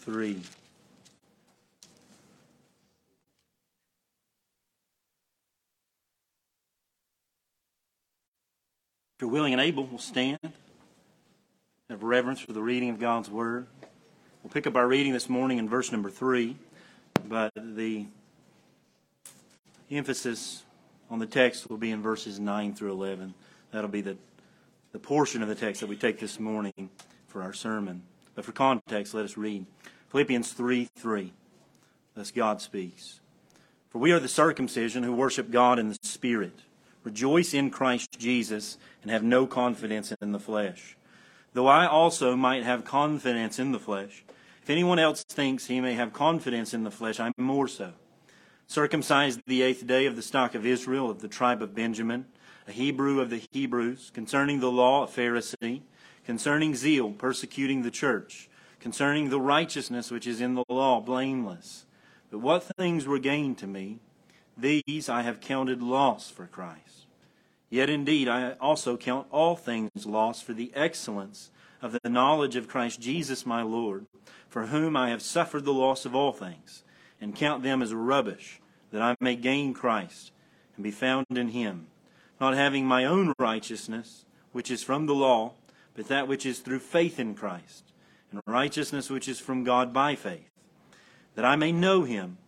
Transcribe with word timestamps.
3. 0.00 0.30
If 9.20 9.24
you're 9.24 9.30
willing 9.30 9.52
and 9.52 9.60
able, 9.60 9.84
we'll 9.84 9.98
stand. 9.98 10.38
Have 11.90 12.02
reverence 12.02 12.40
for 12.40 12.54
the 12.54 12.62
reading 12.62 12.88
of 12.88 12.98
God's 12.98 13.28
Word. 13.28 13.66
We'll 14.42 14.50
pick 14.50 14.66
up 14.66 14.74
our 14.76 14.88
reading 14.88 15.12
this 15.12 15.28
morning 15.28 15.58
in 15.58 15.68
verse 15.68 15.92
number 15.92 16.08
3, 16.08 16.56
but 17.28 17.52
the 17.54 18.06
emphasis 19.90 20.62
on 21.10 21.18
the 21.18 21.26
text 21.26 21.68
will 21.68 21.76
be 21.76 21.90
in 21.90 22.00
verses 22.00 22.40
9 22.40 22.74
through 22.74 22.92
11. 22.92 23.34
That'll 23.70 23.90
be 23.90 24.00
the, 24.00 24.16
the 24.92 24.98
portion 24.98 25.42
of 25.42 25.48
the 25.48 25.54
text 25.54 25.82
that 25.82 25.88
we 25.88 25.96
take 25.96 26.18
this 26.18 26.40
morning 26.40 26.88
for 27.26 27.42
our 27.42 27.52
sermon. 27.52 28.02
But 28.34 28.44
for 28.44 28.52
context, 28.52 29.14
let 29.14 29.24
us 29.24 29.36
read 29.36 29.66
Philippians 30.08 30.52
3 30.52 30.88
3. 30.96 31.32
Thus 32.14 32.30
God 32.30 32.60
speaks. 32.60 33.20
For 33.90 33.98
we 33.98 34.12
are 34.12 34.20
the 34.20 34.28
circumcision 34.28 35.02
who 35.02 35.12
worship 35.12 35.50
God 35.50 35.78
in 35.78 35.88
the 35.88 35.98
Spirit, 36.02 36.60
rejoice 37.02 37.54
in 37.54 37.70
Christ 37.70 38.18
Jesus, 38.18 38.78
and 39.02 39.10
have 39.10 39.24
no 39.24 39.46
confidence 39.46 40.12
in 40.20 40.32
the 40.32 40.38
flesh. 40.38 40.96
Though 41.52 41.66
I 41.66 41.86
also 41.86 42.36
might 42.36 42.62
have 42.62 42.84
confidence 42.84 43.58
in 43.58 43.72
the 43.72 43.80
flesh, 43.80 44.24
if 44.62 44.70
anyone 44.70 45.00
else 45.00 45.24
thinks 45.24 45.66
he 45.66 45.80
may 45.80 45.94
have 45.94 46.12
confidence 46.12 46.72
in 46.72 46.84
the 46.84 46.90
flesh, 46.90 47.18
I 47.18 47.26
am 47.26 47.32
more 47.38 47.66
so. 47.66 47.94
Circumcised 48.68 49.40
the 49.46 49.62
eighth 49.62 49.84
day 49.84 50.06
of 50.06 50.14
the 50.14 50.22
stock 50.22 50.54
of 50.54 50.64
Israel, 50.64 51.10
of 51.10 51.20
the 51.20 51.28
tribe 51.28 51.60
of 51.60 51.74
Benjamin, 51.74 52.26
a 52.68 52.72
Hebrew 52.72 53.20
of 53.20 53.30
the 53.30 53.42
Hebrews, 53.50 54.12
concerning 54.14 54.60
the 54.60 54.70
law, 54.70 55.02
a 55.02 55.08
Pharisee 55.08 55.82
concerning 56.30 56.76
zeal, 56.76 57.10
persecuting 57.10 57.82
the 57.82 57.90
church, 57.90 58.48
concerning 58.78 59.30
the 59.30 59.40
righteousness 59.40 60.12
which 60.12 60.28
is 60.28 60.40
in 60.40 60.54
the 60.54 60.62
law, 60.68 61.00
blameless. 61.00 61.86
But 62.30 62.38
what 62.38 62.70
things 62.78 63.04
were 63.04 63.18
gained 63.18 63.58
to 63.58 63.66
me, 63.66 63.98
these 64.56 65.08
I 65.08 65.22
have 65.22 65.40
counted 65.40 65.82
loss 65.82 66.30
for 66.30 66.46
Christ. 66.46 67.06
Yet 67.68 67.90
indeed 67.90 68.28
I 68.28 68.52
also 68.60 68.96
count 68.96 69.26
all 69.32 69.56
things 69.56 70.06
loss 70.06 70.40
for 70.40 70.52
the 70.52 70.70
excellence 70.72 71.50
of 71.82 71.98
the 72.00 72.08
knowledge 72.08 72.54
of 72.54 72.68
Christ 72.68 73.00
Jesus 73.00 73.44
my 73.44 73.62
Lord, 73.62 74.06
for 74.48 74.66
whom 74.66 74.96
I 74.96 75.08
have 75.08 75.22
suffered 75.22 75.64
the 75.64 75.72
loss 75.72 76.04
of 76.04 76.14
all 76.14 76.32
things, 76.32 76.84
and 77.20 77.34
count 77.34 77.64
them 77.64 77.82
as 77.82 77.92
rubbish, 77.92 78.60
that 78.92 79.02
I 79.02 79.16
may 79.18 79.34
gain 79.34 79.74
Christ 79.74 80.30
and 80.76 80.84
be 80.84 80.92
found 80.92 81.26
in 81.30 81.48
him, 81.48 81.88
not 82.40 82.54
having 82.54 82.86
my 82.86 83.04
own 83.04 83.34
righteousness, 83.36 84.26
which 84.52 84.70
is 84.70 84.84
from 84.84 85.06
the 85.06 85.14
law, 85.14 85.54
but 85.94 86.08
that 86.08 86.28
which 86.28 86.46
is 86.46 86.60
through 86.60 86.78
faith 86.78 87.18
in 87.18 87.34
Christ, 87.34 87.92
and 88.30 88.40
righteousness 88.46 89.10
which 89.10 89.28
is 89.28 89.40
from 89.40 89.64
God 89.64 89.92
by 89.92 90.14
faith, 90.14 90.50
that 91.34 91.44
I 91.44 91.56
may 91.56 91.72
know 91.72 92.04
him 92.04 92.38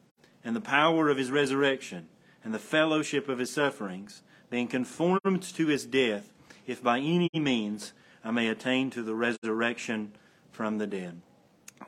and 0.44 0.56
the 0.56 0.60
power 0.60 1.08
of 1.08 1.16
his 1.16 1.30
resurrection 1.30 2.08
and 2.44 2.52
the 2.52 2.58
fellowship 2.58 3.28
of 3.28 3.38
his 3.38 3.50
sufferings, 3.50 4.22
being 4.50 4.68
conformed 4.68 5.42
to 5.42 5.66
his 5.66 5.86
death, 5.86 6.32
if 6.66 6.82
by 6.82 6.98
any 6.98 7.30
means 7.34 7.92
I 8.24 8.30
may 8.30 8.48
attain 8.48 8.90
to 8.90 9.02
the 9.02 9.14
resurrection 9.14 10.12
from 10.50 10.78
the 10.78 10.86
dead. 10.86 11.20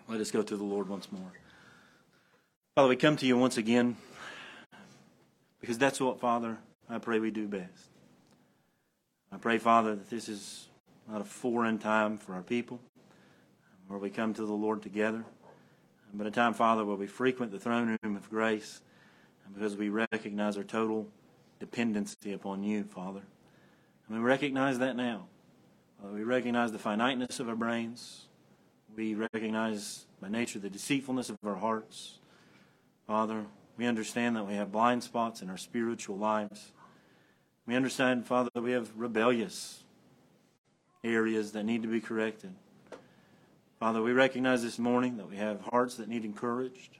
Let 0.08 0.20
us 0.20 0.30
go 0.30 0.42
to 0.42 0.56
the 0.56 0.64
Lord 0.64 0.88
once 0.88 1.10
more. 1.10 1.32
Father, 2.74 2.88
we 2.88 2.96
come 2.96 3.16
to 3.16 3.26
you 3.26 3.38
once 3.38 3.56
again 3.56 3.96
because 5.60 5.78
that's 5.78 6.00
what, 6.00 6.20
Father, 6.20 6.58
I 6.88 6.98
pray 6.98 7.20
we 7.20 7.30
do 7.30 7.46
best. 7.46 7.88
I 9.32 9.36
pray, 9.36 9.58
Father, 9.58 9.94
that 9.94 10.10
this 10.10 10.28
is 10.28 10.68
not 11.08 11.20
a 11.20 11.24
foreign 11.24 11.78
time 11.78 12.18
for 12.18 12.34
our 12.34 12.42
people, 12.42 12.80
where 13.88 13.98
we 13.98 14.10
come 14.10 14.34
to 14.34 14.46
the 14.46 14.52
Lord 14.52 14.82
together, 14.82 15.24
but 16.12 16.26
a 16.26 16.30
time, 16.30 16.54
Father, 16.54 16.84
where 16.84 16.96
we 16.96 17.06
frequent 17.06 17.52
the 17.52 17.58
throne 17.58 17.98
room 18.02 18.16
of 18.16 18.30
grace 18.30 18.80
because 19.52 19.76
we 19.76 19.88
recognize 19.88 20.56
our 20.56 20.64
total 20.64 21.08
dependency 21.58 22.32
upon 22.32 22.62
you, 22.62 22.84
Father. 22.84 23.22
And 24.08 24.18
we 24.18 24.22
recognize 24.22 24.78
that 24.78 24.96
now. 24.96 25.26
Uh, 26.02 26.08
we 26.08 26.22
recognize 26.22 26.72
the 26.72 26.78
finiteness 26.78 27.40
of 27.40 27.48
our 27.48 27.56
brains. 27.56 28.26
We 28.96 29.14
recognize 29.14 30.06
by 30.20 30.28
nature 30.28 30.58
the 30.58 30.70
deceitfulness 30.70 31.30
of 31.30 31.38
our 31.44 31.56
hearts. 31.56 32.18
Father, 33.06 33.44
we 33.76 33.86
understand 33.86 34.36
that 34.36 34.46
we 34.46 34.54
have 34.54 34.70
blind 34.70 35.02
spots 35.02 35.42
in 35.42 35.50
our 35.50 35.56
spiritual 35.56 36.16
lives. 36.16 36.72
We 37.66 37.74
understand, 37.74 38.26
Father, 38.26 38.50
that 38.54 38.62
we 38.62 38.72
have 38.72 38.92
rebellious 38.96 39.83
areas 41.04 41.52
that 41.52 41.64
need 41.64 41.82
to 41.82 41.88
be 41.88 42.00
corrected. 42.00 42.54
Father, 43.78 44.02
we 44.02 44.12
recognize 44.12 44.62
this 44.62 44.78
morning 44.78 45.18
that 45.18 45.28
we 45.28 45.36
have 45.36 45.60
hearts 45.60 45.96
that 45.96 46.08
need 46.08 46.24
encouraged. 46.24 46.98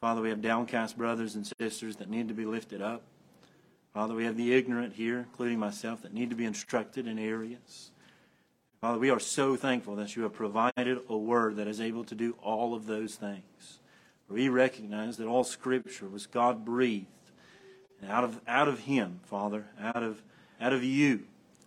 Father, 0.00 0.20
we 0.20 0.30
have 0.30 0.42
downcast 0.42 0.98
brothers 0.98 1.36
and 1.36 1.48
sisters 1.60 1.96
that 1.96 2.10
need 2.10 2.28
to 2.28 2.34
be 2.34 2.44
lifted 2.44 2.82
up. 2.82 3.02
Father, 3.94 4.14
we 4.14 4.24
have 4.24 4.36
the 4.36 4.52
ignorant 4.52 4.94
here, 4.94 5.18
including 5.18 5.58
myself, 5.58 6.02
that 6.02 6.12
need 6.12 6.30
to 6.30 6.36
be 6.36 6.44
instructed 6.44 7.06
in 7.06 7.18
areas. 7.18 7.90
Father, 8.80 8.98
we 8.98 9.10
are 9.10 9.20
so 9.20 9.54
thankful 9.54 9.94
that 9.96 10.16
you 10.16 10.24
have 10.24 10.32
provided 10.32 10.98
a 11.08 11.16
word 11.16 11.56
that 11.56 11.68
is 11.68 11.80
able 11.80 12.02
to 12.04 12.16
do 12.16 12.36
all 12.42 12.74
of 12.74 12.86
those 12.86 13.14
things. 13.14 13.78
We 14.28 14.48
recognize 14.48 15.18
that 15.18 15.28
all 15.28 15.44
Scripture 15.44 16.08
was 16.08 16.26
God 16.26 16.64
breathed. 16.64 17.06
And 18.00 18.10
out 18.10 18.24
of, 18.24 18.40
out 18.48 18.66
of 18.66 18.80
Him, 18.80 19.20
Father, 19.24 19.66
out 19.80 20.02
of, 20.02 20.22
out 20.60 20.72
of 20.72 20.82
you, 20.82 21.24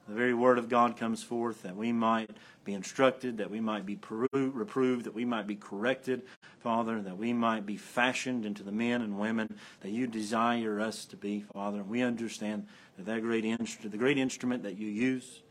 the 0.07 0.13
very 0.13 0.33
word 0.33 0.59
of 0.59 0.69
God 0.69 0.97
comes 0.97 1.23
forth 1.23 1.63
that 1.63 1.75
we 1.75 1.91
might 1.91 2.29
be 2.63 2.73
instructed, 2.73 3.37
that 3.37 3.49
we 3.49 3.59
might 3.59 3.85
be 3.85 3.97
reproved, 4.09 5.05
that 5.05 5.15
we 5.15 5.25
might 5.25 5.47
be 5.47 5.55
corrected, 5.55 6.21
Father, 6.59 7.01
that 7.01 7.17
we 7.17 7.33
might 7.33 7.65
be 7.65 7.77
fashioned 7.77 8.45
into 8.45 8.63
the 8.63 8.71
men 8.71 9.01
and 9.01 9.19
women 9.19 9.57
that 9.81 9.91
you 9.91 10.05
desire 10.05 10.79
us 10.79 11.05
to 11.05 11.15
be, 11.15 11.41
Father. 11.53 11.79
And 11.79 11.89
we 11.89 12.01
understand 12.01 12.67
that 12.97 13.05
that 13.05 13.21
great 13.21 13.45
instrument, 13.45 13.91
the 13.91 13.97
great 13.97 14.17
instrument 14.17 14.63
that 14.63 14.77
you 14.77 14.87
use, 14.87 15.41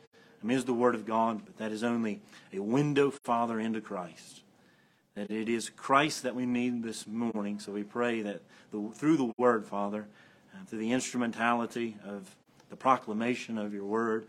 I 0.43 0.47
mean, 0.47 0.57
is 0.57 0.65
the 0.65 0.75
Word 0.75 0.95
of 0.95 1.07
God, 1.07 1.43
but 1.45 1.57
that 1.59 1.73
is 1.73 1.83
only 1.83 2.21
a 2.53 2.61
window, 2.61 3.11
Father, 3.11 3.59
into 3.59 3.81
Christ. 3.81 4.43
That 5.15 5.31
it 5.31 5.49
is 5.49 5.71
Christ 5.71 6.23
that 6.25 6.35
we 6.35 6.47
need 6.47 6.83
this 6.83 7.07
morning. 7.07 7.59
So 7.59 7.73
we 7.73 7.83
pray 7.83 8.23
that 8.23 8.43
the, 8.71 8.91
through 8.95 9.17
the 9.17 9.33
Word, 9.39 9.65
Father, 9.65 10.07
uh, 10.53 10.65
through 10.67 10.81
the 10.81 10.93
instrumentality 10.93 11.97
of 12.05 12.37
the 12.75 12.77
proclamation 12.77 13.57
of 13.57 13.73
your 13.73 13.85
word, 13.85 14.27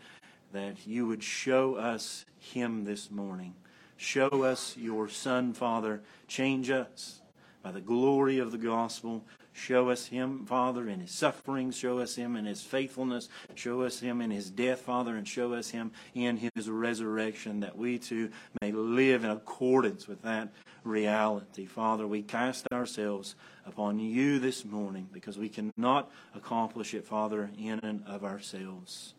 that 0.55 0.87
you 0.87 1.05
would 1.05 1.21
show 1.21 1.75
us 1.75 2.23
him 2.39 2.85
this 2.85 3.11
morning. 3.11 3.53
Show 3.97 4.43
us 4.43 4.75
your 4.77 5.09
Son, 5.09 5.51
Father. 5.51 6.01
Change 6.29 6.69
us 6.69 7.19
by 7.61 7.73
the 7.73 7.81
glory 7.81 8.39
of 8.39 8.53
the 8.53 8.57
gospel. 8.57 9.25
Show 9.51 9.89
us 9.89 10.05
him, 10.05 10.45
Father, 10.45 10.87
in 10.87 11.01
his 11.01 11.11
sufferings. 11.11 11.75
Show 11.75 11.99
us 11.99 12.15
him 12.15 12.37
in 12.37 12.45
his 12.45 12.61
faithfulness. 12.61 13.27
Show 13.55 13.81
us 13.81 13.99
him 13.99 14.21
in 14.21 14.31
his 14.31 14.49
death, 14.49 14.79
Father, 14.79 15.17
and 15.17 15.27
show 15.27 15.51
us 15.53 15.71
him 15.71 15.91
in 16.13 16.37
his 16.37 16.69
resurrection, 16.69 17.59
that 17.59 17.77
we 17.77 17.99
too 17.99 18.29
may 18.61 18.71
live 18.71 19.25
in 19.25 19.31
accordance 19.31 20.07
with 20.07 20.21
that 20.21 20.53
reality. 20.85 21.65
Father, 21.65 22.07
we 22.07 22.21
cast 22.21 22.65
ourselves 22.71 23.35
upon 23.65 23.99
you 23.99 24.39
this 24.39 24.63
morning 24.63 25.09
because 25.11 25.37
we 25.37 25.49
cannot 25.49 26.09
accomplish 26.33 26.93
it, 26.93 27.05
Father, 27.05 27.49
in 27.57 27.79
and 27.79 28.05
of 28.07 28.23
ourselves. 28.23 29.15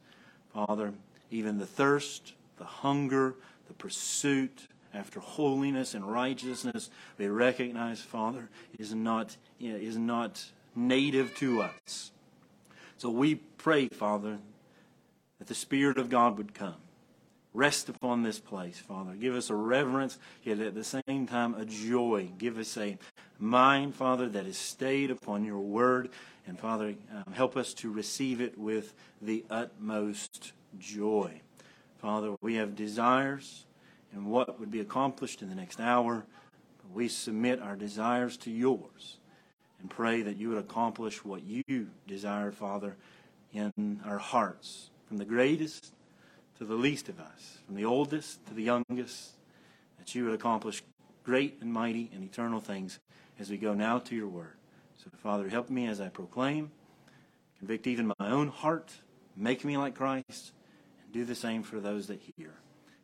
Father, 0.54 0.94
even 1.30 1.58
the 1.58 1.66
thirst, 1.66 2.34
the 2.58 2.64
hunger, 2.64 3.34
the 3.68 3.74
pursuit, 3.74 4.68
after 4.94 5.20
holiness 5.20 5.94
and 5.94 6.10
righteousness, 6.10 6.90
we 7.18 7.28
recognize, 7.28 8.00
Father, 8.00 8.48
is 8.78 8.94
not, 8.94 9.36
is 9.60 9.98
not 9.98 10.44
native 10.74 11.34
to 11.36 11.62
us. 11.62 12.12
So 12.96 13.10
we 13.10 13.34
pray, 13.34 13.88
Father, 13.88 14.38
that 15.38 15.48
the 15.48 15.54
Spirit 15.54 15.98
of 15.98 16.08
God 16.08 16.38
would 16.38 16.54
come. 16.54 16.76
Rest 17.52 17.88
upon 17.88 18.22
this 18.22 18.38
place, 18.38 18.78
Father. 18.78 19.14
Give 19.14 19.34
us 19.34 19.48
a 19.48 19.54
reverence, 19.54 20.18
yet 20.42 20.60
at 20.60 20.74
the 20.74 20.84
same 20.84 21.26
time 21.26 21.54
a 21.54 21.64
joy. 21.64 22.30
Give 22.36 22.58
us 22.58 22.76
a 22.76 22.98
mind, 23.38 23.94
Father, 23.94 24.28
that 24.28 24.46
is 24.46 24.58
stayed 24.58 25.10
upon 25.10 25.44
your 25.44 25.60
word. 25.60 26.10
And 26.46 26.58
Father, 26.58 26.94
um, 27.14 27.32
help 27.32 27.56
us 27.56 27.72
to 27.74 27.90
receive 27.90 28.40
it 28.40 28.58
with 28.58 28.94
the 29.22 29.44
utmost 29.48 30.52
joy. 30.78 31.40
Father, 31.98 32.34
we 32.40 32.54
have 32.54 32.76
desires 32.76 33.66
and 34.12 34.26
what 34.26 34.58
would 34.60 34.70
be 34.70 34.80
accomplished 34.80 35.42
in 35.42 35.48
the 35.48 35.54
next 35.54 35.80
hour. 35.80 36.24
But 36.78 36.94
we 36.94 37.08
submit 37.08 37.60
our 37.60 37.76
desires 37.76 38.36
to 38.38 38.50
yours 38.50 39.18
and 39.80 39.90
pray 39.90 40.22
that 40.22 40.36
you 40.36 40.48
would 40.50 40.58
accomplish 40.58 41.24
what 41.24 41.42
you 41.44 41.88
desire, 42.06 42.50
Father, 42.50 42.96
in 43.52 44.00
our 44.04 44.18
hearts, 44.18 44.90
from 45.06 45.18
the 45.18 45.24
greatest 45.24 45.92
to 46.58 46.64
the 46.64 46.74
least 46.74 47.08
of 47.08 47.20
us, 47.20 47.58
from 47.66 47.74
the 47.76 47.84
oldest 47.84 48.44
to 48.46 48.54
the 48.54 48.62
youngest, 48.62 49.32
that 49.98 50.14
you 50.14 50.24
would 50.24 50.34
accomplish 50.34 50.82
great 51.24 51.58
and 51.60 51.72
mighty 51.72 52.10
and 52.14 52.24
eternal 52.24 52.60
things 52.60 52.98
as 53.38 53.50
we 53.50 53.56
go 53.56 53.74
now 53.74 53.98
to 53.98 54.14
your 54.14 54.28
word. 54.28 54.56
So, 54.96 55.10
Father, 55.22 55.48
help 55.48 55.68
me 55.68 55.86
as 55.86 56.00
I 56.00 56.08
proclaim, 56.08 56.70
convict 57.58 57.86
even 57.86 58.06
my 58.18 58.30
own 58.30 58.48
heart, 58.48 58.92
make 59.36 59.64
me 59.64 59.76
like 59.76 59.94
Christ, 59.94 60.52
do 61.16 61.24
the 61.24 61.34
same 61.34 61.62
for 61.62 61.80
those 61.80 62.08
that 62.08 62.20
hear. 62.36 62.52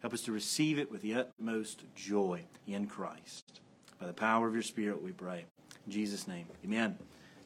Help 0.03 0.12
us 0.12 0.20
to 0.23 0.32
receive 0.32 0.79
it 0.79 0.91
with 0.91 1.00
the 1.00 1.14
utmost 1.14 1.85
joy 1.94 2.43
in 2.67 2.87
Christ. 2.87 3.61
By 3.99 4.06
the 4.06 4.12
power 4.12 4.47
of 4.47 4.53
your 4.53 4.62
Spirit, 4.62 5.03
we 5.03 5.12
pray. 5.12 5.47
In 5.87 5.93
Jesus' 5.93 6.29
name, 6.29 6.47
amen. 6.62 6.99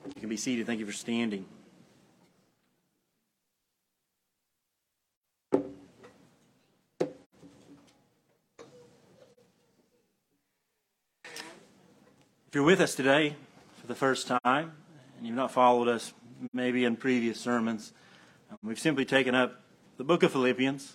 You 0.06 0.20
can 0.20 0.28
be 0.28 0.36
seated. 0.36 0.66
Thank 0.66 0.80
you 0.80 0.86
for 0.86 0.92
standing. 0.92 1.44
If 12.48 12.54
you're 12.54 12.64
with 12.64 12.80
us 12.80 12.96
today 12.96 13.36
for 13.80 13.86
the 13.86 13.94
first 13.94 14.26
time 14.26 14.72
and 15.18 15.26
you've 15.26 15.36
not 15.36 15.52
followed 15.52 15.86
us 15.86 16.12
maybe 16.52 16.84
in 16.84 16.96
previous 16.96 17.38
sermons, 17.38 17.92
um, 18.50 18.58
we've 18.64 18.80
simply 18.80 19.04
taken 19.04 19.34
up 19.36 19.62
the 19.96 20.04
book 20.04 20.22
of 20.22 20.30
Philippians 20.30 20.94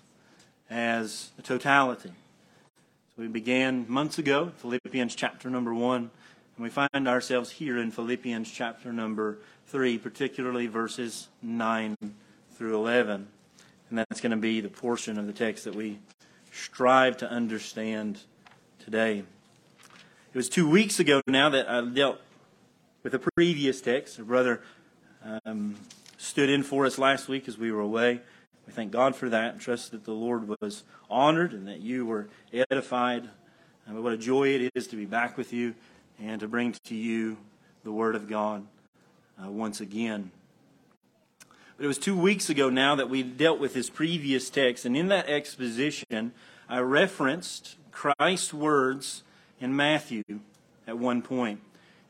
as 0.69 1.31
a 1.39 1.41
totality. 1.41 2.11
So 3.15 3.23
we 3.23 3.27
began 3.27 3.85
months 3.89 4.19
ago, 4.19 4.51
Philippians 4.57 5.15
chapter 5.15 5.49
number 5.49 5.73
1, 5.73 5.95
and 5.95 6.63
we 6.63 6.69
find 6.69 7.07
ourselves 7.07 7.49
here 7.49 7.79
in 7.79 7.89
Philippians 7.89 8.51
chapter 8.51 8.93
number 8.93 9.39
3, 9.67 9.97
particularly 9.97 10.67
verses 10.67 11.29
9 11.41 11.95
through 12.53 12.75
11. 12.75 13.27
And 13.89 13.97
that's 13.97 14.21
going 14.21 14.31
to 14.31 14.37
be 14.37 14.61
the 14.61 14.69
portion 14.69 15.17
of 15.17 15.25
the 15.25 15.33
text 15.33 15.63
that 15.65 15.73
we 15.73 15.97
strive 16.51 17.17
to 17.17 17.29
understand 17.29 18.19
today. 18.83 19.23
It 20.33 20.37
was 20.37 20.47
two 20.47 20.69
weeks 20.69 20.99
ago 20.99 21.21
now 21.25 21.49
that 21.49 21.67
I 21.67 21.81
dealt 21.81 22.19
with 23.01 23.15
a 23.15 23.19
previous 23.35 23.81
text. 23.81 24.19
A 24.19 24.23
brother 24.23 24.61
um, 25.43 25.75
stood 26.19 26.51
in 26.51 26.61
for 26.61 26.85
us 26.85 26.99
last 26.99 27.27
week 27.27 27.47
as 27.47 27.57
we 27.57 27.71
were 27.71 27.81
away. 27.81 28.21
We 28.67 28.73
thank 28.73 28.91
God 28.91 29.15
for 29.15 29.29
that 29.29 29.53
and 29.53 29.61
trust 29.61 29.91
that 29.91 30.05
the 30.05 30.13
Lord 30.13 30.47
was 30.61 30.83
honored 31.09 31.53
and 31.53 31.67
that 31.67 31.81
you 31.81 32.05
were 32.05 32.29
edified. 32.53 33.29
And 33.85 34.03
what 34.03 34.13
a 34.13 34.17
joy 34.17 34.49
it 34.49 34.71
is 34.75 34.87
to 34.87 34.95
be 34.95 35.05
back 35.05 35.37
with 35.37 35.51
you 35.51 35.75
and 36.19 36.39
to 36.39 36.47
bring 36.47 36.75
to 36.85 36.95
you 36.95 37.37
the 37.83 37.91
Word 37.91 38.15
of 38.15 38.29
God 38.29 38.65
uh, 39.43 39.49
once 39.49 39.81
again. 39.81 40.31
But 41.77 41.85
it 41.85 41.87
was 41.87 41.97
two 41.97 42.15
weeks 42.15 42.49
ago 42.49 42.69
now 42.69 42.95
that 42.95 43.09
we 43.09 43.23
dealt 43.23 43.59
with 43.59 43.73
this 43.73 43.89
previous 43.89 44.49
text, 44.49 44.85
and 44.85 44.95
in 44.95 45.07
that 45.07 45.27
exposition, 45.27 46.31
I 46.69 46.79
referenced 46.79 47.75
Christ's 47.91 48.53
words 48.53 49.23
in 49.59 49.75
Matthew 49.75 50.23
at 50.85 50.99
one 50.99 51.21
point. 51.23 51.59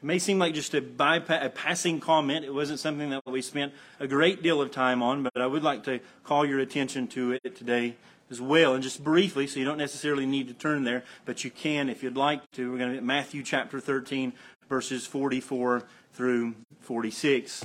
It 0.01 0.06
may 0.06 0.18
seem 0.18 0.39
like 0.39 0.56
just 0.56 0.74
a, 0.74 0.81
bypass, 0.81 1.45
a 1.45 1.50
passing 1.50 2.00
comment. 2.00 2.44
It 2.44 2.51
wasn't 2.51 2.80
something 2.80 3.12
that 3.12 3.21
we 3.27 3.44
spent 3.44 3.71
a 4.00 4.07
great 4.07 4.42
deal 4.42 4.59
of 4.59 4.71
time 4.71 5.03
on, 5.03 5.21
but 5.21 5.39
I 5.39 5.45
would 5.45 5.62
like 5.62 5.83
to 5.83 6.00
call 6.24 6.44
your 6.44 6.59
attention 6.59 7.07
to 7.09 7.38
it 7.44 7.56
today 7.56 7.98
as 8.31 8.42
well. 8.42 8.74
And 8.74 8.81
just 8.81 9.03
briefly, 9.03 9.45
so 9.45 9.59
you 9.59 9.65
don't 9.65 9.77
necessarily 9.77 10.25
need 10.25 10.48
to 10.48 10.56
turn 10.56 10.86
there, 10.86 11.03
but 11.25 11.44
you 11.44 11.51
can 11.51 11.88
if 11.88 12.01
you'd 12.01 12.18
like 12.18 12.50
to. 12.53 12.71
We're 12.71 12.80
going 12.80 12.95
to 12.95 13.00
be 13.00 13.06
Matthew 13.06 13.44
chapter 13.44 13.80
13, 13.80 14.33
verses 14.68 15.06
44 15.06 15.83
through 16.13 16.56
46. 16.80 17.63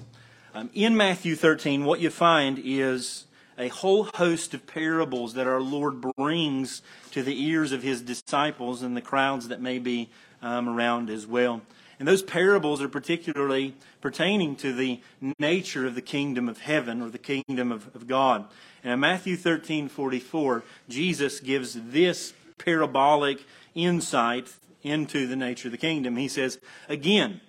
Um, 0.55 0.69
in 0.75 0.95
Matthew 0.95 1.37
13, 1.37 1.87
what 1.87 2.01
you 2.01 2.11
find 2.11 2.61
is 2.63 3.25
a 3.57 3.69
whole 3.69 4.11
host 4.15 4.53
of 4.53 4.67
parables 4.67 5.33
that 5.35 5.47
our 5.47 5.63
Lord 5.63 6.03
brings 6.03 6.83
to 7.13 7.23
the 7.23 7.43
ears 7.43 7.73
of 7.73 7.83
his 7.83 8.03
disciples 8.03 8.83
and 8.83 8.95
the 8.95 9.01
crowds 9.01 9.49
that 9.49 9.63
may 9.63 9.79
be 9.79 10.11
um, 10.43 10.69
around 10.69 11.09
as 11.09 11.27
well. 11.27 11.63
And 11.99 12.07
those 12.07 12.23
parables 12.23 12.83
are 12.83 12.89
particularly 12.89 13.75
pertaining 14.01 14.57
to 14.57 14.73
the 14.73 15.01
nature 15.39 15.87
of 15.87 15.95
the 15.95 16.03
kingdom 16.03 16.49
of 16.49 16.61
heaven 16.61 17.01
or 17.01 17.09
the 17.09 17.19
kingdom 17.19 17.73
of, 17.73 17.95
of 17.95 18.07
God. 18.07 18.47
And 18.85 18.93
in 18.93 19.01
Matthew 19.01 19.37
13 19.37 19.89
44, 19.89 20.63
Jesus 20.89 21.41
gives 21.41 21.75
this 21.75 22.35
parabolic 22.59 23.45
insight 23.75 24.53
into 24.83 25.27
the 25.27 25.37
nature 25.37 25.69
of 25.69 25.73
the 25.73 25.79
kingdom. 25.79 26.17
He 26.17 26.29
says, 26.29 26.59
again, 26.89 27.41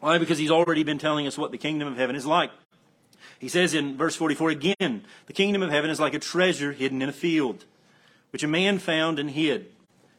why? 0.00 0.18
Because 0.18 0.38
he's 0.38 0.50
already 0.50 0.84
been 0.84 0.98
telling 0.98 1.26
us 1.26 1.38
what 1.38 1.50
the 1.50 1.58
kingdom 1.58 1.88
of 1.88 1.96
heaven 1.96 2.16
is 2.16 2.26
like. 2.26 2.50
He 3.38 3.48
says 3.48 3.74
in 3.74 3.96
verse 3.96 4.16
44 4.16 4.50
again, 4.50 5.04
the 5.26 5.32
kingdom 5.32 5.62
of 5.62 5.70
heaven 5.70 5.90
is 5.90 6.00
like 6.00 6.14
a 6.14 6.18
treasure 6.18 6.72
hidden 6.72 7.02
in 7.02 7.08
a 7.08 7.12
field, 7.12 7.64
which 8.30 8.42
a 8.42 8.48
man 8.48 8.78
found 8.78 9.18
and 9.18 9.30
hid. 9.30 9.72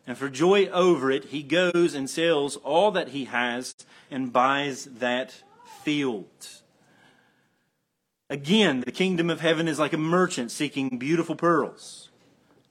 And 0.08 0.18
for 0.18 0.30
joy 0.30 0.68
over 0.68 1.12
it, 1.12 1.26
he 1.26 1.44
goes 1.44 1.94
and 1.94 2.10
sells 2.10 2.56
all 2.58 2.92
that 2.92 3.10
he 3.10 3.26
has 3.26 3.76
and 4.10 4.32
buys 4.32 4.86
that 4.86 5.44
field. 5.84 6.48
Again, 8.30 8.82
the 8.82 8.92
kingdom 8.92 9.30
of 9.30 9.42
heaven 9.42 9.68
is 9.68 9.80
like 9.80 9.94
a 9.94 9.98
merchant 9.98 10.52
seeking 10.52 10.98
beautiful 10.98 11.36
pearls, 11.36 12.10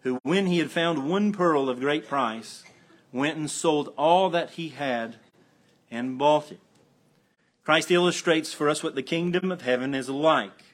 who, 0.01 0.19
when 0.23 0.47
he 0.47 0.59
had 0.59 0.71
found 0.71 1.09
one 1.09 1.31
pearl 1.33 1.69
of 1.69 1.79
great 1.79 2.09
price, 2.09 2.65
went 3.13 3.37
and 3.37 3.51
sold 3.51 3.93
all 3.99 4.31
that 4.31 4.51
he 4.51 4.71
had 4.71 5.17
and 5.91 6.19
bought 6.19 6.51
it. 6.51 6.61
Christ 7.65 7.91
illustrates 7.91 8.55
for 8.55 8.69
us 8.69 8.83
what 8.83 8.95
the 8.95 9.03
kingdom 9.03 9.51
of 9.53 9.63
heaven 9.63 9.95
is 9.95 10.09
like 10.09 10.65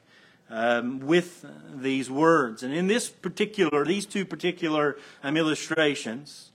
um, 0.51 1.01
with 1.01 1.45
these 1.75 2.11
words. 2.11 2.63
And 2.63 2.75
in 2.75 2.87
this 2.87 3.09
particular, 3.09 3.85
these 3.85 4.07
two 4.07 4.25
particular 4.25 4.97
um, 5.23 5.37
illustrations, 5.37 6.52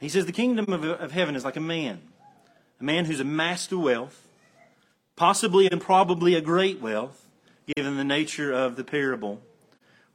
he 0.00 0.08
says 0.08 0.26
the 0.26 0.32
kingdom 0.32 0.72
of, 0.72 0.84
of 0.84 1.12
heaven 1.12 1.34
is 1.36 1.44
like 1.44 1.56
a 1.56 1.60
man, 1.60 2.00
a 2.80 2.84
man 2.84 3.04
who's 3.04 3.20
amassed 3.20 3.72
a 3.72 3.78
wealth, 3.78 4.28
possibly 5.16 5.70
and 5.70 5.80
probably 5.80 6.34
a 6.34 6.40
great 6.40 6.80
wealth, 6.80 7.26
given 7.76 7.96
the 7.96 8.04
nature 8.04 8.52
of 8.52 8.76
the 8.76 8.84
parable. 8.84 9.40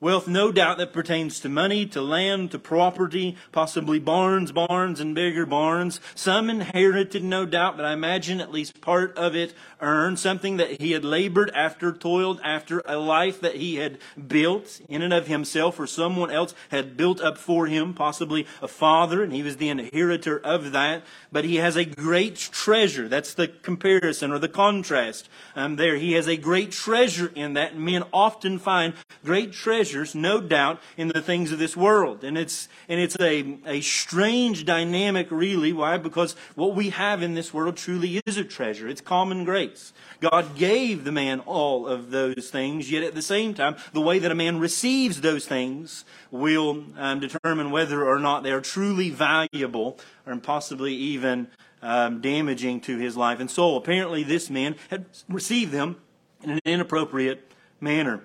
Wealth, 0.04 0.28
no 0.28 0.52
doubt, 0.52 0.80
that 0.80 0.92
pertains 0.92 1.40
to 1.40 1.48
money, 1.48 1.86
to 1.86 2.02
land, 2.02 2.52
to 2.52 2.60
property, 2.60 3.38
possibly 3.54 4.00
barns, 4.00 4.52
barns, 4.52 5.00
and 5.00 5.16
bigger 5.16 5.46
barns. 5.46 6.02
Some 6.14 6.50
inherited, 6.50 7.24
no 7.24 7.46
doubt, 7.46 7.78
but 7.78 7.86
I 7.86 7.94
imagine 7.94 8.42
at 8.42 8.52
least 8.52 8.82
part 8.82 9.18
of 9.18 9.34
it 9.34 9.54
earned. 9.80 10.20
Something 10.20 10.58
that 10.58 10.82
he 10.82 10.92
had 10.92 11.06
labored 11.06 11.52
after, 11.52 11.94
toiled 11.94 12.42
after, 12.44 12.82
a 12.86 12.98
life 12.98 13.40
that 13.40 13.56
he 13.56 13.78
had 13.78 13.98
built 14.28 14.82
in 14.90 15.02
and 15.02 15.14
of 15.14 15.28
himself, 15.28 15.80
or 15.80 15.88
someone 15.88 16.32
else 16.32 16.54
had 16.68 16.98
built 16.98 17.22
up 17.22 17.38
for 17.38 17.68
him, 17.68 17.94
possibly 17.94 18.46
a 18.62 18.68
father, 18.68 19.24
and 19.24 19.32
he 19.32 19.42
was 19.42 19.56
the 19.56 19.70
inheritor 19.70 20.38
of 20.38 20.74
that. 20.74 21.04
But 21.32 21.46
he 21.46 21.56
has 21.56 21.78
a 21.78 21.86
great 21.86 22.36
treasure. 22.36 23.08
That's 23.08 23.34
the 23.34 23.48
comparison 23.48 24.34
or 24.34 24.40
the 24.40 24.50
contrast 24.50 25.30
um, 25.56 25.78
there. 25.78 25.96
He 25.96 26.12
has 26.12 26.28
a 26.28 26.36
great 26.36 26.72
treasure 26.72 27.32
in 27.34 27.54
that. 27.54 27.78
Men 27.78 28.04
often 28.12 28.60
find 28.60 28.96
great 29.24 29.54
treasure 29.54 29.93
treasures, 29.94 30.16
no 30.16 30.42
doubt, 30.42 30.82
in 30.98 31.08
the 31.10 31.22
things 31.22 31.52
of 31.52 31.60
this 31.60 31.78
world. 31.78 32.24
And 32.24 32.38
it's, 32.38 32.68
and 32.90 33.00
it's 33.00 33.16
a, 33.20 33.58
a 33.66 33.82
strange 33.82 34.66
dynamic, 34.66 35.28
really. 35.30 35.72
Why? 35.72 35.98
Because 35.98 36.36
what 36.56 36.76
we 36.76 36.90
have 36.90 37.22
in 37.22 37.36
this 37.36 37.54
world 37.54 37.78
truly 37.78 38.22
is 38.26 38.38
a 38.38 38.44
treasure. 38.44 38.88
It's 38.88 39.02
common 39.02 39.46
grace. 39.46 39.94
God 40.20 40.56
gave 40.56 41.04
the 41.04 41.12
man 41.12 41.42
all 41.42 41.88
of 41.88 42.12
those 42.12 42.50
things, 42.50 42.90
yet 42.90 43.04
at 43.04 43.14
the 43.14 43.22
same 43.22 43.54
time, 43.54 43.76
the 43.94 44.02
way 44.02 44.20
that 44.20 44.32
a 44.32 44.36
man 44.36 44.60
receives 44.60 45.22
those 45.22 45.46
things 45.46 46.06
will 46.32 46.86
um, 46.98 47.20
determine 47.20 47.70
whether 47.70 48.04
or 48.04 48.20
not 48.20 48.44
they 48.44 48.52
are 48.52 48.62
truly 48.62 49.10
valuable 49.10 50.00
or 50.26 50.36
possibly 50.38 50.94
even 50.94 51.48
um, 51.82 52.22
damaging 52.22 52.82
to 52.82 52.98
his 52.98 53.16
life 53.16 53.40
and 53.40 53.52
soul. 53.52 53.78
Apparently, 53.78 54.24
this 54.24 54.50
man 54.50 54.76
had 54.90 55.06
received 55.30 55.72
them 55.72 55.98
in 56.42 56.52
an 56.52 56.60
inappropriate 56.66 57.52
manner. 57.80 58.24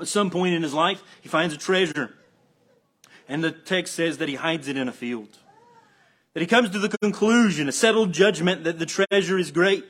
At 0.00 0.08
some 0.08 0.30
point 0.30 0.54
in 0.54 0.62
his 0.62 0.74
life, 0.74 1.02
he 1.20 1.28
finds 1.28 1.54
a 1.54 1.58
treasure. 1.58 2.14
And 3.28 3.42
the 3.42 3.50
text 3.50 3.94
says 3.94 4.18
that 4.18 4.28
he 4.28 4.36
hides 4.36 4.68
it 4.68 4.76
in 4.76 4.88
a 4.88 4.92
field. 4.92 5.38
That 6.34 6.40
he 6.40 6.46
comes 6.46 6.70
to 6.70 6.78
the 6.78 6.88
conclusion, 6.88 7.68
a 7.68 7.72
settled 7.72 8.12
judgment, 8.12 8.64
that 8.64 8.78
the 8.78 8.86
treasure 8.86 9.38
is 9.38 9.50
great. 9.50 9.84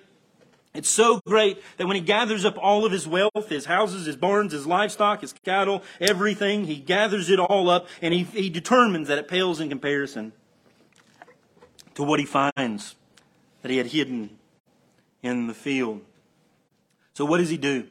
It's 0.75 0.89
so 0.89 1.21
great 1.27 1.63
that 1.77 1.87
when 1.87 1.97
he 1.97 2.03
gathers 2.03 2.45
up 2.45 2.57
all 2.59 2.85
of 2.85 2.93
his 2.93 3.07
wealth, 3.07 3.49
his 3.49 3.65
houses, 3.65 4.07
his 4.07 4.17
barns, 4.17 4.53
his 4.53 4.67
livestock, 4.67 5.23
his 5.23 5.33
cattle, 5.33 5.83
everything, 6.01 6.65
he 6.65 6.77
gathers 6.77 7.31
it 7.31 7.41
all 7.41 7.69
up 7.69 7.89
and 8.01 8.15
he, 8.15 8.23
he 8.23 8.51
determines 8.51 9.09
that 9.09 9.19
it 9.19 9.29
pales 9.29 9.61
in 9.61 9.69
comparison 9.69 10.33
to 11.95 12.03
what 12.03 12.21
he 12.21 12.27
finds 12.27 12.95
that 13.63 13.71
he 13.71 13.77
had 13.77 13.89
hidden 13.89 14.39
in 15.23 15.49
the 15.49 15.55
field. 15.55 16.03
So, 17.15 17.25
what 17.25 17.39
does 17.39 17.51
he 17.51 17.57
do? 17.57 17.89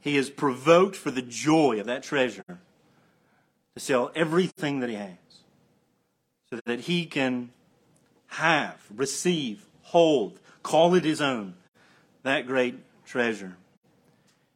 He 0.00 0.16
is 0.16 0.30
provoked 0.30 0.96
for 0.96 1.10
the 1.10 1.22
joy 1.22 1.80
of 1.80 1.86
that 1.86 2.02
treasure 2.02 2.44
to 2.46 3.80
sell 3.80 4.10
everything 4.14 4.80
that 4.80 4.88
he 4.88 4.96
has 4.96 5.16
so 6.50 6.60
that 6.66 6.80
he 6.80 7.06
can 7.06 7.50
have, 8.28 8.76
receive, 8.94 9.66
hold, 9.82 10.38
call 10.62 10.94
it 10.94 11.04
his 11.04 11.20
own, 11.20 11.54
that 12.22 12.46
great 12.46 12.76
treasure. 13.04 13.56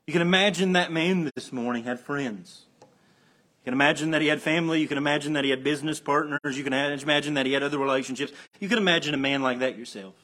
You 0.06 0.12
can 0.12 0.22
imagine 0.22 0.72
that 0.72 0.92
man 0.92 1.30
this 1.34 1.52
morning 1.52 1.84
had 1.84 2.00
friends. 2.00 2.66
You 2.80 3.66
can 3.70 3.74
imagine 3.74 4.10
that 4.10 4.20
he 4.20 4.28
had 4.28 4.42
family. 4.42 4.80
You 4.80 4.88
can 4.88 4.98
imagine 4.98 5.34
that 5.34 5.44
he 5.44 5.50
had 5.50 5.62
business 5.62 6.00
partners. 6.00 6.58
You 6.58 6.64
can 6.64 6.72
imagine 6.72 7.34
that 7.34 7.46
he 7.46 7.52
had 7.52 7.62
other 7.62 7.78
relationships. 7.78 8.32
You 8.58 8.68
can 8.68 8.78
imagine 8.78 9.14
a 9.14 9.18
man 9.18 9.42
like 9.42 9.60
that 9.60 9.78
yourself. 9.78 10.14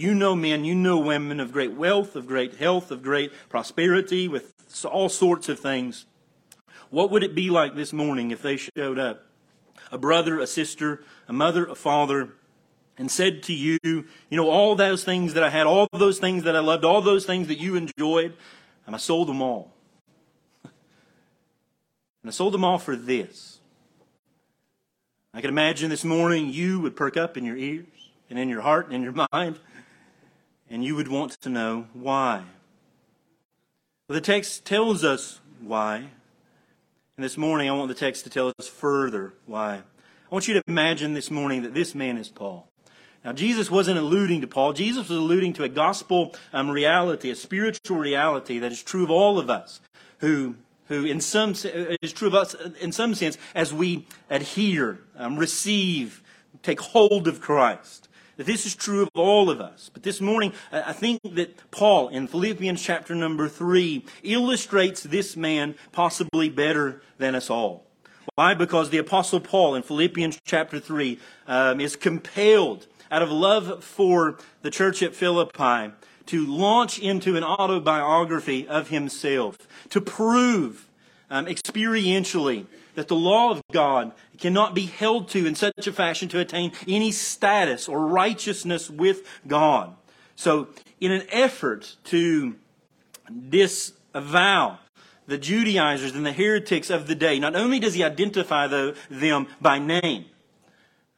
You 0.00 0.14
know 0.14 0.34
men, 0.34 0.64
you 0.64 0.74
know 0.74 0.98
women 0.98 1.40
of 1.40 1.52
great 1.52 1.74
wealth, 1.74 2.16
of 2.16 2.26
great 2.26 2.54
health, 2.54 2.90
of 2.90 3.02
great 3.02 3.32
prosperity, 3.50 4.28
with 4.28 4.54
all 4.86 5.10
sorts 5.10 5.50
of 5.50 5.60
things. 5.60 6.06
What 6.88 7.10
would 7.10 7.22
it 7.22 7.34
be 7.34 7.50
like 7.50 7.74
this 7.74 7.92
morning 7.92 8.30
if 8.30 8.40
they 8.40 8.56
showed 8.56 8.98
up? 8.98 9.26
A 9.92 9.98
brother, 9.98 10.38
a 10.38 10.46
sister, 10.46 11.04
a 11.28 11.34
mother, 11.34 11.66
a 11.66 11.74
father, 11.74 12.30
and 12.96 13.10
said 13.10 13.42
to 13.42 13.52
you, 13.52 13.78
you 13.82 14.06
know, 14.30 14.48
all 14.48 14.74
those 14.74 15.04
things 15.04 15.34
that 15.34 15.42
I 15.42 15.50
had, 15.50 15.66
all 15.66 15.86
those 15.92 16.18
things 16.18 16.44
that 16.44 16.56
I 16.56 16.60
loved, 16.60 16.82
all 16.82 17.02
those 17.02 17.26
things 17.26 17.48
that 17.48 17.58
you 17.58 17.76
enjoyed, 17.76 18.32
and 18.86 18.94
I 18.94 18.98
sold 18.98 19.28
them 19.28 19.42
all. 19.42 19.70
And 20.64 20.72
I 22.24 22.30
sold 22.30 22.54
them 22.54 22.64
all 22.64 22.78
for 22.78 22.96
this. 22.96 23.60
I 25.34 25.42
can 25.42 25.50
imagine 25.50 25.90
this 25.90 26.06
morning 26.06 26.48
you 26.48 26.80
would 26.80 26.96
perk 26.96 27.18
up 27.18 27.36
in 27.36 27.44
your 27.44 27.58
ears 27.58 27.84
and 28.30 28.38
in 28.38 28.48
your 28.48 28.62
heart 28.62 28.86
and 28.86 28.94
in 28.94 29.02
your 29.02 29.26
mind, 29.32 29.58
and 30.70 30.84
you 30.84 30.94
would 30.94 31.08
want 31.08 31.32
to 31.32 31.48
know 31.48 31.86
why. 31.92 32.44
Well, 34.08 34.14
the 34.14 34.20
text 34.20 34.64
tells 34.64 35.04
us 35.04 35.40
why. 35.60 35.96
And 37.16 37.24
this 37.24 37.36
morning, 37.36 37.68
I 37.68 37.72
want 37.72 37.88
the 37.88 37.94
text 37.94 38.24
to 38.24 38.30
tell 38.30 38.52
us 38.58 38.68
further 38.68 39.34
why. 39.46 39.74
I 39.74 40.34
want 40.34 40.48
you 40.48 40.54
to 40.54 40.62
imagine 40.68 41.12
this 41.12 41.30
morning 41.30 41.62
that 41.62 41.74
this 41.74 41.94
man 41.94 42.16
is 42.16 42.28
Paul. 42.28 42.68
Now, 43.24 43.32
Jesus 43.32 43.70
wasn't 43.70 43.98
alluding 43.98 44.40
to 44.40 44.46
Paul. 44.46 44.72
Jesus 44.72 45.08
was 45.08 45.18
alluding 45.18 45.52
to 45.54 45.64
a 45.64 45.68
gospel 45.68 46.34
um, 46.52 46.70
reality, 46.70 47.30
a 47.30 47.34
spiritual 47.34 47.98
reality 47.98 48.58
that 48.60 48.72
is 48.72 48.82
true 48.82 49.04
of 49.04 49.10
all 49.10 49.38
of 49.38 49.50
us 49.50 49.80
who, 50.18 50.54
who 50.86 51.04
in 51.04 51.20
some, 51.20 51.54
is 52.00 52.12
true 52.12 52.28
of 52.28 52.34
us 52.34 52.54
in 52.80 52.92
some 52.92 53.14
sense 53.14 53.36
as 53.54 53.74
we 53.74 54.06
adhere, 54.30 55.00
um, 55.16 55.36
receive, 55.36 56.22
take 56.62 56.80
hold 56.80 57.28
of 57.28 57.40
Christ. 57.40 58.08
This 58.44 58.64
is 58.64 58.74
true 58.74 59.02
of 59.02 59.10
all 59.14 59.50
of 59.50 59.60
us. 59.60 59.90
But 59.92 60.02
this 60.02 60.20
morning, 60.20 60.54
I 60.72 60.94
think 60.94 61.20
that 61.34 61.70
Paul 61.70 62.08
in 62.08 62.26
Philippians 62.26 62.80
chapter 62.80 63.14
number 63.14 63.48
three 63.48 64.06
illustrates 64.22 65.02
this 65.02 65.36
man 65.36 65.74
possibly 65.92 66.48
better 66.48 67.02
than 67.18 67.34
us 67.34 67.50
all. 67.50 67.84
Why? 68.36 68.54
Because 68.54 68.88
the 68.88 68.98
apostle 68.98 69.40
Paul 69.40 69.74
in 69.74 69.82
Philippians 69.82 70.40
chapter 70.44 70.80
3 70.80 71.18
um, 71.46 71.80
is 71.80 71.96
compelled 71.96 72.86
out 73.10 73.20
of 73.20 73.30
love 73.30 73.84
for 73.84 74.38
the 74.62 74.70
church 74.70 75.02
at 75.02 75.14
Philippi, 75.14 75.92
to 76.26 76.46
launch 76.46 76.98
into 76.98 77.36
an 77.36 77.44
autobiography 77.44 78.66
of 78.68 78.88
himself, 78.88 79.58
to 79.90 80.00
prove 80.00 80.88
um, 81.28 81.46
experientially 81.46 82.66
that 82.94 83.08
the 83.08 83.16
law 83.16 83.50
of 83.50 83.62
God 83.72 84.12
cannot 84.38 84.74
be 84.74 84.86
held 84.86 85.28
to 85.30 85.46
in 85.46 85.54
such 85.54 85.86
a 85.86 85.92
fashion 85.92 86.28
to 86.30 86.40
attain 86.40 86.72
any 86.88 87.12
status 87.12 87.88
or 87.88 88.06
righteousness 88.06 88.90
with 88.90 89.26
God. 89.46 89.94
So, 90.36 90.68
in 91.00 91.12
an 91.12 91.26
effort 91.30 91.96
to 92.04 92.56
disavow 93.48 94.78
the 95.26 95.38
Judaizers 95.38 96.14
and 96.14 96.26
the 96.26 96.32
heretics 96.32 96.90
of 96.90 97.06
the 97.06 97.14
day, 97.14 97.38
not 97.38 97.54
only 97.54 97.78
does 97.78 97.94
he 97.94 98.02
identify 98.02 98.66
the, 98.66 98.96
them 99.10 99.46
by 99.60 99.78
name, 99.78 100.24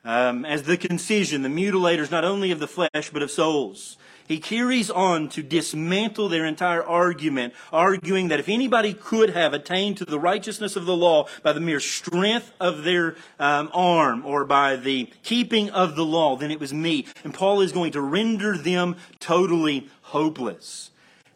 um, 0.04 0.44
as 0.44 0.64
the 0.64 0.76
concision, 0.76 1.42
the 1.42 1.48
mutilators 1.48 2.10
not 2.10 2.24
only 2.24 2.50
of 2.50 2.58
the 2.58 2.66
flesh, 2.66 3.10
but 3.12 3.22
of 3.22 3.30
souls. 3.30 3.96
He 4.26 4.38
carries 4.38 4.90
on 4.90 5.28
to 5.30 5.42
dismantle 5.42 6.28
their 6.28 6.46
entire 6.46 6.82
argument, 6.82 7.54
arguing 7.72 8.28
that 8.28 8.40
if 8.40 8.48
anybody 8.48 8.94
could 8.94 9.30
have 9.30 9.52
attained 9.52 9.96
to 9.98 10.04
the 10.04 10.18
righteousness 10.18 10.76
of 10.76 10.86
the 10.86 10.96
law 10.96 11.26
by 11.42 11.52
the 11.52 11.60
mere 11.60 11.80
strength 11.80 12.52
of 12.60 12.84
their 12.84 13.16
um, 13.38 13.70
arm 13.74 14.24
or 14.24 14.44
by 14.44 14.76
the 14.76 15.10
keeping 15.22 15.70
of 15.70 15.96
the 15.96 16.04
law, 16.04 16.36
then 16.36 16.50
it 16.50 16.60
was 16.60 16.72
me. 16.72 17.06
And 17.24 17.34
Paul 17.34 17.60
is 17.60 17.72
going 17.72 17.92
to 17.92 18.00
render 18.00 18.56
them 18.56 18.96
totally 19.20 19.88
hopeless. 20.02 20.91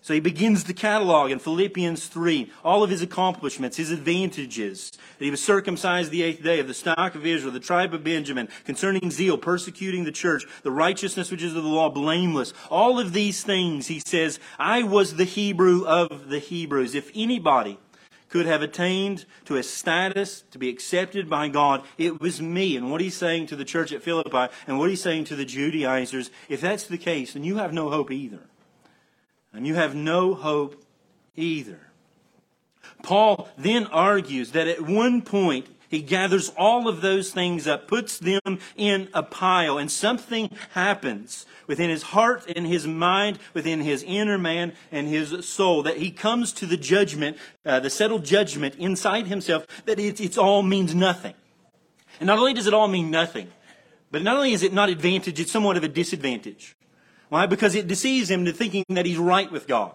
So 0.06 0.14
he 0.14 0.20
begins 0.20 0.62
the 0.62 0.72
catalog 0.72 1.32
in 1.32 1.40
Philippians 1.40 2.06
3, 2.06 2.52
all 2.62 2.84
of 2.84 2.90
his 2.90 3.02
accomplishments, 3.02 3.76
his 3.76 3.90
advantages. 3.90 4.92
That 5.18 5.24
he 5.24 5.32
was 5.32 5.42
circumcised 5.42 6.12
the 6.12 6.22
eighth 6.22 6.44
day 6.44 6.60
of 6.60 6.68
the 6.68 6.74
stock 6.74 7.16
of 7.16 7.26
Israel, 7.26 7.52
the 7.52 7.58
tribe 7.58 7.92
of 7.92 8.04
Benjamin, 8.04 8.48
concerning 8.64 9.10
zeal, 9.10 9.36
persecuting 9.36 10.04
the 10.04 10.12
church, 10.12 10.44
the 10.62 10.70
righteousness 10.70 11.32
which 11.32 11.42
is 11.42 11.56
of 11.56 11.64
the 11.64 11.68
law, 11.68 11.90
blameless. 11.90 12.52
All 12.70 13.00
of 13.00 13.14
these 13.14 13.42
things, 13.42 13.88
he 13.88 13.98
says, 13.98 14.38
I 14.60 14.84
was 14.84 15.16
the 15.16 15.24
Hebrew 15.24 15.84
of 15.84 16.28
the 16.28 16.38
Hebrews. 16.38 16.94
If 16.94 17.10
anybody 17.12 17.76
could 18.28 18.46
have 18.46 18.62
attained 18.62 19.24
to 19.46 19.56
a 19.56 19.64
status 19.64 20.44
to 20.52 20.58
be 20.58 20.68
accepted 20.68 21.28
by 21.28 21.48
God, 21.48 21.82
it 21.98 22.20
was 22.20 22.40
me. 22.40 22.76
And 22.76 22.92
what 22.92 23.00
he's 23.00 23.16
saying 23.16 23.48
to 23.48 23.56
the 23.56 23.64
church 23.64 23.90
at 23.90 24.04
Philippi 24.04 24.54
and 24.68 24.78
what 24.78 24.88
he's 24.88 25.02
saying 25.02 25.24
to 25.24 25.34
the 25.34 25.44
Judaizers, 25.44 26.30
if 26.48 26.60
that's 26.60 26.84
the 26.84 26.96
case, 26.96 27.32
then 27.32 27.42
you 27.42 27.56
have 27.56 27.72
no 27.72 27.90
hope 27.90 28.12
either 28.12 28.42
and 29.56 29.66
you 29.66 29.74
have 29.74 29.94
no 29.94 30.34
hope 30.34 30.84
either. 31.34 31.80
Paul 33.02 33.48
then 33.56 33.86
argues 33.86 34.52
that 34.52 34.68
at 34.68 34.80
one 34.80 35.22
point 35.22 35.66
he 35.88 36.02
gathers 36.02 36.52
all 36.56 36.88
of 36.88 37.00
those 37.00 37.30
things 37.30 37.66
up, 37.66 37.86
puts 37.86 38.18
them 38.18 38.58
in 38.76 39.08
a 39.14 39.22
pile, 39.22 39.78
and 39.78 39.90
something 39.90 40.50
happens 40.70 41.46
within 41.66 41.90
his 41.90 42.02
heart 42.02 42.44
and 42.54 42.66
his 42.66 42.86
mind, 42.86 43.38
within 43.54 43.80
his 43.80 44.02
inner 44.02 44.38
man 44.38 44.72
and 44.90 45.08
his 45.08 45.48
soul, 45.48 45.82
that 45.84 45.98
he 45.98 46.10
comes 46.10 46.52
to 46.54 46.66
the 46.66 46.76
judgment, 46.76 47.36
uh, 47.64 47.80
the 47.80 47.90
settled 47.90 48.24
judgment 48.24 48.74
inside 48.76 49.26
himself 49.26 49.66
that 49.84 49.98
it 49.98 50.20
it's 50.20 50.38
all 50.38 50.62
means 50.62 50.94
nothing. 50.94 51.34
And 52.18 52.26
not 52.26 52.38
only 52.38 52.54
does 52.54 52.66
it 52.66 52.74
all 52.74 52.88
mean 52.88 53.10
nothing, 53.10 53.48
but 54.10 54.22
not 54.22 54.36
only 54.36 54.52
is 54.52 54.62
it 54.62 54.72
not 54.72 54.88
advantage, 54.88 55.38
it's 55.40 55.52
somewhat 55.52 55.76
of 55.76 55.84
a 55.84 55.88
disadvantage. 55.88 56.75
Why? 57.28 57.46
Because 57.46 57.74
it 57.74 57.88
deceives 57.88 58.30
him 58.30 58.44
to 58.44 58.52
thinking 58.52 58.84
that 58.90 59.06
he's 59.06 59.18
right 59.18 59.50
with 59.50 59.66
God 59.66 59.94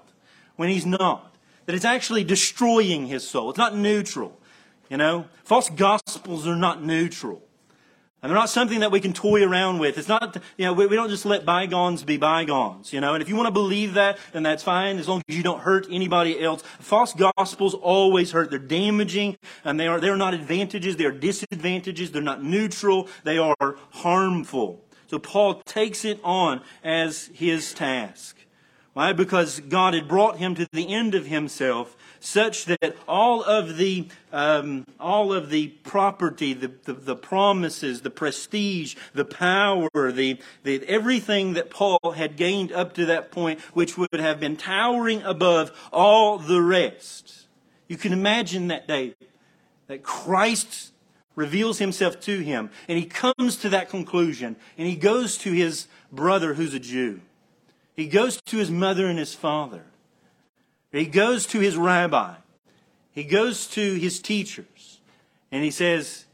when 0.55 0.69
he's 0.69 0.85
not. 0.85 1.35
That 1.65 1.75
it's 1.75 1.85
actually 1.85 2.23
destroying 2.23 3.07
his 3.07 3.27
soul. 3.27 3.49
It's 3.49 3.59
not 3.59 3.75
neutral. 3.75 4.37
You 4.89 4.97
know, 4.97 5.25
false 5.43 5.69
gospels 5.69 6.45
are 6.47 6.55
not 6.55 6.83
neutral. 6.83 7.41
And 8.23 8.29
they're 8.29 8.37
not 8.37 8.49
something 8.49 8.81
that 8.81 8.91
we 8.91 8.99
can 8.99 9.13
toy 9.13 9.43
around 9.43 9.79
with. 9.79 9.97
It's 9.97 10.07
not, 10.07 10.37
you 10.55 10.65
know, 10.65 10.73
we, 10.73 10.85
we 10.85 10.95
don't 10.95 11.09
just 11.09 11.25
let 11.25 11.43
bygones 11.43 12.03
be 12.03 12.17
bygones, 12.17 12.93
you 12.93 13.01
know. 13.01 13.15
And 13.15 13.23
if 13.23 13.27
you 13.27 13.35
want 13.35 13.47
to 13.47 13.51
believe 13.51 13.95
that, 13.95 14.19
then 14.31 14.43
that's 14.43 14.61
fine, 14.61 14.99
as 14.99 15.07
long 15.07 15.23
as 15.27 15.35
you 15.35 15.41
don't 15.41 15.61
hurt 15.61 15.87
anybody 15.89 16.39
else. 16.39 16.61
False 16.79 17.13
gospels 17.13 17.73
always 17.73 18.31
hurt. 18.31 18.51
They're 18.51 18.59
damaging, 18.59 19.37
and 19.63 19.79
they 19.79 19.87
are, 19.87 19.99
they're 19.99 20.17
not 20.17 20.35
advantages, 20.35 20.97
they 20.97 21.05
are 21.05 21.11
disadvantages, 21.11 22.11
they're 22.11 22.21
not 22.21 22.43
neutral, 22.43 23.07
they 23.23 23.39
are 23.39 23.55
harmful. 23.89 24.85
So 25.11 25.19
Paul 25.19 25.55
takes 25.65 26.05
it 26.05 26.21
on 26.23 26.61
as 26.85 27.29
his 27.33 27.73
task. 27.73 28.37
Why? 28.93 29.11
Because 29.11 29.59
God 29.59 29.93
had 29.93 30.07
brought 30.07 30.37
him 30.37 30.55
to 30.55 30.65
the 30.71 30.93
end 30.93 31.15
of 31.15 31.25
himself 31.25 31.97
such 32.21 32.63
that 32.63 32.95
all 33.09 33.43
of 33.43 33.75
the, 33.75 34.07
um, 34.31 34.85
all 35.01 35.33
of 35.33 35.49
the 35.49 35.67
property, 35.83 36.53
the, 36.53 36.71
the, 36.85 36.93
the, 36.93 37.15
promises, 37.17 38.03
the 38.03 38.09
prestige, 38.09 38.95
the 39.13 39.25
power, 39.25 39.89
the, 39.93 40.39
the, 40.63 40.81
everything 40.87 41.55
that 41.55 41.69
Paul 41.69 42.13
had 42.15 42.37
gained 42.37 42.71
up 42.71 42.93
to 42.93 43.05
that 43.07 43.33
point, 43.33 43.59
which 43.73 43.97
would 43.97 44.17
have 44.17 44.39
been 44.39 44.55
towering 44.55 45.23
above 45.23 45.73
all 45.91 46.37
the 46.37 46.61
rest. 46.61 47.47
You 47.89 47.97
can 47.97 48.13
imagine 48.13 48.69
that 48.69 48.87
day 48.87 49.15
that 49.87 50.03
Christ 50.03 50.90
reveals 51.41 51.79
himself 51.79 52.19
to 52.19 52.39
him, 52.39 52.69
and 52.87 52.99
he 52.99 53.05
comes 53.05 53.57
to 53.57 53.69
that 53.69 53.89
conclusion, 53.89 54.55
and 54.77 54.87
he 54.87 54.95
goes 54.95 55.39
to 55.39 55.51
his 55.51 55.87
brother 56.11 56.53
who's 56.53 56.75
a 56.75 56.79
Jew. 56.79 57.19
He 57.95 58.05
goes 58.05 58.39
to 58.45 58.57
his 58.57 58.69
mother 58.69 59.07
and 59.07 59.17
his 59.17 59.33
father. 59.33 59.85
He 60.91 61.07
goes 61.07 61.47
to 61.47 61.59
his 61.59 61.75
rabbi. 61.75 62.35
He 63.11 63.23
goes 63.23 63.65
to 63.69 63.95
his 63.95 64.19
teachers, 64.19 65.01
and 65.51 65.63
he 65.63 65.71
says, 65.71 66.25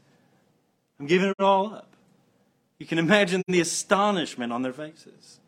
I'm 1.00 1.06
giving 1.06 1.30
it 1.30 1.40
all 1.40 1.72
up. 1.72 1.96
You 2.78 2.86
can 2.86 2.98
imagine 2.98 3.42
the 3.48 3.60
astonishment 3.60 4.52
on 4.52 4.60
their 4.60 4.74
faces. 4.74 5.40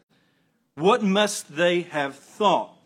What 0.75 1.03
must 1.03 1.55
they 1.55 1.83
have 1.83 2.17
thought? 2.17 2.77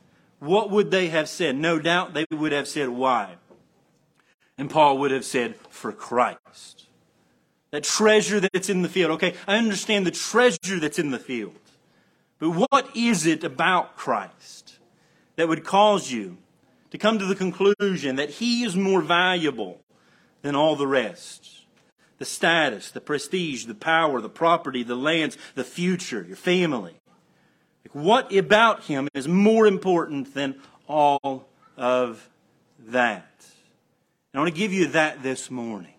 What 0.40 0.70
would 0.70 0.90
they 0.90 1.06
have 1.06 1.28
said? 1.28 1.56
No 1.56 1.78
doubt 1.78 2.14
they 2.14 2.26
would 2.30 2.52
have 2.52 2.66
said, 2.66 2.88
Why? 2.88 3.36
And 4.56 4.70
Paul 4.70 4.98
would 4.98 5.10
have 5.10 5.24
said, 5.24 5.56
for 5.68 5.92
Christ. 5.92 6.86
That 7.72 7.82
treasure 7.82 8.40
that's 8.40 8.68
in 8.68 8.82
the 8.82 8.88
field. 8.88 9.12
Okay, 9.12 9.34
I 9.48 9.56
understand 9.56 10.06
the 10.06 10.12
treasure 10.12 10.78
that's 10.78 10.98
in 10.98 11.10
the 11.10 11.18
field. 11.18 11.58
But 12.38 12.50
what 12.50 12.96
is 12.96 13.26
it 13.26 13.42
about 13.42 13.96
Christ 13.96 14.78
that 15.36 15.48
would 15.48 15.64
cause 15.64 16.12
you 16.12 16.38
to 16.90 16.98
come 16.98 17.18
to 17.18 17.26
the 17.26 17.34
conclusion 17.34 18.16
that 18.16 18.30
he 18.30 18.62
is 18.62 18.76
more 18.76 19.02
valuable 19.02 19.80
than 20.42 20.54
all 20.54 20.76
the 20.76 20.86
rest? 20.86 21.64
The 22.18 22.24
status, 22.24 22.92
the 22.92 23.00
prestige, 23.00 23.64
the 23.64 23.74
power, 23.74 24.20
the 24.20 24.28
property, 24.28 24.84
the 24.84 24.94
lands, 24.94 25.36
the 25.56 25.64
future, 25.64 26.24
your 26.26 26.36
family. 26.36 27.00
What 27.92 28.32
about 28.32 28.84
him 28.84 29.08
is 29.14 29.26
more 29.26 29.66
important 29.66 30.34
than 30.34 30.60
all 30.88 31.48
of 31.76 32.28
that? 32.78 33.46
I 34.34 34.38
want 34.38 34.52
to 34.52 34.58
give 34.58 34.72
you 34.72 34.88
that 34.88 35.22
this 35.22 35.50
morning. 35.50 35.94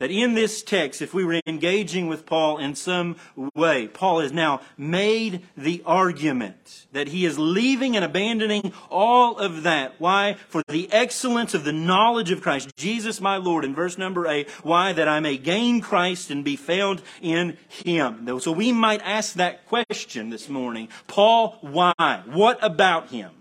that 0.00 0.10
in 0.10 0.34
this 0.34 0.62
text, 0.62 1.02
if 1.02 1.14
we 1.14 1.24
were 1.24 1.40
engaging 1.46 2.08
with 2.08 2.24
Paul 2.24 2.58
in 2.58 2.74
some 2.74 3.16
way, 3.54 3.86
Paul 3.86 4.20
has 4.20 4.32
now 4.32 4.62
made 4.76 5.42
the 5.56 5.82
argument 5.84 6.86
that 6.92 7.08
he 7.08 7.26
is 7.26 7.38
leaving 7.38 7.96
and 7.96 8.04
abandoning 8.04 8.72
all 8.90 9.38
of 9.38 9.62
that. 9.64 9.96
Why? 9.98 10.36
For 10.48 10.62
the 10.68 10.90
excellence 10.90 11.52
of 11.52 11.64
the 11.64 11.72
knowledge 11.72 12.30
of 12.30 12.40
Christ, 12.40 12.74
Jesus 12.76 13.20
my 13.20 13.36
Lord, 13.36 13.62
in 13.62 13.74
verse 13.74 13.98
number 13.98 14.26
8, 14.26 14.48
why? 14.64 14.94
That 14.94 15.06
I 15.06 15.20
may 15.20 15.36
gain 15.36 15.82
Christ 15.82 16.30
and 16.30 16.42
be 16.42 16.56
found 16.56 17.02
in 17.20 17.58
him. 17.68 18.40
So 18.40 18.52
we 18.52 18.72
might 18.72 19.02
ask 19.02 19.34
that 19.34 19.66
question 19.66 20.30
this 20.30 20.48
morning. 20.48 20.88
Paul, 21.08 21.58
why? 21.60 22.22
What 22.24 22.58
about 22.62 23.10
him? 23.10 23.32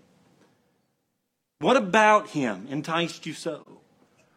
What 1.60 1.78
about 1.78 2.30
him 2.30 2.68
enticed 2.70 3.26
you 3.26 3.34
so? 3.34 3.66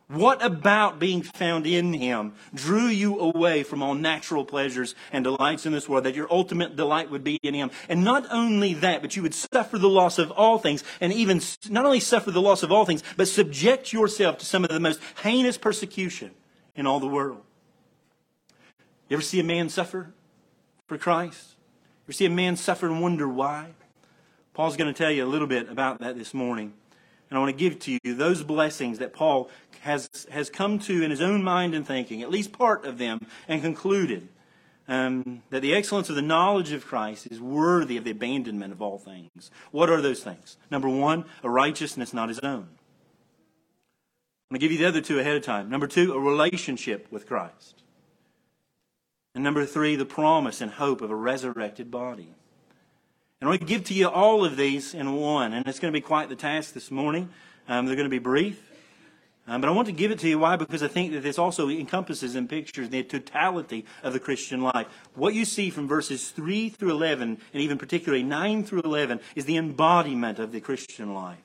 What 0.08 0.44
about 0.44 0.98
being 0.98 1.22
found 1.22 1.66
in 1.66 1.94
Him 1.94 2.34
drew 2.52 2.86
you 2.86 3.18
away 3.18 3.62
from 3.62 3.82
all 3.82 3.94
natural 3.94 4.44
pleasures 4.44 4.94
and 5.10 5.24
delights 5.24 5.64
in 5.64 5.72
this 5.72 5.88
world, 5.88 6.04
that 6.04 6.14
your 6.14 6.30
ultimate 6.30 6.76
delight 6.76 7.10
would 7.10 7.24
be 7.24 7.38
in 7.42 7.54
Him? 7.54 7.70
And 7.88 8.04
not 8.04 8.26
only 8.30 8.74
that, 8.74 9.00
but 9.00 9.16
you 9.16 9.22
would 9.22 9.34
suffer 9.34 9.78
the 9.78 9.88
loss 9.88 10.18
of 10.18 10.30
all 10.30 10.58
things, 10.58 10.84
and 11.00 11.12
even 11.12 11.40
not 11.70 11.86
only 11.86 12.00
suffer 12.00 12.30
the 12.30 12.42
loss 12.42 12.62
of 12.62 12.70
all 12.70 12.84
things, 12.84 13.02
but 13.16 13.28
subject 13.28 13.92
yourself 13.92 14.38
to 14.38 14.44
some 14.44 14.64
of 14.64 14.70
the 14.70 14.80
most 14.80 15.00
heinous 15.22 15.56
persecution 15.56 16.32
in 16.74 16.86
all 16.86 17.00
the 17.00 17.08
world. 17.08 17.40
You 19.08 19.16
ever 19.16 19.22
see 19.22 19.40
a 19.40 19.44
man 19.44 19.68
suffer 19.68 20.12
for 20.86 20.98
Christ? 20.98 21.56
You 22.02 22.06
ever 22.06 22.12
see 22.12 22.26
a 22.26 22.30
man 22.30 22.56
suffer 22.56 22.86
and 22.86 23.00
wonder 23.00 23.28
why? 23.28 23.70
Paul's 24.54 24.76
going 24.76 24.92
to 24.92 24.96
tell 24.96 25.10
you 25.10 25.24
a 25.24 25.26
little 25.26 25.46
bit 25.46 25.70
about 25.70 26.00
that 26.00 26.18
this 26.18 26.34
morning. 26.34 26.74
And 27.30 27.38
I 27.38 27.40
want 27.40 27.56
to 27.56 27.70
give 27.70 27.78
to 27.80 27.98
you 28.04 28.14
those 28.14 28.42
blessings 28.42 28.98
that 28.98 29.14
Paul 29.14 29.48
has, 29.82 30.08
has 30.30 30.48
come 30.48 30.78
to 30.78 31.02
in 31.02 31.10
his 31.10 31.20
own 31.20 31.42
mind 31.42 31.74
and 31.74 31.84
thinking, 31.84 32.22
at 32.22 32.30
least 32.30 32.52
part 32.52 32.84
of 32.84 32.98
them, 32.98 33.26
and 33.48 33.60
concluded 33.60 34.28
um, 34.86 35.42
that 35.50 35.60
the 35.60 35.74
excellence 35.74 36.08
of 36.08 36.14
the 36.14 36.22
knowledge 36.22 36.70
of 36.70 36.86
Christ 36.86 37.26
is 37.30 37.40
worthy 37.40 37.96
of 37.96 38.04
the 38.04 38.12
abandonment 38.12 38.72
of 38.72 38.80
all 38.80 38.98
things. 38.98 39.50
What 39.72 39.90
are 39.90 40.00
those 40.00 40.22
things? 40.22 40.56
Number 40.70 40.88
one, 40.88 41.24
a 41.42 41.50
righteousness 41.50 42.14
not 42.14 42.28
his 42.28 42.38
own. 42.40 42.68
I'm 44.50 44.58
going 44.58 44.60
to 44.60 44.68
give 44.68 44.72
you 44.72 44.78
the 44.78 44.86
other 44.86 45.00
two 45.00 45.18
ahead 45.18 45.36
of 45.36 45.42
time. 45.42 45.68
Number 45.68 45.88
two, 45.88 46.12
a 46.12 46.20
relationship 46.20 47.08
with 47.10 47.26
Christ. 47.26 47.82
And 49.34 49.42
number 49.42 49.66
three, 49.66 49.96
the 49.96 50.04
promise 50.04 50.60
and 50.60 50.70
hope 50.70 51.00
of 51.00 51.10
a 51.10 51.16
resurrected 51.16 51.90
body. 51.90 52.28
And 53.40 53.48
I'm 53.50 53.56
going 53.56 53.58
to 53.58 53.64
give 53.64 53.84
to 53.84 53.94
you 53.94 54.08
all 54.08 54.44
of 54.44 54.56
these 54.56 54.94
in 54.94 55.14
one. 55.14 55.52
And 55.54 55.66
it's 55.66 55.80
going 55.80 55.92
to 55.92 55.96
be 55.96 56.02
quite 56.02 56.28
the 56.28 56.36
task 56.36 56.72
this 56.72 56.90
morning. 56.90 57.30
Um, 57.66 57.86
they're 57.86 57.96
going 57.96 58.06
to 58.06 58.10
be 58.10 58.20
brief. 58.20 58.71
Um, 59.46 59.60
but 59.60 59.68
I 59.68 59.72
want 59.72 59.86
to 59.86 59.92
give 59.92 60.12
it 60.12 60.20
to 60.20 60.28
you. 60.28 60.38
Why? 60.38 60.54
Because 60.54 60.82
I 60.82 60.88
think 60.88 61.12
that 61.12 61.22
this 61.24 61.38
also 61.38 61.68
encompasses 61.68 62.36
and 62.36 62.48
pictures 62.48 62.90
the 62.90 63.02
totality 63.02 63.84
of 64.02 64.12
the 64.12 64.20
Christian 64.20 64.62
life. 64.62 64.86
What 65.14 65.34
you 65.34 65.44
see 65.44 65.68
from 65.68 65.88
verses 65.88 66.30
3 66.30 66.68
through 66.68 66.90
11, 66.90 67.38
and 67.52 67.62
even 67.62 67.76
particularly 67.76 68.22
9 68.22 68.64
through 68.64 68.82
11, 68.82 69.18
is 69.34 69.44
the 69.46 69.56
embodiment 69.56 70.38
of 70.38 70.52
the 70.52 70.60
Christian 70.60 71.12
life. 71.12 71.38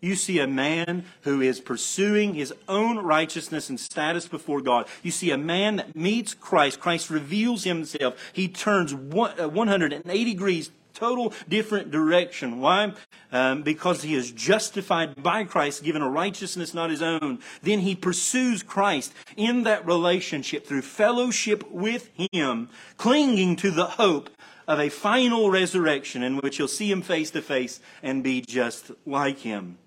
You 0.00 0.14
see 0.14 0.38
a 0.38 0.46
man 0.46 1.04
who 1.22 1.40
is 1.40 1.60
pursuing 1.60 2.34
his 2.34 2.54
own 2.68 2.98
righteousness 2.98 3.68
and 3.68 3.80
status 3.80 4.28
before 4.28 4.60
God. 4.60 4.86
You 5.02 5.10
see 5.10 5.30
a 5.30 5.38
man 5.38 5.76
that 5.76 5.96
meets 5.96 6.32
Christ. 6.32 6.80
Christ 6.80 7.10
reveals 7.10 7.64
himself. 7.64 8.14
He 8.32 8.46
turns 8.48 8.94
180 8.94 10.08
uh, 10.08 10.24
degrees 10.24 10.70
total 10.96 11.32
different 11.48 11.90
direction. 11.90 12.60
Why? 12.60 12.94
Um, 13.30 13.62
because 13.62 14.02
he 14.02 14.14
is 14.14 14.32
justified 14.32 15.22
by 15.22 15.44
Christ, 15.44 15.84
given 15.84 16.02
a 16.02 16.08
righteousness 16.08 16.74
not 16.74 16.90
his 16.90 17.02
own. 17.02 17.38
Then 17.62 17.80
he 17.80 17.94
pursues 17.94 18.62
Christ 18.62 19.12
in 19.36 19.62
that 19.64 19.86
relationship 19.86 20.66
through 20.66 20.82
fellowship 20.82 21.70
with 21.70 22.10
him, 22.32 22.68
clinging 22.96 23.56
to 23.56 23.70
the 23.70 23.86
hope 23.86 24.30
of 24.66 24.80
a 24.80 24.88
final 24.88 25.50
resurrection 25.50 26.22
in 26.22 26.38
which 26.38 26.56
he'll 26.56 26.66
see 26.66 26.90
him 26.90 27.02
face 27.02 27.30
to 27.30 27.42
face 27.42 27.80
and 28.02 28.24
be 28.24 28.40
just 28.40 28.90
like 29.04 29.38
him. 29.38 29.78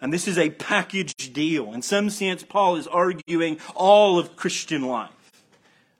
And 0.00 0.12
this 0.12 0.28
is 0.28 0.38
a 0.38 0.50
package 0.50 1.32
deal. 1.32 1.72
In 1.72 1.82
some 1.82 2.08
sense, 2.08 2.42
Paul 2.42 2.76
is 2.76 2.86
arguing 2.86 3.58
all 3.74 4.18
of 4.18 4.36
Christian 4.36 4.82
life 4.82 5.10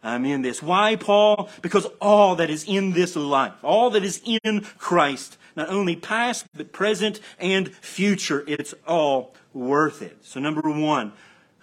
um, 0.03 0.25
in 0.25 0.43
this. 0.43 0.63
Why, 0.63 0.97
Paul? 0.97 1.49
Because 1.63 1.87
all 2.01 2.37
that 2.37 2.51
is 2.51 2.65
in 2.65 2.93
this 2.93 3.17
life, 3.17 3.53
all 3.63 3.91
that 3.91 4.05
is 4.05 4.21
in 4.25 4.63
Christ, 4.79 5.37
not 5.57 5.69
only 5.69 5.97
past, 5.97 6.47
but 6.55 6.73
present 6.73 7.21
and 7.39 7.73
future, 7.75 8.45
it's 8.47 8.75
all 8.87 9.35
worth 9.53 10.03
it. 10.03 10.19
So, 10.23 10.41
number 10.41 10.63
one, 10.63 11.13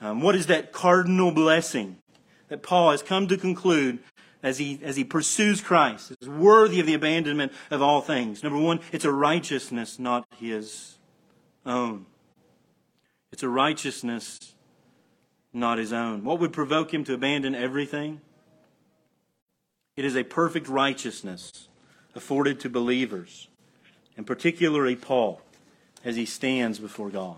um, 0.02 0.22
what 0.22 0.36
is 0.36 0.48
that 0.48 0.72
cardinal 0.72 1.32
blessing 1.32 1.98
that 2.50 2.62
Paul 2.62 2.92
has 2.92 3.02
come 3.02 3.28
to 3.28 3.38
conclude 3.38 4.00
as 4.44 4.60
he, 4.60 4.80
as 4.84 4.96
he 4.96 5.04
pursues 5.04 5.62
Christ? 5.62 6.14
Is 6.22 6.30
worthy 6.30 6.80
of 6.80 6.86
the 6.86 6.94
abandonment 6.94 7.52
of 7.72 7.82
all 7.82 8.02
things. 8.02 8.44
Number 8.44 8.60
one, 8.60 8.80
it's 8.92 9.06
a 9.06 9.12
righteousness 9.12 9.98
not 9.98 10.28
his 10.40 10.98
own. 11.66 12.06
It's 13.32 13.44
a 13.44 13.50
righteousness 13.50 14.54
not 15.54 15.80
his 15.80 15.92
own. 15.92 16.24
What 16.24 16.40
would 16.40 16.54
provoke 16.54 16.94
him 16.94 17.04
to 17.06 17.14
abandon 17.14 17.56
everything? 17.56 18.22
It 19.98 20.06
is 20.06 20.16
a 20.16 20.24
perfect 20.24 20.70
righteousness 20.70 21.68
afforded 22.16 22.60
to 22.62 22.70
believers, 22.70 23.48
and 24.16 24.26
particularly 24.26 24.96
Paul, 24.96 25.42
as 26.06 26.16
he 26.16 26.26
stands 26.26 26.80
before 26.80 27.10
God. 27.10 27.38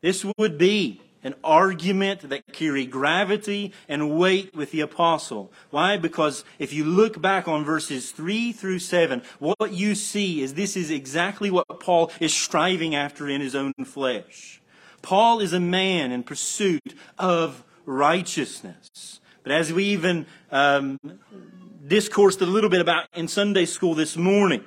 This 0.00 0.26
would 0.36 0.58
be 0.58 1.00
an 1.22 1.34
argument 1.44 2.28
that 2.28 2.42
carried 2.52 2.90
gravity 2.90 3.72
and 3.88 4.18
weight 4.18 4.54
with 4.54 4.70
the 4.70 4.80
apostle. 4.80 5.52
Why? 5.70 5.96
Because 5.96 6.44
if 6.58 6.72
you 6.72 6.84
look 6.84 7.20
back 7.20 7.46
on 7.46 7.64
verses 7.64 8.10
3 8.10 8.52
through 8.52 8.78
7, 8.78 9.22
what 9.38 9.72
you 9.72 9.94
see 9.94 10.42
is 10.42 10.54
this 10.54 10.76
is 10.76 10.90
exactly 10.90 11.50
what 11.50 11.80
Paul 11.80 12.10
is 12.20 12.34
striving 12.34 12.94
after 12.94 13.28
in 13.28 13.40
his 13.40 13.54
own 13.54 13.74
flesh. 13.84 14.60
Paul 15.02 15.40
is 15.40 15.52
a 15.52 15.60
man 15.60 16.10
in 16.10 16.22
pursuit 16.22 16.94
of 17.18 17.62
righteousness. 17.86 19.20
But 19.42 19.52
as 19.52 19.72
we 19.72 19.84
even 19.84 20.26
um, 20.50 20.98
discoursed 21.90 22.40
a 22.40 22.46
little 22.46 22.70
bit 22.70 22.80
about 22.80 23.08
in 23.14 23.26
Sunday 23.26 23.66
school 23.66 23.94
this 23.94 24.16
morning. 24.16 24.64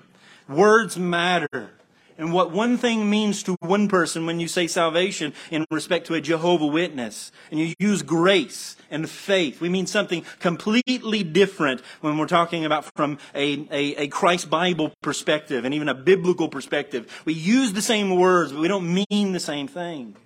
Words 0.49 0.97
matter. 0.97 1.71
And 2.17 2.33
what 2.33 2.51
one 2.51 2.77
thing 2.77 3.09
means 3.09 3.41
to 3.43 3.55
one 3.61 3.87
person 3.87 4.25
when 4.25 4.41
you 4.41 4.49
say 4.49 4.67
salvation 4.67 5.33
in 5.49 5.65
respect 5.71 6.05
to 6.07 6.15
a 6.15 6.21
Jehovah 6.21 6.67
Witness, 6.67 7.31
and 7.49 7.59
you 7.61 7.73
use 7.79 8.03
grace 8.03 8.75
and 8.91 9.09
faith, 9.09 9.61
we 9.61 9.69
mean 9.69 9.87
something 9.87 10.25
completely 10.39 11.23
different 11.23 11.81
when 12.01 12.17
we're 12.17 12.27
talking 12.27 12.65
about 12.65 12.85
from 12.93 13.17
a, 13.33 13.67
a, 13.71 14.03
a 14.03 14.07
Christ 14.09 14.49
Bible 14.49 14.91
perspective 15.01 15.63
and 15.63 15.73
even 15.73 15.87
a 15.87 15.95
biblical 15.95 16.49
perspective. 16.49 17.09
We 17.23 17.33
use 17.33 17.71
the 17.71 17.81
same 17.81 18.19
words, 18.19 18.51
but 18.51 18.59
we 18.59 18.67
don't 18.67 19.05
mean 19.09 19.31
the 19.31 19.39
same 19.39 19.69
thing. 19.69 20.17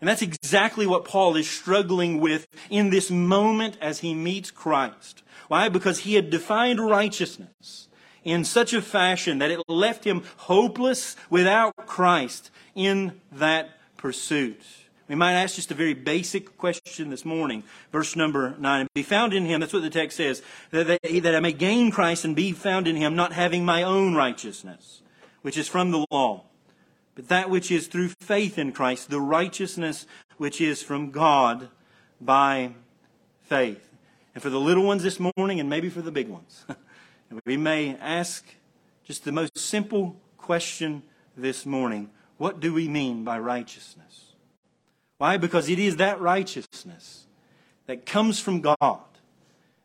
And 0.00 0.08
that's 0.08 0.22
exactly 0.22 0.86
what 0.86 1.04
Paul 1.04 1.34
is 1.34 1.50
struggling 1.50 2.20
with 2.20 2.46
in 2.70 2.90
this 2.90 3.10
moment 3.10 3.76
as 3.80 3.98
he 3.98 4.14
meets 4.14 4.52
Christ. 4.52 5.24
Why? 5.48 5.68
Because 5.68 6.00
he 6.00 6.14
had 6.14 6.30
defined 6.30 6.80
righteousness 6.80 7.88
in 8.24 8.44
such 8.44 8.72
a 8.72 8.82
fashion 8.82 9.38
that 9.38 9.50
it 9.50 9.60
left 9.68 10.04
him 10.04 10.22
hopeless 10.36 11.16
without 11.30 11.74
Christ 11.86 12.50
in 12.74 13.20
that 13.32 13.70
pursuit. 13.96 14.60
We 15.08 15.14
might 15.14 15.34
ask 15.34 15.54
just 15.54 15.70
a 15.70 15.74
very 15.74 15.94
basic 15.94 16.58
question 16.58 17.10
this 17.10 17.24
morning. 17.24 17.62
Verse 17.92 18.16
number 18.16 18.56
9. 18.58 18.88
Be 18.92 19.04
found 19.04 19.32
in 19.32 19.46
him, 19.46 19.60
that's 19.60 19.72
what 19.72 19.82
the 19.82 19.90
text 19.90 20.16
says, 20.16 20.42
that, 20.72 20.86
that 21.02 21.34
I 21.34 21.40
may 21.40 21.52
gain 21.52 21.92
Christ 21.92 22.24
and 22.24 22.34
be 22.34 22.50
found 22.50 22.88
in 22.88 22.96
him, 22.96 23.14
not 23.14 23.32
having 23.32 23.64
my 23.64 23.84
own 23.84 24.16
righteousness, 24.16 25.02
which 25.42 25.56
is 25.56 25.68
from 25.68 25.92
the 25.92 26.04
law, 26.10 26.44
but 27.14 27.28
that 27.28 27.48
which 27.48 27.70
is 27.70 27.86
through 27.86 28.08
faith 28.20 28.58
in 28.58 28.72
Christ, 28.72 29.08
the 29.08 29.20
righteousness 29.20 30.06
which 30.38 30.60
is 30.60 30.82
from 30.82 31.12
God 31.12 31.68
by 32.20 32.72
faith. 33.42 33.85
And 34.36 34.42
for 34.42 34.50
the 34.50 34.60
little 34.60 34.84
ones 34.84 35.02
this 35.02 35.18
morning, 35.18 35.60
and 35.60 35.70
maybe 35.70 35.88
for 35.88 36.02
the 36.02 36.10
big 36.10 36.28
ones, 36.28 36.66
we 37.46 37.56
may 37.56 37.96
ask 37.96 38.44
just 39.02 39.24
the 39.24 39.32
most 39.32 39.56
simple 39.56 40.14
question 40.36 41.02
this 41.38 41.64
morning 41.64 42.10
What 42.36 42.60
do 42.60 42.74
we 42.74 42.86
mean 42.86 43.24
by 43.24 43.38
righteousness? 43.38 44.34
Why? 45.16 45.38
Because 45.38 45.70
it 45.70 45.78
is 45.78 45.96
that 45.96 46.20
righteousness 46.20 47.24
that 47.86 48.04
comes 48.04 48.38
from 48.38 48.60
God 48.60 49.00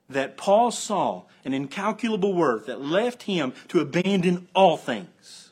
that 0.10 0.36
Paul 0.36 0.70
saw 0.70 1.24
an 1.46 1.54
incalculable 1.54 2.34
worth 2.34 2.66
that 2.66 2.82
left 2.82 3.24
him 3.24 3.54
to 3.70 3.80
abandon 3.80 4.50
all 4.54 4.76
things 4.76 5.52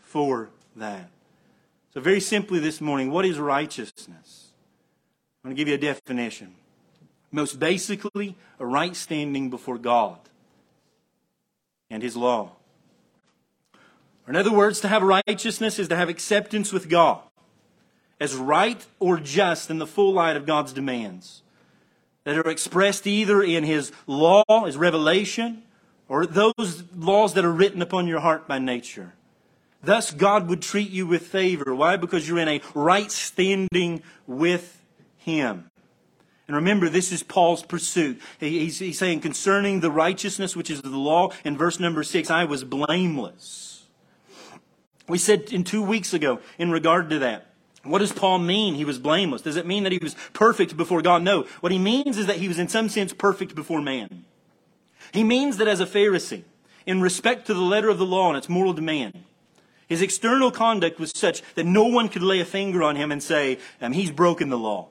for 0.00 0.50
that. 0.76 1.10
So, 1.92 2.00
very 2.00 2.20
simply 2.20 2.60
this 2.60 2.80
morning, 2.80 3.10
what 3.10 3.24
is 3.24 3.36
righteousness? 3.36 4.52
I'm 5.42 5.48
going 5.48 5.56
to 5.56 5.60
give 5.60 5.66
you 5.66 5.74
a 5.74 5.92
definition. 5.92 6.54
Most 7.30 7.58
basically, 7.60 8.36
a 8.58 8.66
right 8.66 8.96
standing 8.96 9.50
before 9.50 9.78
God 9.78 10.18
and 11.90 12.02
His 12.02 12.16
law. 12.16 12.52
Or 14.26 14.30
in 14.30 14.36
other 14.36 14.52
words, 14.52 14.80
to 14.80 14.88
have 14.88 15.02
righteousness 15.02 15.78
is 15.78 15.88
to 15.88 15.96
have 15.96 16.08
acceptance 16.08 16.72
with 16.72 16.88
God 16.88 17.20
as 18.20 18.34
right 18.34 18.84
or 18.98 19.18
just 19.18 19.70
in 19.70 19.78
the 19.78 19.86
full 19.86 20.12
light 20.12 20.36
of 20.36 20.46
God's 20.46 20.72
demands. 20.72 21.42
that 22.28 22.36
are 22.36 22.50
expressed 22.50 23.06
either 23.06 23.42
in 23.42 23.64
His 23.64 23.90
law, 24.06 24.44
His 24.66 24.76
revelation, 24.76 25.62
or 26.08 26.26
those 26.26 26.84
laws 26.94 27.32
that 27.34 27.44
are 27.44 27.52
written 27.52 27.80
upon 27.80 28.06
your 28.06 28.20
heart 28.20 28.46
by 28.46 28.58
nature. 28.58 29.14
Thus, 29.82 30.10
God 30.10 30.46
would 30.48 30.60
treat 30.60 30.90
you 30.90 31.06
with 31.06 31.22
favor. 31.22 31.74
Why? 31.74 31.96
Because 31.96 32.28
you're 32.28 32.38
in 32.38 32.48
a 32.48 32.60
right 32.74 33.10
standing 33.10 34.02
with 34.26 34.82
Him. 35.16 35.70
And 36.48 36.56
remember, 36.56 36.88
this 36.88 37.12
is 37.12 37.22
Paul's 37.22 37.62
pursuit. 37.62 38.20
He's, 38.40 38.78
he's, 38.78 38.98
saying 38.98 39.20
concerning 39.20 39.80
the 39.80 39.90
righteousness 39.90 40.56
which 40.56 40.70
is 40.70 40.80
the 40.80 40.88
law, 40.88 41.30
in 41.44 41.58
verse 41.58 41.78
number 41.78 42.02
six, 42.02 42.30
I 42.30 42.44
was 42.44 42.64
blameless. 42.64 43.84
We 45.06 45.18
said 45.18 45.52
in 45.52 45.62
two 45.62 45.82
weeks 45.82 46.14
ago 46.14 46.40
in 46.58 46.70
regard 46.70 47.10
to 47.10 47.18
that. 47.20 47.44
What 47.84 47.98
does 47.98 48.12
Paul 48.12 48.38
mean 48.38 48.74
he 48.74 48.84
was 48.84 48.98
blameless? 48.98 49.42
Does 49.42 49.56
it 49.56 49.66
mean 49.66 49.82
that 49.84 49.92
he 49.92 49.98
was 49.98 50.16
perfect 50.32 50.76
before 50.76 51.02
God? 51.02 51.22
No. 51.22 51.42
What 51.60 51.70
he 51.70 51.78
means 51.78 52.16
is 52.16 52.26
that 52.26 52.36
he 52.36 52.48
was 52.48 52.58
in 52.58 52.68
some 52.68 52.88
sense 52.88 53.12
perfect 53.12 53.54
before 53.54 53.80
man. 53.80 54.24
He 55.12 55.24
means 55.24 55.58
that 55.58 55.68
as 55.68 55.80
a 55.80 55.86
Pharisee, 55.86 56.44
in 56.86 57.00
respect 57.00 57.46
to 57.46 57.54
the 57.54 57.60
letter 57.60 57.88
of 57.88 57.98
the 57.98 58.06
law 58.06 58.28
and 58.28 58.38
its 58.38 58.48
moral 58.48 58.72
demand, 58.72 59.24
his 59.86 60.02
external 60.02 60.50
conduct 60.50 60.98
was 60.98 61.12
such 61.14 61.42
that 61.54 61.64
no 61.64 61.84
one 61.84 62.08
could 62.08 62.22
lay 62.22 62.40
a 62.40 62.44
finger 62.44 62.82
on 62.82 62.96
him 62.96 63.12
and 63.12 63.22
say, 63.22 63.58
um, 63.80 63.92
he's 63.92 64.10
broken 64.10 64.48
the 64.50 64.58
law. 64.58 64.88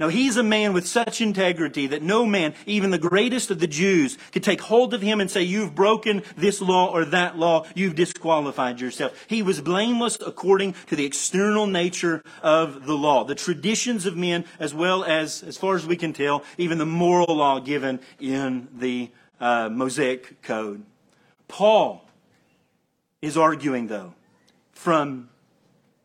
Now, 0.00 0.08
he's 0.08 0.38
a 0.38 0.42
man 0.42 0.72
with 0.72 0.86
such 0.86 1.20
integrity 1.20 1.86
that 1.88 2.00
no 2.00 2.24
man, 2.24 2.54
even 2.64 2.90
the 2.90 2.96
greatest 2.96 3.50
of 3.50 3.60
the 3.60 3.66
Jews, 3.66 4.16
could 4.32 4.42
take 4.42 4.62
hold 4.62 4.94
of 4.94 5.02
him 5.02 5.20
and 5.20 5.30
say, 5.30 5.42
You've 5.42 5.74
broken 5.74 6.22
this 6.38 6.62
law 6.62 6.90
or 6.90 7.04
that 7.04 7.36
law. 7.36 7.66
You've 7.74 7.96
disqualified 7.96 8.80
yourself. 8.80 9.12
He 9.26 9.42
was 9.42 9.60
blameless 9.60 10.16
according 10.26 10.74
to 10.86 10.96
the 10.96 11.04
external 11.04 11.66
nature 11.66 12.24
of 12.42 12.86
the 12.86 12.96
law, 12.96 13.24
the 13.24 13.34
traditions 13.34 14.06
of 14.06 14.16
men, 14.16 14.46
as 14.58 14.72
well 14.72 15.04
as, 15.04 15.42
as 15.42 15.58
far 15.58 15.74
as 15.74 15.86
we 15.86 15.96
can 15.96 16.14
tell, 16.14 16.44
even 16.56 16.78
the 16.78 16.86
moral 16.86 17.36
law 17.36 17.60
given 17.60 18.00
in 18.18 18.68
the 18.74 19.10
uh, 19.38 19.68
Mosaic 19.68 20.40
Code. 20.40 20.82
Paul 21.46 22.08
is 23.20 23.36
arguing, 23.36 23.88
though, 23.88 24.14
from 24.72 25.28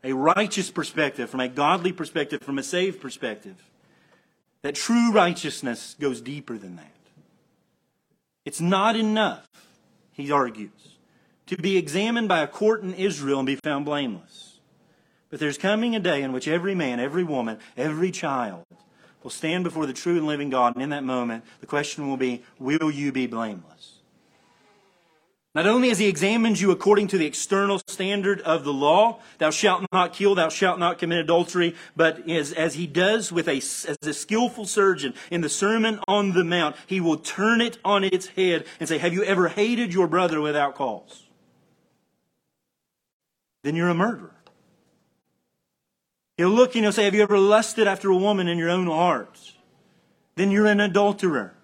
a 0.04 0.12
righteous 0.12 0.70
perspective, 0.70 1.30
from 1.30 1.40
a 1.40 1.48
godly 1.48 1.94
perspective, 1.94 2.42
from 2.42 2.60
a 2.60 2.64
saved 2.64 3.00
perspective 3.00 3.56
that 4.66 4.74
true 4.74 5.12
righteousness 5.12 5.96
goes 6.00 6.22
deeper 6.22 6.58
than 6.58 6.78
that. 6.78 6.92
It's 8.46 8.60
not 8.60 8.96
enough, 8.96 9.48
he 10.12 10.32
argues, 10.32 10.98
to 11.46 11.56
be 11.56 11.78
examined 11.78 12.28
by 12.28 12.40
a 12.40 12.48
court 12.48 12.82
in 12.82 12.96
Israel 12.96 13.38
and 13.38 13.46
be 13.46 13.58
found 13.58 13.86
blameless. 13.86 14.58
But 15.30 15.40
there's 15.40 15.60
coming 15.60 15.96
a 15.96 16.00
day 16.00 16.24
in 16.24 16.32
which 16.32 16.48
every 16.48 16.74
man, 16.74 17.00
every 17.00 17.24
woman, 17.24 17.60
every 17.78 18.10
child 18.10 18.66
will 19.22 19.30
stand 19.30 19.64
before 19.64 19.86
the 19.86 19.94
true 19.94 20.18
and 20.18 20.26
living 20.26 20.50
God, 20.50 20.74
and 20.74 20.82
in 20.82 20.90
that 20.90 21.04
moment, 21.04 21.44
the 21.62 21.68
question 21.68 22.10
will 22.10 22.18
be, 22.18 22.42
will 22.58 22.90
you 22.90 23.12
be 23.12 23.28
blameless? 23.28 23.75
Not 25.56 25.68
only 25.68 25.88
has 25.88 26.00
he 26.00 26.08
examined 26.08 26.60
you 26.60 26.72
according 26.72 27.08
to 27.08 27.18
the 27.18 27.26
external 27.26 27.80
standard 27.88 28.42
of 28.42 28.66
the 28.66 28.74
law, 28.74 29.22
thou 29.38 29.52
shalt 29.52 29.86
not 29.94 30.12
kill, 30.12 30.36
thou 30.36 30.50
shalt 30.50 30.80
not 30.80 31.00
commit 31.00 31.20
adultery, 31.20 31.76
but 31.96 32.30
as, 32.30 32.52
as 32.52 32.74
he 32.74 32.86
does 32.86 33.32
with 33.32 33.48
a, 33.48 33.56
as 33.56 33.98
a 34.02 34.14
skillful 34.14 34.66
surgeon 34.66 35.14
in 35.32 35.40
the 35.40 35.48
Sermon 35.48 36.02
on 36.10 36.34
the 36.34 36.44
Mount, 36.44 36.76
he 36.88 37.00
will 37.00 37.16
turn 37.16 37.62
it 37.62 37.78
on 37.86 38.04
its 38.04 38.28
head 38.28 38.66
and 38.82 38.90
say, 38.90 38.98
have 38.98 39.14
you 39.14 39.24
ever 39.24 39.48
hated 39.48 39.94
your 39.94 40.08
brother 40.08 40.42
without 40.42 40.76
cause? 40.76 41.24
Then 43.64 43.78
you're 43.78 43.90
a 43.90 43.96
murderer. 43.96 44.36
He'll 46.36 46.50
look 46.50 46.76
and 46.76 46.84
he'll 46.84 46.92
say, 46.92 47.06
have 47.06 47.16
you 47.16 47.24
ever 47.24 47.40
lusted 47.40 47.88
after 47.88 48.10
a 48.10 48.18
woman 48.18 48.50
in 48.50 48.58
your 48.58 48.70
own 48.70 48.88
heart? 48.88 49.54
Then 50.36 50.52
you're 50.52 50.68
an 50.68 50.82
adulterer. 50.82 51.56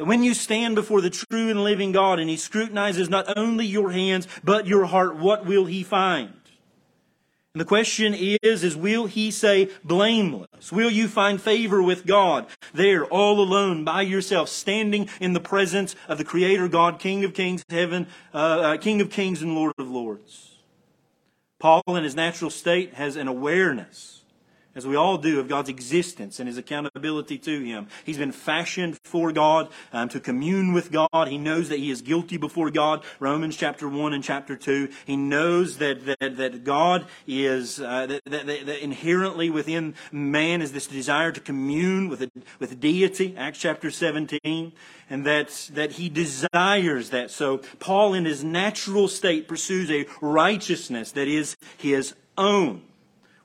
That 0.00 0.06
when 0.06 0.24
you 0.24 0.32
stand 0.32 0.76
before 0.76 1.02
the 1.02 1.10
true 1.10 1.50
and 1.50 1.62
living 1.62 1.92
God 1.92 2.18
and 2.18 2.30
He 2.30 2.38
scrutinizes 2.38 3.10
not 3.10 3.36
only 3.36 3.66
your 3.66 3.90
hands, 3.90 4.26
but 4.42 4.66
your 4.66 4.86
heart, 4.86 5.16
what 5.16 5.44
will 5.44 5.66
He 5.66 5.82
find? 5.82 6.32
And 7.52 7.60
the 7.60 7.66
question 7.66 8.14
is, 8.14 8.64
is 8.64 8.74
will 8.74 9.04
He 9.04 9.30
say 9.30 9.68
blameless? 9.84 10.72
Will 10.72 10.88
you 10.88 11.06
find 11.06 11.38
favor 11.38 11.82
with 11.82 12.06
God 12.06 12.46
there, 12.72 13.04
all 13.04 13.42
alone, 13.42 13.84
by 13.84 14.00
yourself, 14.00 14.48
standing 14.48 15.06
in 15.20 15.34
the 15.34 15.38
presence 15.38 15.94
of 16.08 16.16
the 16.16 16.24
Creator 16.24 16.68
God, 16.68 16.98
King 16.98 17.22
of 17.22 17.34
Kings, 17.34 17.62
heaven, 17.68 18.06
uh, 18.32 18.36
uh, 18.36 18.76
King 18.78 19.02
of 19.02 19.10
Kings 19.10 19.42
and 19.42 19.54
Lord 19.54 19.74
of 19.76 19.90
Lords? 19.90 20.56
Paul, 21.58 21.82
in 21.88 22.04
his 22.04 22.16
natural 22.16 22.48
state, 22.48 22.94
has 22.94 23.16
an 23.16 23.28
awareness 23.28 24.19
as 24.74 24.86
we 24.86 24.96
all 24.96 25.18
do, 25.18 25.40
of 25.40 25.48
God's 25.48 25.68
existence 25.68 26.38
and 26.38 26.48
his 26.48 26.56
accountability 26.56 27.38
to 27.38 27.60
him. 27.60 27.88
He's 28.04 28.18
been 28.18 28.32
fashioned 28.32 28.98
for 29.02 29.32
God, 29.32 29.68
um, 29.92 30.08
to 30.10 30.20
commune 30.20 30.72
with 30.72 30.92
God. 30.92 31.28
He 31.28 31.38
knows 31.38 31.68
that 31.70 31.78
he 31.78 31.90
is 31.90 32.02
guilty 32.02 32.36
before 32.36 32.70
God. 32.70 33.04
Romans 33.18 33.56
chapter 33.56 33.88
1 33.88 34.12
and 34.12 34.22
chapter 34.22 34.56
2. 34.56 34.88
He 35.06 35.16
knows 35.16 35.78
that, 35.78 36.06
that, 36.06 36.36
that 36.36 36.64
God 36.64 37.06
is, 37.26 37.80
uh, 37.80 38.06
that, 38.06 38.22
that, 38.26 38.46
that, 38.46 38.82
inherently 38.82 39.50
within 39.50 39.94
man 40.12 40.62
is 40.62 40.72
this 40.72 40.86
desire 40.86 41.32
to 41.32 41.40
commune 41.40 42.08
with, 42.08 42.22
a, 42.22 42.30
with 42.58 42.80
deity, 42.80 43.34
Acts 43.36 43.58
chapter 43.58 43.90
17, 43.90 44.72
and 45.08 45.26
that, 45.26 45.70
that 45.74 45.92
he 45.92 46.08
desires 46.08 47.10
that. 47.10 47.30
So 47.30 47.58
Paul, 47.80 48.14
in 48.14 48.24
his 48.24 48.44
natural 48.44 49.08
state, 49.08 49.48
pursues 49.48 49.90
a 49.90 50.06
righteousness 50.20 51.10
that 51.12 51.26
is 51.26 51.56
his 51.76 52.14
own. 52.38 52.82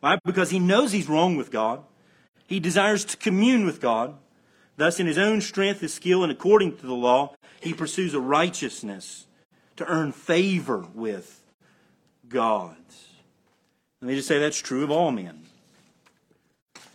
Why? 0.06 0.20
Because 0.24 0.52
he 0.52 0.60
knows 0.60 0.92
he's 0.92 1.10
wrong 1.10 1.36
with 1.36 1.50
God. 1.50 1.82
He 2.46 2.60
desires 2.60 3.06
to 3.06 3.18
commune 3.18 3.66
with 3.66 3.82
God. 3.82 4.14
Thus, 4.78 5.00
in 5.00 5.08
his 5.08 5.18
own 5.18 5.42
strength, 5.42 5.80
his 5.80 5.96
skill, 5.96 6.22
and 6.22 6.32
according 6.32 6.78
to 6.78 6.86
the 6.86 6.94
law, 6.94 7.34
he 7.60 7.74
pursues 7.74 8.14
a 8.14 8.20
righteousness 8.20 9.26
to 9.78 9.86
earn 9.88 10.12
favor 10.12 10.86
with 10.94 11.42
God. 12.30 12.78
Let 14.00 14.10
me 14.10 14.16
just 14.16 14.28
say 14.28 14.38
that's 14.38 14.62
true 14.62 14.84
of 14.84 14.92
all 14.92 15.10
men. 15.10 15.42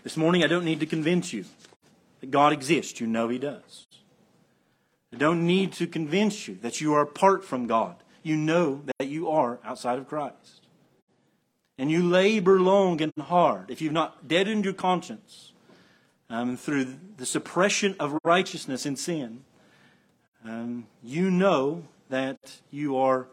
This 0.04 0.16
morning, 0.16 0.44
I 0.44 0.46
don't 0.46 0.64
need 0.64 0.78
to 0.78 0.86
convince 0.86 1.32
you 1.32 1.46
that 2.20 2.30
God 2.30 2.52
exists. 2.52 3.00
You 3.00 3.08
know 3.08 3.28
He 3.28 3.40
does. 3.40 3.88
I 5.12 5.16
don't 5.16 5.48
need 5.48 5.72
to 5.72 5.88
convince 5.88 6.46
you 6.46 6.54
that 6.62 6.80
you 6.80 6.94
are 6.94 7.02
apart 7.02 7.44
from 7.44 7.66
God. 7.66 7.96
You 8.22 8.36
know 8.36 8.82
that 8.98 9.08
you 9.08 9.28
are 9.28 9.58
outside 9.64 9.98
of 9.98 10.06
Christ 10.06 10.59
and 11.80 11.90
you 11.90 12.06
labor 12.06 12.60
long 12.60 13.00
and 13.00 13.10
hard, 13.18 13.70
if 13.70 13.80
you've 13.80 13.90
not 13.90 14.28
deadened 14.28 14.66
your 14.66 14.74
conscience 14.74 15.52
um, 16.28 16.54
through 16.54 16.98
the 17.16 17.24
suppression 17.24 17.96
of 17.98 18.18
righteousness 18.22 18.84
in 18.84 18.96
sin, 18.96 19.44
um, 20.44 20.86
you 21.02 21.30
know 21.30 21.84
that 22.10 22.58
you 22.70 22.98
are 22.98 23.28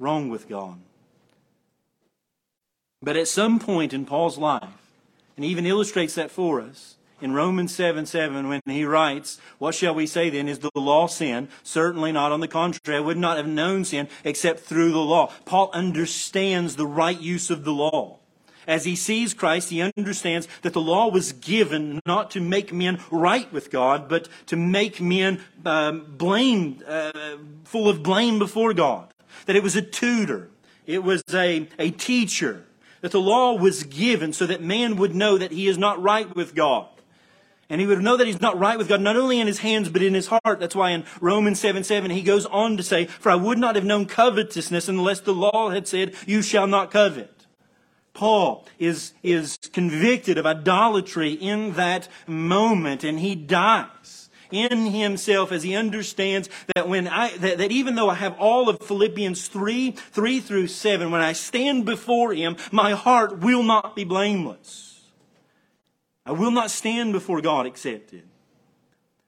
wrong 0.00 0.30
with 0.30 0.48
God. 0.48 0.80
But 3.00 3.16
at 3.16 3.28
some 3.28 3.60
point 3.60 3.92
in 3.92 4.04
Paul's 4.04 4.36
life, 4.36 4.90
and 5.36 5.44
he 5.44 5.50
even 5.52 5.66
illustrates 5.66 6.16
that 6.16 6.32
for 6.32 6.60
us, 6.60 6.96
in 7.20 7.32
Romans 7.32 7.74
7 7.74 8.06
7 8.06 8.48
when 8.48 8.60
he 8.66 8.84
writes, 8.84 9.38
What 9.58 9.74
shall 9.74 9.94
we 9.94 10.06
say 10.06 10.30
then? 10.30 10.48
Is 10.48 10.60
the 10.60 10.70
law 10.74 11.06
sin? 11.06 11.48
Certainly 11.62 12.12
not. 12.12 12.32
On 12.32 12.40
the 12.40 12.48
contrary, 12.48 12.98
I 12.98 13.00
would 13.00 13.18
not 13.18 13.36
have 13.36 13.46
known 13.46 13.84
sin 13.84 14.08
except 14.24 14.60
through 14.60 14.92
the 14.92 14.98
law. 14.98 15.32
Paul 15.44 15.70
understands 15.72 16.76
the 16.76 16.86
right 16.86 17.20
use 17.20 17.50
of 17.50 17.64
the 17.64 17.72
law. 17.72 18.18
As 18.66 18.84
he 18.84 18.94
sees 18.94 19.34
Christ, 19.34 19.70
he 19.70 19.82
understands 19.82 20.46
that 20.62 20.74
the 20.74 20.80
law 20.80 21.08
was 21.10 21.32
given 21.32 22.00
not 22.06 22.30
to 22.32 22.40
make 22.40 22.72
men 22.72 23.00
right 23.10 23.50
with 23.52 23.70
God, 23.70 24.08
but 24.08 24.28
to 24.46 24.56
make 24.56 25.00
men 25.00 25.40
um, 25.64 26.06
blamed, 26.16 26.84
uh, 26.84 27.12
full 27.64 27.88
of 27.88 28.02
blame 28.02 28.38
before 28.38 28.74
God. 28.74 29.12
That 29.46 29.56
it 29.56 29.62
was 29.62 29.76
a 29.76 29.82
tutor, 29.82 30.50
it 30.86 31.02
was 31.02 31.22
a, 31.32 31.68
a 31.78 31.90
teacher, 31.90 32.64
that 33.00 33.12
the 33.12 33.20
law 33.20 33.54
was 33.54 33.84
given 33.84 34.32
so 34.32 34.46
that 34.46 34.62
man 34.62 34.96
would 34.96 35.14
know 35.14 35.38
that 35.38 35.52
he 35.52 35.66
is 35.66 35.78
not 35.78 36.00
right 36.00 36.34
with 36.36 36.54
God. 36.54 36.86
And 37.70 37.80
he 37.80 37.86
would 37.86 38.02
know 38.02 38.16
that 38.16 38.26
he's 38.26 38.40
not 38.40 38.58
right 38.58 38.76
with 38.76 38.88
God, 38.88 39.00
not 39.00 39.16
only 39.16 39.38
in 39.38 39.46
his 39.46 39.60
hands, 39.60 39.88
but 39.88 40.02
in 40.02 40.12
his 40.12 40.26
heart. 40.26 40.58
That's 40.58 40.74
why 40.74 40.90
in 40.90 41.04
Romans 41.20 41.60
7 41.60 41.84
7, 41.84 42.10
he 42.10 42.22
goes 42.22 42.44
on 42.46 42.76
to 42.76 42.82
say, 42.82 43.06
For 43.06 43.30
I 43.30 43.36
would 43.36 43.58
not 43.58 43.76
have 43.76 43.84
known 43.84 44.06
covetousness 44.06 44.88
unless 44.88 45.20
the 45.20 45.32
law 45.32 45.70
had 45.70 45.86
said, 45.86 46.14
You 46.26 46.42
shall 46.42 46.66
not 46.66 46.90
covet. 46.90 47.46
Paul 48.12 48.66
is, 48.80 49.12
is 49.22 49.56
convicted 49.72 50.36
of 50.36 50.46
idolatry 50.46 51.32
in 51.32 51.74
that 51.74 52.08
moment, 52.26 53.04
and 53.04 53.20
he 53.20 53.36
dies 53.36 54.28
in 54.50 54.86
himself 54.86 55.52
as 55.52 55.62
he 55.62 55.76
understands 55.76 56.48
that 56.74 56.88
when 56.88 57.06
I, 57.06 57.36
that, 57.36 57.58
that, 57.58 57.70
even 57.70 57.94
though 57.94 58.10
I 58.10 58.14
have 58.14 58.36
all 58.36 58.68
of 58.68 58.80
Philippians 58.80 59.46
3, 59.46 59.92
3 59.92 60.40
through 60.40 60.66
7, 60.66 61.12
when 61.12 61.20
I 61.20 61.32
stand 61.34 61.86
before 61.86 62.34
him, 62.34 62.56
my 62.72 62.92
heart 62.92 63.38
will 63.38 63.62
not 63.62 63.94
be 63.94 64.02
blameless. 64.02 64.89
I 66.30 66.32
will 66.32 66.52
not 66.52 66.70
stand 66.70 67.12
before 67.12 67.40
God 67.40 67.66
accepted. 67.66 68.22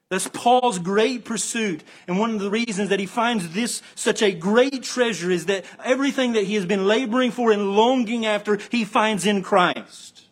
That's 0.09 0.29
Paul's 0.29 0.79
great 0.79 1.25
pursuit. 1.25 1.83
And 2.07 2.17
one 2.17 2.29
of 2.29 2.39
the 2.39 2.49
reasons 2.49 2.87
that 2.89 3.01
he 3.01 3.05
finds 3.05 3.53
this 3.53 3.81
such 3.93 4.21
a 4.21 4.31
great 4.31 4.83
treasure 4.83 5.29
is 5.29 5.47
that 5.47 5.65
everything 5.83 6.31
that 6.31 6.45
he 6.45 6.55
has 6.55 6.65
been 6.65 6.87
laboring 6.87 7.31
for 7.31 7.51
and 7.51 7.75
longing 7.75 8.25
after, 8.25 8.57
he 8.71 8.85
finds 8.85 9.25
in 9.25 9.43
Christ. 9.43 10.29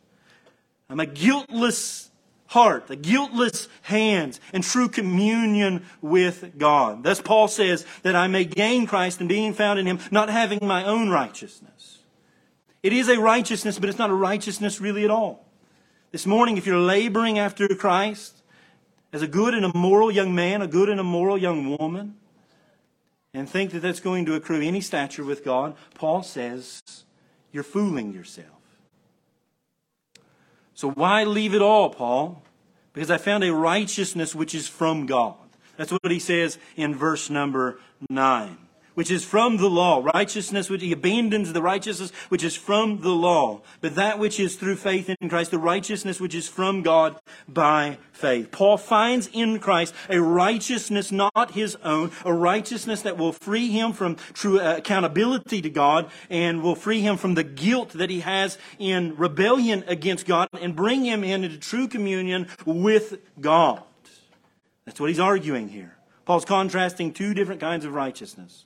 I'm 0.90 1.02
a 1.02 1.06
guiltless 1.06 2.10
heart, 2.48 2.90
a 2.90 2.96
guiltless 2.96 3.68
hands, 3.82 4.40
and 4.54 4.64
true 4.64 4.88
communion 4.88 5.86
with 6.00 6.58
God. 6.58 7.04
Thus 7.04 7.20
Paul 7.20 7.50
says 7.50 7.86
that 8.04 8.16
I 8.16 8.28
may 8.28 8.46
gain 8.46 8.88
Christ 8.88 9.20
and 9.20 9.28
being 9.28 9.54
found 9.54 9.78
in 9.78 9.88
him, 9.88 10.00
not 10.10 10.30
having 10.30 10.66
my 10.66 10.86
own 10.86 11.10
righteousness. 11.10 12.00
It 12.82 12.94
is 12.94 13.10
a 13.10 13.20
righteousness, 13.20 13.78
but 13.78 13.90
it's 13.90 14.00
not 14.00 14.10
a 14.10 14.14
righteousness 14.14 14.80
really 14.80 15.04
at 15.04 15.12
all. 15.12 15.51
This 16.12 16.26
morning, 16.26 16.58
if 16.58 16.66
you're 16.66 16.78
laboring 16.78 17.40
after 17.40 17.70
Christ 17.70 18.44
as 19.14 19.22
a 19.22 19.28
good 19.28 19.54
and 19.54 19.64
a 19.64 19.76
moral 19.76 20.12
young 20.12 20.36
man, 20.36 20.62
a 20.62 20.68
good 20.68 20.90
and 20.90 21.00
a 21.00 21.04
moral 21.04 21.38
young 21.38 21.78
woman, 21.78 22.16
and 23.34 23.50
think 23.50 23.72
that 23.72 23.80
that's 23.80 24.02
going 24.02 24.26
to 24.26 24.34
accrue 24.34 24.62
any 24.62 24.82
stature 24.82 25.24
with 25.24 25.46
God, 25.46 25.74
Paul 25.96 26.22
says 26.22 26.82
you're 27.54 27.64
fooling 27.64 28.12
yourself. 28.12 28.48
So 30.74 30.92
why 30.92 31.24
leave 31.24 31.54
it 31.54 31.62
all, 31.62 31.90
Paul? 31.90 32.44
Because 32.92 33.10
I 33.10 33.18
found 33.18 33.46
a 33.46 33.54
righteousness 33.54 34.36
which 34.36 34.54
is 34.54 34.68
from 34.68 35.06
God. 35.06 35.36
That's 35.78 35.94
what 35.94 36.12
he 36.12 36.20
says 36.20 36.58
in 36.76 36.94
verse 36.94 37.30
number 37.30 37.80
9 38.10 38.58
which 38.94 39.12
is 39.12 39.24
from 39.24 39.58
the 39.58 39.70
law. 39.70 40.04
Righteousness, 40.14 40.70
which 40.70 40.82
he 40.82 40.92
abandons 40.92 41.54
the 41.54 41.62
righteousness 41.62 42.12
which 42.30 42.44
is 42.44 42.56
from 42.56 43.02
the 43.02 43.10
law. 43.10 43.62
But 43.80 43.96
that 43.96 44.20
which 44.20 44.40
is 44.40 44.56
through 44.56 44.76
faith 44.78 45.10
in 45.10 45.30
Christ, 45.30 45.52
the 45.52 45.58
righteousness 45.58 46.20
which 46.20 46.36
is 46.36 46.48
from 46.48 46.82
God 46.82 47.18
by 47.48 47.98
faith. 48.12 48.52
Paul 48.52 48.78
finds 48.78 49.30
in 49.34 49.60
Christ 49.60 49.94
a 50.10 50.22
righteousness 50.22 51.12
not 51.12 51.52
his 51.52 51.76
own, 51.84 52.12
a 52.26 52.34
righteousness 52.34 53.02
that 53.02 53.18
will 53.18 53.34
free 53.34 53.70
him 53.70 53.94
from 53.94 54.16
true 54.34 54.60
uh, 54.60 54.76
accountability 54.78 55.62
to 55.62 55.70
God 55.70 56.10
and 56.30 56.62
will 56.62 56.76
free 56.76 57.02
him 57.02 57.18
from 57.18 57.36
the 57.36 57.44
guilt 57.44 57.90
that 57.94 58.10
he 58.10 58.22
has 58.22 58.58
in 58.78 59.16
rebellion 59.18 59.84
against 59.88 60.26
God 60.26 60.48
and 60.60 60.76
bring 60.76 61.04
him 61.04 61.24
into 61.24 61.58
true 61.58 61.88
communion 61.88 62.48
with 62.66 63.20
God. 63.40 63.84
That's 64.86 65.00
what 65.00 65.10
he's 65.10 65.20
arguing 65.20 65.70
here. 65.70 65.96
Paul's 66.26 66.46
contrasting 66.46 67.14
two 67.14 67.34
different 67.34 67.62
kinds 67.62 67.86
of 67.86 67.94
righteousness 67.94 68.66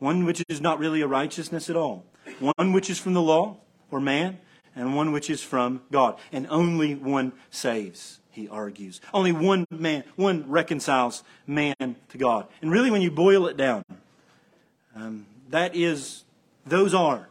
one 0.00 0.24
which 0.24 0.42
is 0.48 0.60
not 0.60 0.80
really 0.80 1.02
a 1.02 1.06
righteousness 1.06 1.70
at 1.70 1.76
all, 1.76 2.04
one 2.40 2.72
which 2.72 2.90
is 2.90 2.98
from 2.98 3.14
the 3.14 3.22
law 3.22 3.56
or 3.90 4.00
man, 4.00 4.38
and 4.74 4.96
one 4.96 5.12
which 5.12 5.30
is 5.30 5.42
from 5.42 5.82
God. 5.92 6.18
And 6.32 6.46
only 6.50 6.94
one 6.94 7.32
saves, 7.50 8.18
he 8.30 8.48
argues. 8.48 9.00
Only 9.14 9.30
one 9.30 9.66
man, 9.70 10.04
one 10.16 10.50
reconciles 10.50 11.22
man 11.46 11.74
to 12.08 12.18
God. 12.18 12.48
And 12.62 12.72
really, 12.72 12.90
when 12.90 13.02
you 13.02 13.10
boil 13.10 13.46
it 13.46 13.56
down, 13.56 13.84
um, 14.96 15.26
that 15.50 15.76
is, 15.76 16.24
those 16.66 16.94
are 16.94 17.28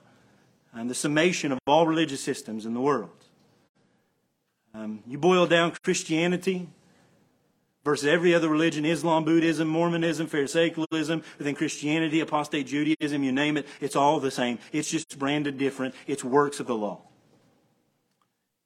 um, 0.74 0.88
the 0.88 0.96
summation 0.96 1.52
of 1.52 1.60
all 1.66 1.88
religious 1.88 2.22
systems 2.22 2.66
in 2.66 2.74
the 2.74 2.82
world. 2.82 3.10
Um, 4.74 5.02
you 5.08 5.18
boil 5.18 5.48
down 5.48 5.74
Christianity 5.84 6.70
versus 7.84 8.08
every 8.08 8.34
other 8.34 8.50
religion 8.50 8.86
Islam, 8.86 9.24
Buddhism, 9.24 9.68
Mormonism, 9.68 10.28
Pharisaicalism, 10.28 11.24
within 11.38 11.56
Christianity, 11.56 12.20
apostate 12.20 12.68
Judaism, 12.68 13.24
you 13.24 13.32
name 13.32 13.58
it, 13.58 13.68
it's 13.82 13.96
all 13.96 14.20
the 14.20 14.32
same. 14.32 14.60
It's 14.72 14.90
just 14.90 15.18
branded 15.18 15.58
different. 15.58 15.96
It's 16.08 16.24
works 16.24 16.60
of 16.60 16.68
the 16.68 16.76
law. 16.76 17.02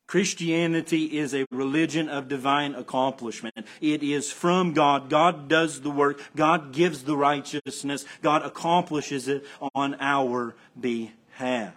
Christianity 0.08 1.18
is 1.18 1.34
a 1.34 1.46
religion 1.50 2.08
of 2.08 2.28
divine 2.28 2.76
accomplishment. 2.76 3.56
It 3.82 4.04
is 4.04 4.32
from 4.32 4.74
God. 4.74 5.10
God 5.10 5.48
does 5.48 5.82
the 5.82 5.90
work. 5.90 6.22
God 6.36 6.72
gives 6.72 7.04
the 7.04 7.18
righteousness. 7.18 8.06
God 8.22 8.44
accomplishes 8.44 9.28
it 9.28 9.46
on 9.74 9.96
our 10.00 10.56
behalf. 10.80 11.74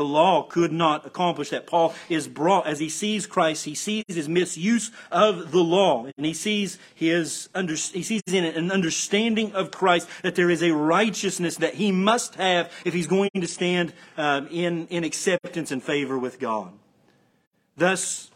The 0.00 0.06
law 0.06 0.44
could 0.44 0.72
not 0.72 1.04
accomplish 1.04 1.50
that. 1.50 1.66
Paul 1.66 1.92
is 2.08 2.26
brought, 2.26 2.66
as 2.66 2.78
he 2.78 2.88
sees 2.88 3.26
Christ, 3.26 3.66
he 3.66 3.74
sees 3.74 4.02
his 4.08 4.30
misuse 4.30 4.90
of 5.12 5.52
the 5.52 5.62
law, 5.62 6.06
and 6.16 6.24
he 6.24 6.32
sees 6.32 6.78
his 6.94 7.50
under, 7.54 7.74
he 7.74 8.02
sees 8.02 8.22
in 8.26 8.44
it 8.44 8.56
an 8.56 8.72
understanding 8.72 9.52
of 9.52 9.70
Christ 9.70 10.08
that 10.22 10.36
there 10.36 10.48
is 10.48 10.62
a 10.62 10.70
righteousness 10.70 11.58
that 11.58 11.74
he 11.74 11.92
must 11.92 12.36
have 12.36 12.72
if 12.86 12.94
he's 12.94 13.06
going 13.06 13.28
to 13.34 13.46
stand 13.46 13.92
um, 14.16 14.48
in, 14.50 14.86
in 14.86 15.04
acceptance 15.04 15.70
and 15.70 15.82
favor 15.82 16.18
with 16.18 16.40
God. 16.40 16.72
Thus, 17.76 18.30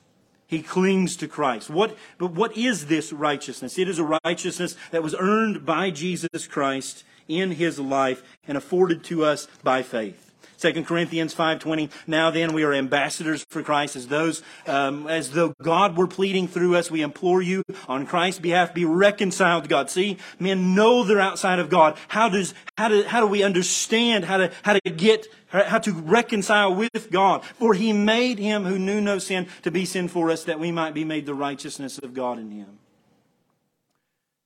he 0.46 0.60
clings 0.60 1.16
to 1.16 1.26
Christ. 1.26 1.70
What, 1.70 1.96
but 2.18 2.32
what 2.32 2.58
is 2.58 2.88
this 2.88 3.10
righteousness? 3.10 3.78
It 3.78 3.88
is 3.88 3.98
a 3.98 4.18
righteousness 4.22 4.76
that 4.90 5.02
was 5.02 5.16
earned 5.18 5.64
by 5.64 5.88
Jesus 5.88 6.46
Christ 6.46 7.04
in 7.26 7.52
his 7.52 7.80
life 7.80 8.22
and 8.46 8.58
afforded 8.58 9.02
to 9.04 9.24
us 9.24 9.48
by 9.62 9.82
faith. 9.82 10.24
2 10.58 10.84
Corinthians 10.84 11.34
5.20, 11.34 11.90
now 12.06 12.30
then 12.30 12.52
we 12.52 12.62
are 12.62 12.72
ambassadors 12.72 13.44
for 13.48 13.62
Christ 13.62 13.96
as 13.96 14.08
those, 14.08 14.42
um, 14.66 15.06
as 15.06 15.30
though 15.30 15.54
God 15.62 15.96
were 15.96 16.06
pleading 16.06 16.48
through 16.48 16.76
us. 16.76 16.90
We 16.90 17.02
implore 17.02 17.42
you 17.42 17.62
on 17.88 18.06
Christ's 18.06 18.40
behalf, 18.40 18.74
be 18.74 18.84
reconciled 18.84 19.64
to 19.64 19.68
God. 19.68 19.90
See, 19.90 20.18
men 20.38 20.74
know 20.74 21.04
they're 21.04 21.20
outside 21.20 21.58
of 21.58 21.70
God. 21.70 21.96
How 22.08 22.28
does, 22.28 22.54
how 22.76 22.88
do, 22.88 23.02
how 23.04 23.20
do 23.20 23.26
we 23.26 23.42
understand 23.42 24.24
how 24.24 24.38
to, 24.38 24.52
how 24.62 24.74
to 24.74 24.90
get, 24.90 25.26
how 25.48 25.78
to 25.78 25.92
reconcile 25.92 26.74
with 26.74 27.10
God? 27.10 27.44
For 27.44 27.74
he 27.74 27.92
made 27.92 28.38
him 28.38 28.64
who 28.64 28.78
knew 28.78 29.00
no 29.00 29.18
sin 29.18 29.48
to 29.62 29.70
be 29.70 29.84
sin 29.84 30.08
for 30.08 30.30
us 30.30 30.44
that 30.44 30.60
we 30.60 30.72
might 30.72 30.94
be 30.94 31.04
made 31.04 31.26
the 31.26 31.34
righteousness 31.34 31.98
of 31.98 32.14
God 32.14 32.38
in 32.38 32.50
him. 32.50 32.78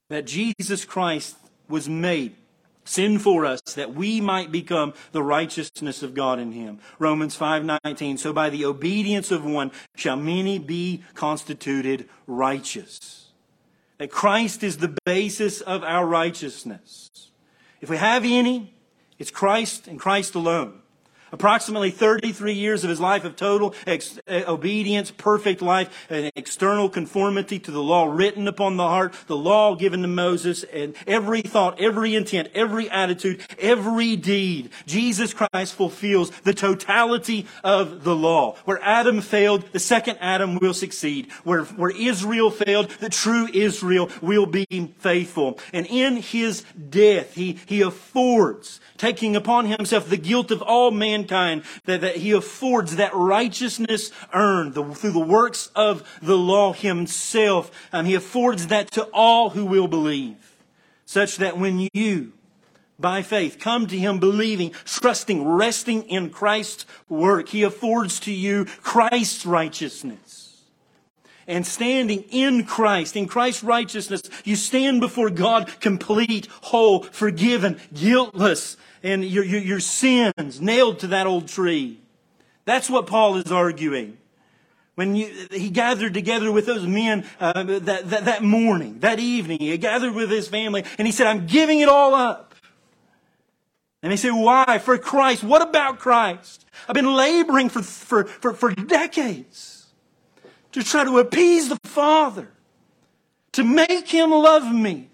That 0.09 0.27
Jesus 0.27 0.85
Christ 0.85 1.37
was 1.69 1.89
made 1.89 2.35
sin 2.89 3.19
for 3.19 3.45
us 3.45 3.61
that 3.75 3.95
we 3.95 4.21
might 4.21 4.51
become 4.51 4.95
the 5.13 5.23
righteousness 5.23 6.03
of 6.03 6.15
God 6.15 6.39
in 6.39 6.53
him. 6.53 6.79
Romans 6.99 7.37
5:19 7.37 8.19
So 8.19 8.33
by 8.33 8.51
the 8.51 8.65
obedience 8.65 9.31
of 9.31 9.45
one 9.45 9.71
shall 9.95 10.17
many 10.17 10.59
be 10.59 11.03
constituted 11.15 12.09
righteous. 12.27 13.27
That 13.99 14.11
Christ 14.11 14.63
is 14.63 14.79
the 14.79 14.97
basis 15.05 15.61
of 15.61 15.83
our 15.83 16.07
righteousness. 16.07 17.11
If 17.81 17.91
we 17.91 17.97
have 17.97 18.25
any, 18.25 18.75
it's 19.19 19.31
Christ 19.31 19.87
and 19.87 19.99
Christ 19.99 20.35
alone. 20.35 20.81
Approximately 21.33 21.91
33 21.91 22.53
years 22.53 22.85
of 22.85 22.91
his 22.91 23.01
life 23.01 23.25
of 23.25 23.37
total 23.37 23.75
ex- 23.87 24.19
uh, 24.29 24.43
obedience, 24.47 25.11
perfect 25.11 25.63
life, 25.63 26.07
and 26.11 26.31
external 26.37 26.89
conformity 26.89 27.59
to 27.59 27.71
the 27.71 27.83
law 27.83 28.07
written 28.07 28.49
upon 28.49 28.77
the 28.77 28.87
heart, 28.87 29.15
the 29.27 29.37
law 29.37 29.75
given 29.75 30.03
to 30.03 30.09
Moses, 30.09 30.65
and 30.65 30.95
every 31.07 31.43
thought, 31.43 31.81
every 31.81 32.15
intent, 32.15 32.49
every 32.55 32.89
attitude, 32.91 33.41
every 33.59 34.17
deed. 34.17 34.71
Jesus 34.87 35.35
Christ 35.35 35.75
fulfills 35.75 36.31
the 36.41 36.55
totality 36.55 37.47
of 37.63 38.05
the 38.05 38.15
law. 38.17 38.57
Where 38.65 38.81
Adam 38.83 39.21
failed, 39.21 39.65
the 39.73 39.79
second 39.79 40.19
Adam 40.21 40.59
will 40.59 40.75
succeed. 40.75 41.31
Where, 41.45 41.65
where 41.65 41.91
Israel 41.91 42.51
failed, 42.51 42.91
the 43.01 43.11
true 43.11 43.49
Israel 43.53 44.11
will 44.21 44.47
be 44.47 44.67
faithful. 44.99 45.59
And 45.73 45.87
in 45.87 46.17
his 46.17 46.65
death, 46.91 47.35
he, 47.35 47.59
he 47.67 47.83
affords 47.83 48.81
taking 48.97 49.37
upon 49.37 49.67
himself 49.67 50.09
the 50.09 50.17
guilt 50.17 50.51
of 50.51 50.63
all 50.63 50.91
mankind, 51.19 51.63
that, 51.85 52.01
that 52.01 52.17
he 52.17 52.33
affords 52.33 52.97
that 52.97 53.15
righteousness 53.15 54.11
earned 54.33 54.75
the, 54.75 54.85
through 54.95 55.13
the 55.13 55.19
works 55.19 55.71
of 55.75 56.09
the 56.23 56.37
law 56.37 56.73
himself. 56.73 57.71
Um, 57.93 58.07
he 58.07 58.15
affords 58.15 58.69
that 58.69 58.91
to 58.93 59.05
all 59.13 59.51
who 59.51 59.65
will 59.65 59.89
believe, 59.89 60.57
such 61.05 61.37
that 61.37 61.59
when 61.59 61.89
you, 61.93 62.33
by 62.99 63.23
faith, 63.23 63.59
come 63.59 63.87
to 63.87 63.99
him 63.99 64.19
believing, 64.19 64.73
trusting, 64.85 65.47
resting 65.47 66.03
in 66.05 66.31
Christ's 66.31 66.87
work, 67.09 67.49
he 67.49 67.63
affords 67.63 68.21
to 68.21 68.33
you 68.33 68.65
Christ's 68.83 69.47
righteousness 69.47 70.48
and 71.49 71.67
standing 71.67 72.25
in 72.31 72.65
Christ, 72.65 73.17
in 73.17 73.27
Christ's 73.27 73.65
righteousness, 73.65 74.23
you 74.45 74.55
stand 74.55 75.01
before 75.01 75.31
God 75.31 75.81
complete, 75.81 76.47
whole, 76.47 77.03
forgiven, 77.03 77.81
guiltless, 77.93 78.77
and 79.03 79.25
your, 79.25 79.45
your, 79.45 79.61
your 79.61 79.81
sins 79.81 80.61
nailed 80.61 81.01
to 81.01 81.09
that 81.09 81.27
old 81.27 81.49
tree. 81.49 82.01
That's 82.67 82.91
what 82.91 83.07
Paul 83.07 83.37
is 83.39 83.51
arguing. 83.51 84.19
When 84.95 85.17
you, 85.17 85.33
he 85.51 85.71
gathered 85.71 86.13
together 86.13 86.53
with 86.53 86.67
those 86.67 86.87
men 86.87 87.25
uh, 87.41 87.63
that, 87.63 88.11
that, 88.11 88.25
that 88.27 88.43
morning, 88.43 88.99
that 88.99 89.19
evening, 89.19 89.59
he 89.61 89.77
gathered 89.79 90.15
with 90.15 90.31
his 90.31 90.49
family, 90.49 90.85
and 90.99 91.07
he 91.07 91.13
said, 91.13 91.27
I'm 91.29 91.47
giving 91.47 91.81
it 91.81 91.89
all 91.89 92.15
up. 92.15 92.55
And 94.03 94.13
they 94.13 94.17
say, 94.17 94.31
why? 94.31 94.79
For 94.79 94.99
Christ. 94.99 95.43
What 95.43 95.63
about 95.63 95.99
Christ? 95.99 96.67
I've 96.89 96.95
been 96.95 97.15
laboring 97.15 97.69
for, 97.69 97.83
for, 97.83 98.25
for, 98.25 98.53
for 98.53 98.73
decades 98.73 99.78
to 100.79 100.85
try 100.85 101.05
to 101.05 101.19
appease 101.19 101.69
the 101.69 101.79
Father, 101.85 102.49
to 103.53 103.65
make 103.65 104.09
him 104.09 104.31
love 104.31 104.73
me. 104.73 105.11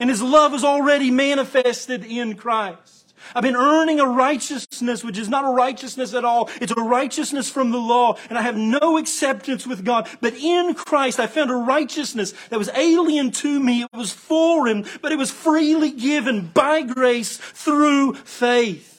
And 0.00 0.10
his 0.10 0.22
love 0.22 0.54
is 0.54 0.64
already 0.64 1.10
manifested 1.10 2.04
in 2.04 2.34
Christ. 2.36 3.14
I've 3.34 3.42
been 3.42 3.56
earning 3.56 4.00
a 4.00 4.06
righteousness 4.06 5.02
which 5.02 5.16
is 5.16 5.28
not 5.28 5.44
a 5.44 5.54
righteousness 5.54 6.12
at 6.12 6.24
all. 6.24 6.50
It's 6.60 6.72
a 6.72 6.82
righteousness 6.82 7.48
from 7.48 7.70
the 7.70 7.78
law, 7.78 8.16
and 8.28 8.36
I 8.36 8.42
have 8.42 8.56
no 8.56 8.98
acceptance 8.98 9.66
with 9.66 9.84
God. 9.84 10.08
But 10.20 10.34
in 10.34 10.74
Christ, 10.74 11.18
I 11.18 11.26
found 11.26 11.50
a 11.50 11.54
righteousness 11.54 12.34
that 12.50 12.58
was 12.58 12.68
alien 12.70 13.30
to 13.32 13.60
me. 13.60 13.82
It 13.82 13.96
was 13.96 14.12
foreign, 14.12 14.84
but 15.00 15.12
it 15.12 15.18
was 15.18 15.30
freely 15.30 15.90
given 15.90 16.48
by 16.48 16.82
grace 16.82 17.38
through 17.38 18.14
faith. 18.14 18.93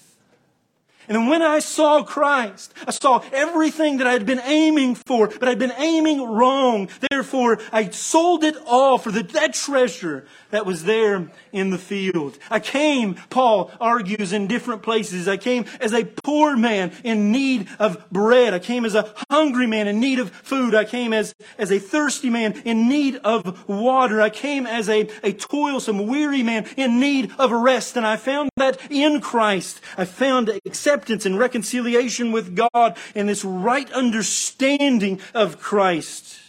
And 1.08 1.30
when 1.30 1.42
I 1.42 1.60
saw 1.60 2.04
Christ, 2.04 2.74
I 2.88 2.92
saw 2.92 3.24
everything 3.32 3.98
that 3.98 4.08
I 4.08 4.14
had 4.14 4.26
been 4.26 4.42
aiming 4.44 4.96
for, 4.96 5.28
but 5.28 5.48
I'd 5.48 5.60
been 5.60 5.74
aiming 5.78 6.22
wrong. 6.22 6.90
Therefore, 7.10 7.60
I 7.72 7.90
sold 7.90 8.44
it 8.44 8.56
all 8.66 8.98
for 8.98 9.12
the, 9.12 9.24
that 9.24 9.54
treasure 9.54 10.26
that 10.56 10.66
was 10.66 10.86
there 10.86 11.30
in 11.52 11.70
the 11.70 11.78
field. 11.78 12.38
I 12.50 12.60
came, 12.60 13.16
Paul 13.30 13.72
argues 13.80 14.32
in 14.32 14.48
different 14.48 14.84
places, 14.84 15.28
I 15.28 15.36
came 15.36 15.66
as 15.82 15.94
a 15.94 16.06
poor 16.06 16.56
man 16.56 16.94
in 17.04 17.32
need 17.32 17.68
of 17.78 18.10
bread. 18.10 18.54
I 18.54 18.60
came 18.60 18.86
as 18.86 18.96
a 18.96 19.14
hungry 19.30 19.68
man 19.68 19.88
in 19.88 20.00
need 20.00 20.18
of 20.18 20.32
food. 20.32 20.74
I 20.74 20.86
came 20.86 21.12
as, 21.12 21.36
as 21.58 21.72
a 21.72 21.80
thirsty 21.80 22.30
man 22.30 22.54
in 22.64 22.88
need 22.88 23.18
of 23.18 23.68
water. 23.68 24.22
I 24.22 24.30
came 24.30 24.66
as 24.66 24.88
a, 24.88 25.10
a 25.24 25.34
toilsome, 25.34 26.08
weary 26.08 26.42
man 26.42 26.66
in 26.78 27.02
need 27.02 27.32
of 27.38 27.52
rest. 27.52 27.98
And 27.98 28.08
I 28.08 28.16
found 28.16 28.50
that 28.56 28.80
in 28.90 29.20
Christ. 29.20 29.82
I 29.98 30.06
found 30.06 30.50
acceptance 30.66 31.26
and 31.26 31.38
reconciliation 31.38 32.32
with 32.32 32.56
God 32.56 32.98
and 33.14 33.28
this 33.28 33.44
right 33.44 33.92
understanding 33.92 35.20
of 35.34 35.60
Christ 35.60 36.40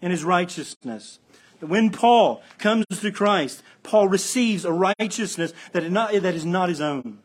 and 0.00 0.12
his 0.12 0.24
righteousness. 0.24 1.18
When 1.60 1.90
Paul 1.90 2.42
comes 2.58 2.86
to 3.00 3.12
Christ, 3.12 3.62
Paul 3.82 4.08
receives 4.08 4.64
a 4.64 4.72
righteousness 4.72 5.52
that 5.72 5.84
is 5.84 5.92
not, 5.92 6.12
that 6.12 6.34
is 6.34 6.44
not 6.44 6.68
his 6.68 6.80
own. 6.80 7.18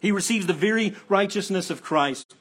He 0.00 0.12
receives 0.12 0.46
the 0.46 0.52
very 0.52 0.94
righteousness 1.08 1.70
of 1.70 1.82
Christ. 1.82 2.34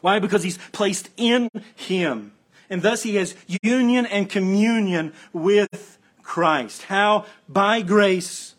Why? 0.00 0.18
Because 0.18 0.42
he's 0.42 0.58
placed 0.72 1.10
in 1.16 1.48
him. 1.74 2.32
And 2.68 2.82
thus 2.82 3.02
he 3.02 3.16
has 3.16 3.34
union 3.62 4.06
and 4.06 4.28
communion 4.28 5.12
with 5.32 5.98
Christ. 6.22 6.82
How? 6.82 7.26
By 7.48 7.82
grace 7.82 8.54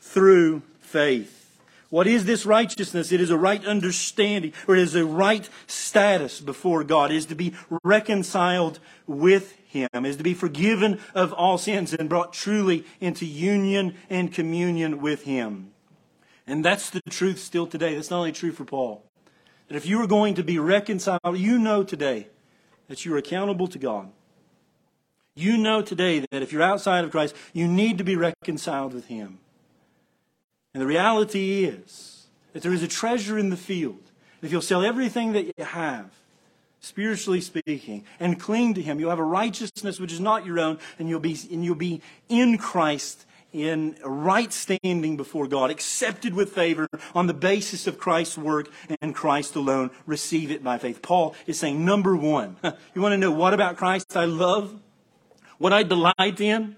through 0.00 0.62
faith. 0.80 1.37
What 1.90 2.06
is 2.06 2.26
this 2.26 2.44
righteousness? 2.44 3.12
It 3.12 3.20
is 3.20 3.30
a 3.30 3.38
right 3.38 3.64
understanding, 3.64 4.52
or 4.66 4.76
it 4.76 4.82
is 4.82 4.94
a 4.94 5.06
right 5.06 5.48
status 5.66 6.40
before 6.40 6.84
God. 6.84 7.10
It 7.10 7.16
is 7.16 7.26
to 7.26 7.34
be 7.34 7.54
reconciled 7.82 8.78
with 9.06 9.56
Him, 9.66 9.88
it 9.92 10.04
is 10.04 10.16
to 10.16 10.22
be 10.22 10.34
forgiven 10.34 11.00
of 11.14 11.32
all 11.32 11.56
sins 11.56 11.94
and 11.94 12.08
brought 12.08 12.32
truly 12.32 12.84
into 13.00 13.24
union 13.24 13.94
and 14.10 14.32
communion 14.32 15.00
with 15.00 15.22
Him. 15.22 15.72
And 16.46 16.64
that's 16.64 16.90
the 16.90 17.02
truth 17.08 17.38
still 17.38 17.66
today. 17.66 17.94
That's 17.94 18.10
not 18.10 18.18
only 18.18 18.32
true 18.32 18.52
for 18.52 18.64
Paul. 18.64 19.02
That 19.68 19.76
if 19.76 19.86
you 19.86 20.00
are 20.02 20.06
going 20.06 20.34
to 20.34 20.42
be 20.42 20.58
reconciled, 20.58 21.36
you 21.36 21.58
know 21.58 21.84
today 21.84 22.28
that 22.88 23.04
you're 23.04 23.18
accountable 23.18 23.68
to 23.68 23.78
God. 23.78 24.10
You 25.34 25.56
know 25.56 25.82
today 25.82 26.24
that 26.30 26.42
if 26.42 26.52
you're 26.52 26.62
outside 26.62 27.04
of 27.04 27.10
Christ, 27.10 27.34
you 27.52 27.68
need 27.68 27.98
to 27.98 28.04
be 28.04 28.16
reconciled 28.16 28.92
with 28.92 29.06
Him. 29.06 29.38
And 30.74 30.82
the 30.82 30.86
reality 30.86 31.64
is 31.64 32.26
that 32.52 32.62
there 32.62 32.72
is 32.72 32.82
a 32.82 32.88
treasure 32.88 33.38
in 33.38 33.50
the 33.50 33.56
field. 33.56 34.10
If 34.42 34.52
you'll 34.52 34.62
sell 34.62 34.84
everything 34.84 35.32
that 35.32 35.46
you 35.46 35.64
have, 35.64 36.10
spiritually 36.80 37.40
speaking, 37.40 38.04
and 38.20 38.38
cling 38.38 38.74
to 38.74 38.82
Him, 38.82 39.00
you'll 39.00 39.10
have 39.10 39.18
a 39.18 39.24
righteousness 39.24 39.98
which 39.98 40.12
is 40.12 40.20
not 40.20 40.46
your 40.46 40.60
own, 40.60 40.78
and 40.98 41.08
you'll 41.08 41.20
be, 41.20 41.36
and 41.50 41.64
you'll 41.64 41.74
be 41.74 42.00
in 42.28 42.58
Christ 42.58 43.24
in 43.52 43.96
right 44.04 44.52
standing 44.52 45.16
before 45.16 45.46
God, 45.46 45.70
accepted 45.70 46.34
with 46.34 46.52
favor 46.52 46.86
on 47.14 47.26
the 47.26 47.34
basis 47.34 47.86
of 47.86 47.98
Christ's 47.98 48.36
work 48.36 48.68
and 49.00 49.14
Christ 49.14 49.56
alone. 49.56 49.90
Receive 50.06 50.50
it 50.50 50.62
by 50.62 50.78
faith. 50.78 51.00
Paul 51.00 51.34
is 51.46 51.58
saying, 51.58 51.84
number 51.84 52.14
one, 52.14 52.56
you 52.94 53.00
want 53.00 53.12
to 53.14 53.18
know 53.18 53.32
what 53.32 53.54
about 53.54 53.76
Christ 53.76 54.16
I 54.16 54.26
love? 54.26 54.78
What 55.56 55.72
I 55.72 55.82
delight 55.82 56.40
in? 56.40 56.76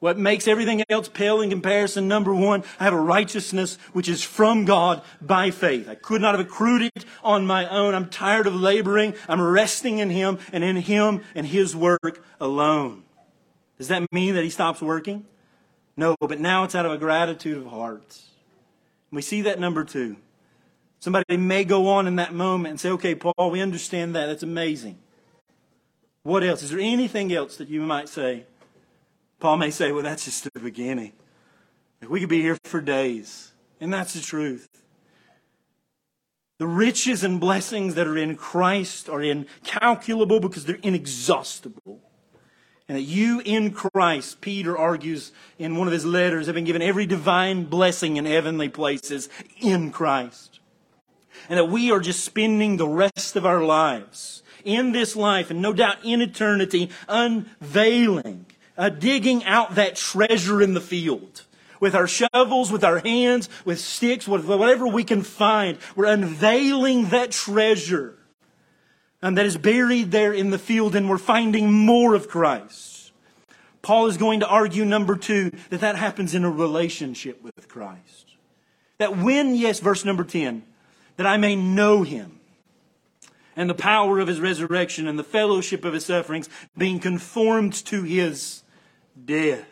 What 0.00 0.18
makes 0.18 0.48
everything 0.48 0.82
else 0.88 1.08
pale 1.08 1.42
in 1.42 1.50
comparison? 1.50 2.08
Number 2.08 2.34
one, 2.34 2.64
I 2.80 2.84
have 2.84 2.94
a 2.94 3.00
righteousness 3.00 3.76
which 3.92 4.08
is 4.08 4.22
from 4.22 4.64
God 4.64 5.02
by 5.20 5.50
faith. 5.50 5.90
I 5.90 5.94
could 5.94 6.22
not 6.22 6.34
have 6.36 6.44
accrued 6.44 6.90
it 6.94 7.04
on 7.22 7.46
my 7.46 7.68
own. 7.68 7.94
I'm 7.94 8.08
tired 8.08 8.46
of 8.46 8.54
laboring. 8.54 9.14
I'm 9.28 9.42
resting 9.42 9.98
in 9.98 10.08
Him 10.08 10.38
and 10.52 10.64
in 10.64 10.76
Him 10.76 11.22
and 11.34 11.46
His 11.46 11.76
work 11.76 12.24
alone. 12.40 13.02
Does 13.76 13.88
that 13.88 14.10
mean 14.10 14.34
that 14.36 14.42
He 14.42 14.48
stops 14.48 14.80
working? 14.80 15.26
No, 15.98 16.16
but 16.18 16.40
now 16.40 16.64
it's 16.64 16.74
out 16.74 16.86
of 16.86 16.92
a 16.92 16.98
gratitude 16.98 17.58
of 17.58 17.66
hearts. 17.66 18.30
We 19.12 19.20
see 19.20 19.42
that 19.42 19.60
number 19.60 19.84
two. 19.84 20.16
Somebody 20.98 21.36
may 21.36 21.64
go 21.64 21.88
on 21.88 22.06
in 22.06 22.16
that 22.16 22.32
moment 22.32 22.70
and 22.70 22.80
say, 22.80 22.90
okay, 22.90 23.14
Paul, 23.14 23.50
we 23.50 23.60
understand 23.60 24.14
that. 24.14 24.26
That's 24.26 24.42
amazing. 24.42 24.98
What 26.22 26.42
else? 26.42 26.62
Is 26.62 26.70
there 26.70 26.80
anything 26.80 27.32
else 27.32 27.56
that 27.58 27.68
you 27.68 27.82
might 27.82 28.08
say? 28.08 28.44
Paul 29.40 29.56
may 29.56 29.70
say, 29.70 29.90
well, 29.90 30.02
that's 30.02 30.26
just 30.26 30.44
the 30.52 30.60
beginning. 30.60 31.12
We 32.06 32.20
could 32.20 32.28
be 32.28 32.42
here 32.42 32.58
for 32.64 32.80
days. 32.80 33.52
And 33.80 33.92
that's 33.92 34.12
the 34.12 34.20
truth. 34.20 34.68
The 36.58 36.66
riches 36.66 37.24
and 37.24 37.40
blessings 37.40 37.94
that 37.94 38.06
are 38.06 38.18
in 38.18 38.36
Christ 38.36 39.08
are 39.08 39.22
incalculable 39.22 40.40
because 40.40 40.66
they're 40.66 40.78
inexhaustible. 40.82 42.00
And 42.86 42.98
that 42.98 43.02
you 43.02 43.40
in 43.44 43.70
Christ, 43.70 44.42
Peter 44.42 44.76
argues 44.76 45.32
in 45.58 45.76
one 45.76 45.86
of 45.86 45.92
his 45.92 46.04
letters, 46.04 46.46
have 46.46 46.54
been 46.54 46.64
given 46.64 46.82
every 46.82 47.06
divine 47.06 47.64
blessing 47.64 48.18
in 48.18 48.26
heavenly 48.26 48.68
places 48.68 49.30
in 49.58 49.90
Christ. 49.90 50.60
And 51.48 51.58
that 51.58 51.66
we 51.66 51.90
are 51.90 52.00
just 52.00 52.24
spending 52.24 52.76
the 52.76 52.88
rest 52.88 53.36
of 53.36 53.46
our 53.46 53.62
lives 53.62 54.42
in 54.64 54.92
this 54.92 55.16
life 55.16 55.50
and 55.50 55.62
no 55.62 55.72
doubt 55.72 56.04
in 56.04 56.20
eternity 56.20 56.90
unveiling 57.08 58.44
uh, 58.80 58.88
digging 58.88 59.44
out 59.44 59.76
that 59.76 59.94
treasure 59.94 60.60
in 60.60 60.74
the 60.74 60.80
field 60.80 61.44
with 61.80 61.94
our 61.94 62.08
shovels, 62.08 62.72
with 62.72 62.82
our 62.82 62.98
hands, 62.98 63.48
with 63.64 63.78
sticks, 63.78 64.26
with 64.26 64.44
whatever 64.46 64.88
we 64.88 65.04
can 65.04 65.22
find. 65.22 65.78
We're 65.94 66.06
unveiling 66.06 67.10
that 67.10 67.30
treasure 67.30 68.16
and 69.22 69.36
that 69.36 69.44
is 69.44 69.58
buried 69.58 70.10
there 70.10 70.32
in 70.32 70.48
the 70.48 70.58
field, 70.58 70.96
and 70.96 71.08
we're 71.08 71.18
finding 71.18 71.70
more 71.70 72.14
of 72.14 72.26
Christ. 72.26 73.12
Paul 73.82 74.06
is 74.06 74.16
going 74.16 74.40
to 74.40 74.46
argue, 74.46 74.86
number 74.86 75.14
two, 75.14 75.50
that 75.68 75.80
that 75.80 75.96
happens 75.96 76.34
in 76.34 76.42
a 76.42 76.50
relationship 76.50 77.42
with 77.42 77.68
Christ. 77.68 78.36
That 78.96 79.18
when, 79.18 79.54
yes, 79.54 79.80
verse 79.80 80.06
number 80.06 80.24
10, 80.24 80.62
that 81.16 81.26
I 81.26 81.36
may 81.36 81.54
know 81.54 82.02
him 82.02 82.40
and 83.56 83.68
the 83.68 83.74
power 83.74 84.20
of 84.20 84.28
his 84.28 84.40
resurrection 84.40 85.06
and 85.06 85.18
the 85.18 85.24
fellowship 85.24 85.84
of 85.84 85.92
his 85.92 86.06
sufferings, 86.06 86.48
being 86.78 86.98
conformed 86.98 87.74
to 87.86 88.02
his 88.04 88.59
death. 89.24 89.66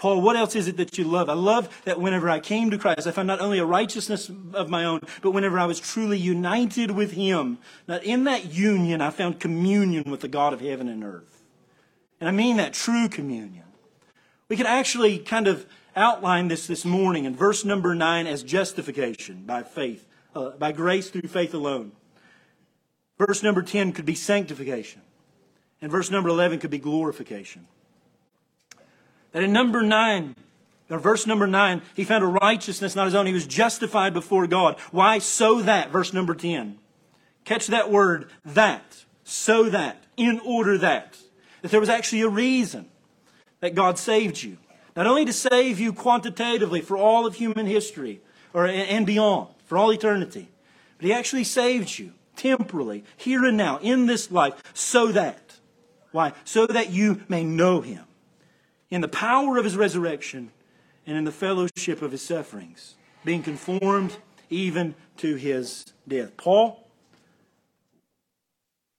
Paul, 0.00 0.22
what 0.22 0.34
else 0.34 0.56
is 0.56 0.66
it 0.66 0.78
that 0.78 0.96
you 0.96 1.04
love? 1.04 1.28
I 1.28 1.34
love 1.34 1.82
that 1.84 2.00
whenever 2.00 2.30
I 2.30 2.40
came 2.40 2.70
to 2.70 2.78
Christ, 2.78 3.06
I 3.06 3.10
found 3.10 3.28
not 3.28 3.40
only 3.40 3.58
a 3.58 3.66
righteousness 3.66 4.30
of 4.54 4.70
my 4.70 4.82
own, 4.86 5.00
but 5.20 5.32
whenever 5.32 5.58
I 5.58 5.66
was 5.66 5.78
truly 5.78 6.16
united 6.16 6.92
with 6.92 7.12
Him, 7.12 7.58
that 7.86 8.02
in 8.02 8.24
that 8.24 8.46
union 8.46 9.02
I 9.02 9.10
found 9.10 9.40
communion 9.40 10.10
with 10.10 10.20
the 10.20 10.28
God 10.28 10.54
of 10.54 10.62
heaven 10.62 10.88
and 10.88 11.04
earth. 11.04 11.42
And 12.18 12.30
I 12.30 12.32
mean 12.32 12.56
that 12.56 12.72
true 12.72 13.10
communion. 13.10 13.64
We 14.48 14.56
could 14.56 14.66
actually 14.66 15.18
kind 15.18 15.46
of 15.46 15.66
outline 15.94 16.48
this 16.48 16.66
this 16.66 16.84
morning 16.86 17.26
in 17.26 17.36
verse 17.36 17.64
number 17.64 17.94
nine 17.94 18.26
as 18.26 18.42
justification 18.42 19.44
by 19.44 19.62
faith, 19.62 20.06
uh, 20.34 20.50
by 20.50 20.72
grace 20.72 21.10
through 21.10 21.28
faith 21.28 21.52
alone. 21.52 21.92
Verse 23.18 23.42
number 23.42 23.60
10 23.60 23.92
could 23.92 24.06
be 24.06 24.14
sanctification. 24.14 25.02
And 25.82 25.90
verse 25.90 26.10
number 26.10 26.30
11 26.30 26.58
could 26.58 26.70
be 26.70 26.78
glorification. 26.78 27.66
That 29.32 29.42
in 29.42 29.52
number 29.52 29.82
nine, 29.82 30.34
or 30.88 30.98
verse 30.98 31.26
number 31.26 31.46
nine, 31.46 31.82
he 31.94 32.04
found 32.04 32.24
a 32.24 32.26
righteousness 32.26 32.96
not 32.96 33.04
his 33.04 33.14
own. 33.14 33.26
He 33.26 33.32
was 33.32 33.46
justified 33.46 34.12
before 34.12 34.46
God. 34.46 34.78
Why? 34.90 35.18
So 35.18 35.62
that, 35.62 35.90
verse 35.90 36.12
number 36.12 36.34
10. 36.34 36.78
Catch 37.44 37.68
that 37.68 37.90
word, 37.90 38.28
that. 38.44 39.04
So 39.24 39.70
that. 39.70 40.04
In 40.16 40.40
order 40.40 40.76
that. 40.78 41.16
That 41.62 41.70
there 41.70 41.80
was 41.80 41.88
actually 41.88 42.22
a 42.22 42.28
reason 42.28 42.88
that 43.60 43.74
God 43.74 43.98
saved 43.98 44.42
you. 44.42 44.58
Not 44.96 45.06
only 45.06 45.24
to 45.24 45.32
save 45.32 45.78
you 45.78 45.92
quantitatively 45.92 46.80
for 46.80 46.96
all 46.96 47.24
of 47.24 47.36
human 47.36 47.66
history 47.66 48.20
or, 48.52 48.66
and 48.66 49.06
beyond, 49.06 49.48
for 49.66 49.78
all 49.78 49.92
eternity, 49.92 50.48
but 50.98 51.06
he 51.06 51.12
actually 51.12 51.44
saved 51.44 51.98
you 51.98 52.12
temporally, 52.34 53.04
here 53.16 53.44
and 53.44 53.56
now, 53.56 53.78
in 53.78 54.06
this 54.06 54.30
life, 54.30 54.60
so 54.74 55.12
that. 55.12 55.54
Why? 56.10 56.32
So 56.44 56.66
that 56.66 56.90
you 56.90 57.20
may 57.28 57.44
know 57.44 57.80
him 57.80 58.04
in 58.90 59.00
the 59.00 59.08
power 59.08 59.56
of 59.56 59.64
his 59.64 59.76
resurrection 59.76 60.50
and 61.06 61.16
in 61.16 61.24
the 61.24 61.32
fellowship 61.32 62.02
of 62.02 62.12
his 62.12 62.22
sufferings, 62.22 62.96
being 63.24 63.42
conformed 63.42 64.16
even 64.48 64.94
to 65.16 65.36
his 65.36 65.92
death. 66.06 66.36
Paul, 66.36 66.86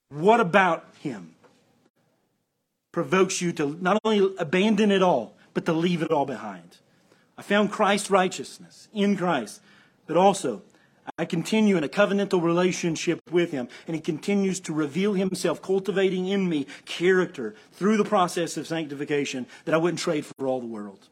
what 0.08 0.40
about 0.40 0.86
him 1.00 1.34
provokes 2.92 3.40
you 3.40 3.52
to 3.52 3.76
not 3.80 4.00
only 4.04 4.34
abandon 4.38 4.90
it 4.90 5.02
all, 5.02 5.34
but 5.54 5.64
to 5.66 5.72
leave 5.72 6.02
it 6.02 6.10
all 6.10 6.26
behind? 6.26 6.78
I 7.36 7.42
found 7.42 7.70
Christ's 7.70 8.10
righteousness 8.10 8.88
in 8.92 9.16
Christ, 9.16 9.60
but 10.06 10.16
also 10.16 10.62
I 11.18 11.24
continue 11.26 11.76
in 11.76 11.84
a 11.84 11.88
covenantal 11.88 12.42
relationship 12.42 13.20
with 13.30 13.50
him, 13.50 13.68
and 13.86 13.94
he 13.94 14.00
continues 14.00 14.60
to 14.60 14.72
reveal 14.72 15.12
himself, 15.12 15.60
cultivating 15.60 16.26
in 16.26 16.48
me 16.48 16.66
character 16.86 17.54
through 17.72 17.98
the 17.98 18.04
process 18.04 18.56
of 18.56 18.66
sanctification 18.66 19.46
that 19.66 19.74
I 19.74 19.78
wouldn't 19.78 20.00
trade 20.00 20.24
for 20.24 20.46
all 20.46 20.60
the 20.60 20.66
world. 20.66 21.08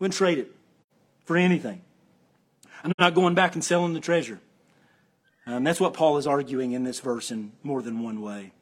Wouldn't 0.00 0.16
trade 0.16 0.38
it 0.38 0.52
for 1.24 1.36
anything. 1.36 1.82
I'm 2.82 2.92
not 2.98 3.14
going 3.14 3.34
back 3.34 3.54
and 3.54 3.64
selling 3.64 3.94
the 3.94 4.00
treasure. 4.00 4.40
Um, 5.46 5.62
that's 5.62 5.80
what 5.80 5.94
Paul 5.94 6.16
is 6.16 6.26
arguing 6.26 6.72
in 6.72 6.84
this 6.84 7.00
verse 7.00 7.30
in 7.30 7.52
more 7.62 7.80
than 7.80 8.02
one 8.02 8.20
way. 8.20 8.52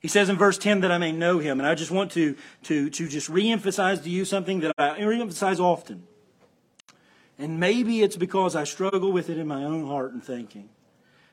He 0.00 0.08
says 0.08 0.28
in 0.28 0.36
verse 0.36 0.58
10 0.58 0.80
that 0.80 0.92
I 0.92 0.98
may 0.98 1.12
know 1.12 1.38
him. 1.38 1.60
And 1.60 1.66
I 1.66 1.74
just 1.74 1.90
want 1.90 2.12
to, 2.12 2.36
to, 2.64 2.90
to 2.90 3.08
just 3.08 3.30
reemphasize 3.30 4.02
to 4.02 4.10
you 4.10 4.24
something 4.24 4.60
that 4.60 4.74
I 4.76 4.98
reemphasize 5.00 5.58
often. 5.58 6.06
And 7.38 7.58
maybe 7.58 8.02
it's 8.02 8.16
because 8.16 8.54
I 8.54 8.64
struggle 8.64 9.10
with 9.10 9.28
it 9.28 9.38
in 9.38 9.46
my 9.46 9.64
own 9.64 9.86
heart 9.86 10.12
and 10.12 10.22
thinking. 10.22 10.68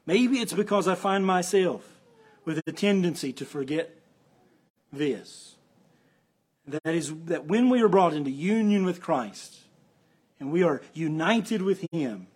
Maybe 0.06 0.40
it's 0.40 0.54
because 0.54 0.88
I 0.88 0.96
find 0.96 1.26
myself 1.26 2.02
with 2.44 2.62
a 2.66 2.72
tendency 2.72 3.32
to 3.34 3.46
forget 3.46 3.96
this. 4.92 5.56
That 6.68 6.96
is, 6.96 7.14
that 7.26 7.46
when 7.46 7.70
we 7.70 7.82
are 7.82 7.88
brought 7.88 8.14
into 8.14 8.32
union 8.32 8.86
with 8.86 9.02
Christ 9.02 9.58
and 10.40 10.52
we 10.52 10.64
are 10.64 10.82
united 10.94 11.62
with 11.62 11.86
Him, 11.92 12.28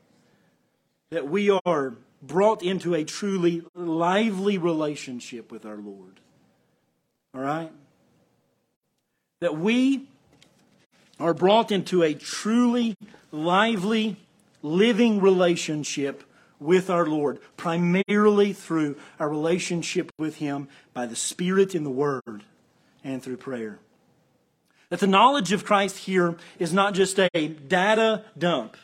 that 1.10 1.28
we 1.28 1.50
are 1.50 1.96
brought 2.22 2.64
into 2.64 2.94
a 2.94 3.04
truly 3.04 3.64
lively 3.76 4.58
relationship 4.58 5.52
with 5.52 5.66
our 5.66 5.78
Lord. 5.78 6.20
All 7.34 7.42
right? 7.42 7.72
That 9.40 9.58
we 9.58 10.08
are 11.20 11.34
brought 11.34 11.72
into 11.72 12.04
a 12.04 12.14
truly 12.14 12.96
lively, 13.36 14.18
living 14.62 15.20
relationship 15.20 16.24
with 16.60 16.90
our 16.90 17.06
Lord, 17.06 17.40
primarily 17.58 18.54
through 18.54 18.98
our 19.20 19.30
relationship 19.30 20.12
with 20.18 20.38
Him 20.38 20.68
by 20.94 21.06
the 21.06 21.16
Spirit 21.16 21.76
in 21.76 21.84
the 21.84 21.90
Word 21.90 22.44
and 23.04 23.22
through 23.22 23.38
prayer. 23.38 23.80
That 24.90 25.00
the 25.00 25.08
knowledge 25.08 25.52
of 25.52 25.66
Christ 25.66 25.98
here 26.00 26.38
is 26.60 26.72
not 26.72 26.94
just 26.94 27.20
a 27.20 27.48
data 27.48 28.24
dump. 28.38 28.78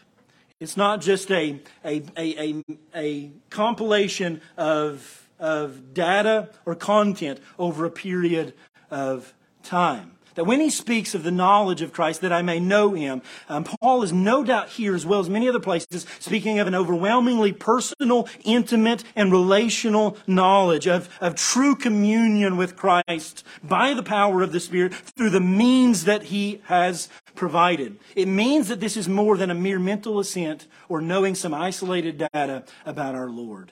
It's 0.60 0.78
not 0.78 1.02
just 1.02 1.32
a, 1.32 1.60
a, 1.84 2.04
a, 2.18 2.40
a, 2.40 2.64
a 2.96 3.32
compilation 3.50 4.42
of, 4.58 5.28
of 5.40 5.94
data 5.94 6.50
or 6.66 6.76
content 6.76 7.40
over 7.58 7.86
a 7.86 7.90
period 7.90 8.54
of 8.92 9.34
time. 9.64 10.12
That 10.36 10.46
when 10.46 10.62
he 10.62 10.70
speaks 10.70 11.14
of 11.14 11.24
the 11.24 11.32
knowledge 11.32 11.82
of 11.82 11.92
Christ, 11.92 12.22
that 12.22 12.32
I 12.32 12.42
may 12.42 12.60
know 12.60 12.94
him, 12.94 13.22
um, 13.50 13.64
Paul 13.64 14.04
is 14.04 14.14
no 14.14 14.44
doubt 14.44 14.70
here, 14.70 14.96
as 14.96 15.06
well 15.06 15.20
as 15.20 15.30
many 15.30 15.50
other 15.50 15.60
places, 15.60 16.06
speaking 16.20 16.60
of 16.60 16.68
an 16.68 16.76
overwhelmingly 16.76 17.52
personal, 17.52 18.28
intimate, 18.44 19.04
and 19.16 19.32
relational 19.32 20.18
knowledge 20.28 20.88
of, 20.88 21.10
of 21.20 21.36
true 21.36 21.76
communion 21.76 22.56
with 22.56 22.78
Christ 22.78 23.44
by 23.62 23.94
the 23.94 24.04
power 24.04 24.42
of 24.42 24.52
the 24.52 24.60
Spirit 24.60 24.94
through 24.94 25.32
the 25.32 25.42
means 25.42 26.06
that 26.06 26.24
he 26.24 26.62
has 26.66 27.10
provided. 27.36 27.98
It 28.16 28.28
means 28.28 28.70
that 28.70 28.80
this 28.80 28.96
is 28.96 29.10
more 29.10 29.36
than 29.38 29.50
a 29.50 29.56
mere 29.56 29.80
mental 29.80 30.20
assent 30.20 30.68
or 30.88 31.02
knowing 31.02 31.36
some 31.36 31.54
isolated 31.54 32.18
data 32.34 32.64
about 32.86 33.16
our 33.16 33.30
Lord. 33.30 33.72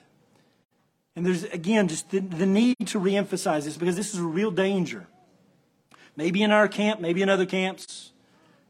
And 1.16 1.26
there's, 1.26 1.43
again, 1.43 1.88
just 1.88 2.12
the, 2.12 2.20
the 2.20 2.45
need 2.45 2.76
to 2.88 2.99
reemphasize 2.99 3.66
this 3.66 3.78
because 3.78 3.95
this 3.95 4.14
is 4.14 4.20
a 4.20 4.24
real 4.24 4.51
danger 4.51 5.07
maybe 6.20 6.43
in 6.43 6.51
our 6.51 6.67
camp, 6.67 6.99
maybe 6.99 7.22
in 7.22 7.30
other 7.30 7.45
camps, 7.45 8.11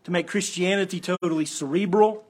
to 0.03 0.11
make 0.11 0.27
Christianity 0.27 0.99
totally 0.99 1.45
cerebral. 1.45 2.23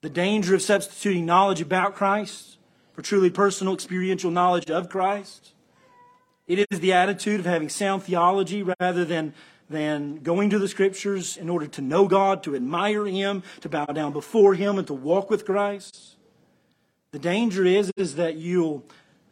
The 0.00 0.08
danger 0.08 0.54
of 0.54 0.62
substituting 0.62 1.26
knowledge 1.26 1.60
about 1.60 1.94
Christ 1.94 2.56
for 2.94 3.02
truly 3.02 3.28
personal 3.28 3.74
experiential 3.74 4.30
knowledge 4.30 4.70
of 4.70 4.88
Christ. 4.88 5.52
It 6.46 6.66
is 6.70 6.80
the 6.80 6.94
attitude 6.94 7.38
of 7.38 7.44
having 7.44 7.68
sound 7.68 8.04
theology 8.04 8.62
rather 8.62 9.04
than, 9.04 9.34
than 9.68 10.22
going 10.22 10.48
to 10.48 10.58
the 10.58 10.68
scriptures 10.68 11.36
in 11.36 11.50
order 11.50 11.66
to 11.66 11.82
know 11.82 12.08
God, 12.08 12.42
to 12.44 12.56
admire 12.56 13.04
Him, 13.04 13.42
to 13.60 13.68
bow 13.68 13.84
down 13.84 14.14
before 14.14 14.54
Him, 14.54 14.78
and 14.78 14.86
to 14.86 14.94
walk 14.94 15.28
with 15.28 15.44
Christ. 15.44 16.16
The 17.10 17.18
danger 17.18 17.66
is, 17.66 17.92
is 17.94 18.14
that 18.14 18.36
you'll, 18.36 18.84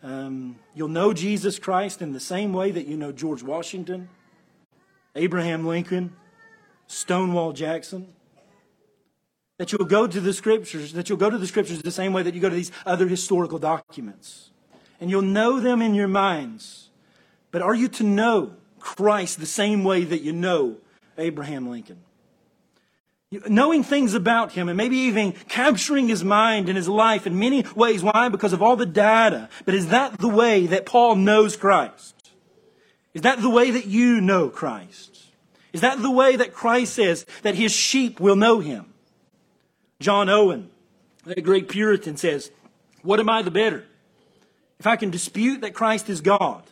um, 0.03 0.57
you'll 0.75 0.89
know 0.89 1.15
Jesus 1.15 1.59
Christ 1.59 2.03
in 2.03 2.13
the 2.13 2.21
same 2.21 2.53
way 2.53 2.71
that 2.73 2.87
you 2.87 2.99
know 2.99 3.11
George 3.11 3.43
Washington 3.43 4.11
Abraham 5.15 5.67
Lincoln, 5.67 6.15
Stonewall 6.87 7.53
Jackson. 7.53 8.09
That 9.59 9.71
you'll 9.71 9.87
go 9.87 10.09
to 10.09 10.21
the 10.21 10.33
scriptures, 10.33 10.93
that 10.95 11.09
you'll 11.09 11.19
go 11.19 11.31
to 11.31 11.39
the 11.39 11.47
scriptures 11.47 11.81
the 11.81 11.93
same 11.93 12.13
way 12.13 12.23
that 12.25 12.35
you 12.35 12.41
go 12.41 12.49
to 12.49 12.57
these 12.57 12.73
other 12.85 13.07
historical 13.07 13.61
documents. 13.61 14.51
And 15.01 15.11
you'll 15.11 15.23
know 15.23 15.61
them 15.61 15.81
in 15.81 15.95
your 15.95 16.09
minds. 16.09 16.91
But 17.53 17.63
are 17.63 17.75
you 17.75 17.87
to 17.89 18.03
know 18.03 18.55
Christ 18.81 19.39
the 19.39 19.47
same 19.47 19.85
way 19.85 20.03
that 20.03 20.23
you 20.23 20.33
know 20.33 20.79
Abraham 21.17 21.71
Lincoln? 21.71 22.01
Knowing 23.49 23.85
things 23.85 24.15
about 24.15 24.53
him 24.53 24.69
and 24.69 24.77
maybe 24.77 24.97
even 24.97 25.33
capturing 25.49 26.09
his 26.09 26.25
mind 26.25 26.69
and 26.69 26.77
his 26.77 26.89
life 26.89 27.27
in 27.27 27.39
many 27.39 27.65
ways. 27.75 28.03
Why? 28.03 28.29
Because 28.29 28.53
of 28.53 28.63
all 28.63 28.77
the 28.77 28.87
data. 28.87 29.49
But 29.65 29.75
is 29.75 29.89
that 29.89 30.19
the 30.19 30.29
way 30.29 30.67
that 30.67 30.87
Paul 30.87 31.17
knows 31.17 31.57
Christ? 31.57 32.14
Is 33.15 33.23
that 33.23 33.41
the 33.41 33.51
way 33.51 33.71
that 33.71 33.87
you 33.87 34.21
know 34.21 34.49
Christ? 34.49 35.25
Is 35.73 35.81
that 35.81 36.03
the 36.03 36.11
way 36.11 36.37
that 36.37 36.53
Christ 36.53 36.95
says 36.95 37.25
that 37.43 37.55
his 37.55 37.73
sheep 37.73 38.21
will 38.21 38.37
know 38.37 38.61
him? 38.61 38.93
John 40.01 40.29
Owen, 40.29 40.71
the 41.25 41.41
great 41.41 41.69
Puritan, 41.69 42.17
says, 42.17 42.51
What 43.03 43.21
am 43.21 43.29
I 43.29 43.43
the 43.43 43.51
better? 43.51 43.85
If 44.79 44.87
I 44.87 44.97
can 44.97 45.11
dispute 45.11 45.61
that 45.63 45.75
Christ 45.75 46.11
is 46.11 46.21
God, 46.21 46.63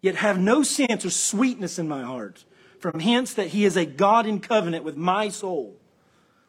yet 0.00 0.14
have 0.16 0.38
no 0.38 0.62
sense 0.62 1.04
or 1.04 1.10
sweetness 1.10 1.78
in 1.78 1.88
my 1.88 2.02
heart, 2.02 2.44
from 2.80 3.00
hence 3.00 3.34
that 3.34 3.48
he 3.48 3.64
is 3.64 3.76
a 3.76 3.84
God 3.84 4.26
in 4.26 4.40
covenant 4.40 4.84
with 4.84 4.96
my 4.96 5.28
soul. 5.28 5.76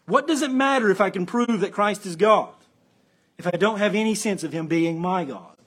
What 0.06 0.28
does 0.28 0.42
it 0.42 0.52
matter 0.52 0.90
if 0.90 1.02
I 1.02 1.10
can 1.10 1.26
prove 1.26 1.60
that 1.62 1.72
Christ 1.72 2.06
is 2.06 2.16
God, 2.16 2.54
if 3.38 3.48
I 3.48 3.52
don't 3.52 3.80
have 3.80 3.96
any 3.96 4.16
sense 4.16 4.44
of 4.44 4.54
him 4.54 4.68
being 4.68 5.00
my 5.00 5.24
God? 5.24 5.59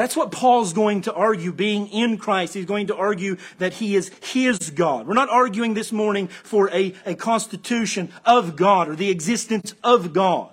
That's 0.00 0.16
what 0.16 0.32
Paul's 0.32 0.72
going 0.72 1.02
to 1.02 1.12
argue, 1.12 1.52
being 1.52 1.86
in 1.88 2.16
Christ. 2.16 2.54
He's 2.54 2.64
going 2.64 2.86
to 2.86 2.96
argue 2.96 3.36
that 3.58 3.74
he 3.74 3.96
is 3.96 4.10
his 4.22 4.70
God. 4.70 5.06
We're 5.06 5.12
not 5.12 5.28
arguing 5.28 5.74
this 5.74 5.92
morning 5.92 6.28
for 6.28 6.70
a, 6.70 6.94
a 7.04 7.14
constitution 7.14 8.10
of 8.24 8.56
God 8.56 8.88
or 8.88 8.96
the 8.96 9.10
existence 9.10 9.74
of 9.84 10.14
God. 10.14 10.48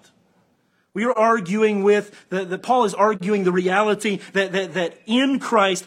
We 0.94 1.06
are 1.06 1.18
arguing 1.18 1.82
with, 1.84 2.28
that 2.28 2.62
Paul 2.62 2.84
is 2.84 2.94
arguing 2.94 3.46
the 3.46 3.54
reality 3.54 4.20
that, 4.34 4.52
that, 4.52 4.74
that 4.74 5.00
in 5.06 5.40
Christ, 5.40 5.86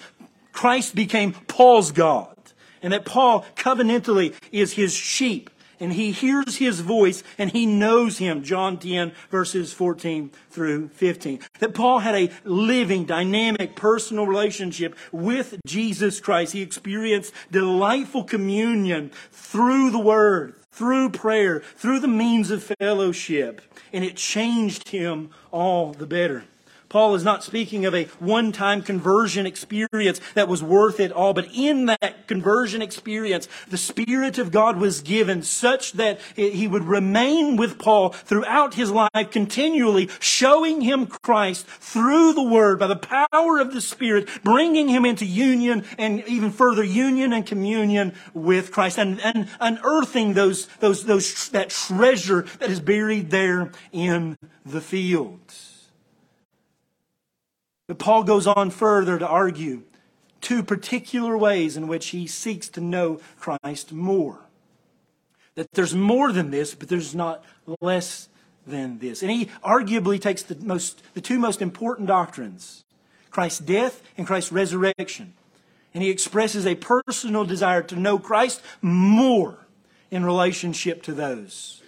Christ 0.53 0.95
became 0.95 1.35
Paul's 1.35 1.93
God. 1.93 2.35
And 2.83 2.95
that 2.95 3.05
Paul 3.05 3.45
covenantally 3.57 4.33
is 4.51 4.73
his 4.73 4.95
sheep 4.95 5.51
and 5.81 5.95
he 5.95 6.13
hears 6.13 6.59
his 6.59 6.81
voice 6.81 7.23
and 7.39 7.51
he 7.51 7.67
knows 7.67 8.19
him. 8.19 8.45
John 8.45 8.79
10 8.79 9.13
verses 9.31 9.73
14 9.73 10.31
through 10.51 10.89
15. 10.91 11.41
That 11.59 11.75
Paul 11.75 12.01
had 12.01 12.15
a 12.15 12.31
living, 12.45 13.07
dynamic, 13.07 13.75
personal 13.75 14.27
relationship 14.27 14.95
with 15.11 15.59
Jesus 15.67 16.21
Christ. 16.21 16.53
He 16.53 16.63
experienced 16.63 17.33
delightful 17.51 18.25
communion 18.25 19.11
through 19.33 19.91
the 19.91 19.99
word, 19.99 20.55
through 20.71 21.11
prayer, 21.11 21.61
through 21.77 22.01
the 22.01 22.09
means 22.09 22.51
of 22.51 22.63
fellowship. 22.79 23.63
And 23.93 24.05
it 24.05 24.17
changed 24.17 24.91
him 24.91 25.31
all 25.51 25.93
the 25.93 26.07
better. 26.07 26.45
Paul 26.91 27.15
is 27.15 27.23
not 27.23 27.45
speaking 27.45 27.87
of 27.87 27.95
a 27.95 28.07
one 28.19 28.51
time 28.51 28.83
conversion 28.83 29.47
experience 29.47 30.21
that 30.35 30.49
was 30.49 30.61
worth 30.61 30.99
it 30.99 31.13
all, 31.13 31.33
but 31.33 31.47
in 31.55 31.87
that 31.87 32.27
conversion 32.27 32.83
experience, 32.83 33.47
the 33.69 33.79
Spirit 33.79 34.39
of 34.39 34.51
God 34.51 34.77
was 34.77 35.01
given 35.01 35.43
such 35.43 35.93
that 35.93 36.21
he 36.35 36.67
would 36.67 36.83
remain 36.83 37.57
with 37.57 37.79
Paul 37.79 38.11
throughout 38.11 38.75
his 38.75 38.91
life, 38.91 39.31
continually 39.31 40.11
showing 40.19 40.81
him 40.81 41.07
Christ 41.07 41.65
through 41.65 42.33
the 42.33 42.43
Word 42.43 42.81
by 42.81 42.89
the 42.89 42.97
power 42.97 43.61
of 43.61 43.73
the 43.73 43.81
Spirit, 43.81 44.29
bringing 44.43 44.89
him 44.89 45.05
into 45.05 45.25
union 45.25 45.85
and 45.97 46.25
even 46.27 46.51
further 46.51 46.83
union 46.83 47.33
and 47.33 47.47
communion 47.47 48.15
with 48.35 48.73
Christ 48.73 48.99
and, 48.99 49.21
and 49.21 49.49
unearthing 49.61 50.35
those, 50.35 50.67
those, 50.81 51.05
those, 51.05 51.51
that 51.51 51.71
treasure 51.71 52.47
that 52.59 52.69
is 52.69 52.81
buried 52.81 53.31
there 53.31 53.71
in 53.93 54.37
the 54.67 54.81
fields. 54.81 55.70
But 57.91 57.99
Paul 57.99 58.23
goes 58.23 58.47
on 58.47 58.71
further 58.71 59.19
to 59.19 59.27
argue 59.27 59.83
two 60.41 60.63
particular 60.63 61.37
ways 61.37 61.77
in 61.77 61.89
which 61.89 62.11
he 62.11 62.29
seeks 62.29 62.69
to 62.69 62.81
know 62.81 63.21
Christ 63.37 63.91
more. 63.91 64.39
That 65.57 65.73
there's 65.73 65.93
more 65.93 66.31
than 66.31 66.53
this, 66.53 66.73
but 66.73 66.89
there's 66.89 67.17
not 67.17 67.43
less 67.81 68.29
than 68.65 69.01
this. 69.01 69.23
And 69.23 69.31
he 69.33 69.47
arguably 69.65 70.21
takes 70.21 70.45
the, 70.45 70.55
most, 70.65 71.03
the 71.15 71.21
two 71.21 71.41
most 71.41 71.61
important 71.61 72.07
doctrines 72.07 72.85
Christ's 73.29 73.59
death 73.59 74.01
and 74.17 74.25
Christ's 74.25 74.53
resurrection. 74.53 75.35
And 75.93 76.05
he 76.05 76.11
expresses 76.11 76.69
a 76.69 76.77
personal 76.77 77.45
desire 77.45 77.83
to 77.83 77.97
know 77.97 78.21
Christ 78.21 78.63
more 78.81 79.67
in 80.13 80.25
relationship 80.25 81.03
to 81.03 81.13
those 81.13 81.80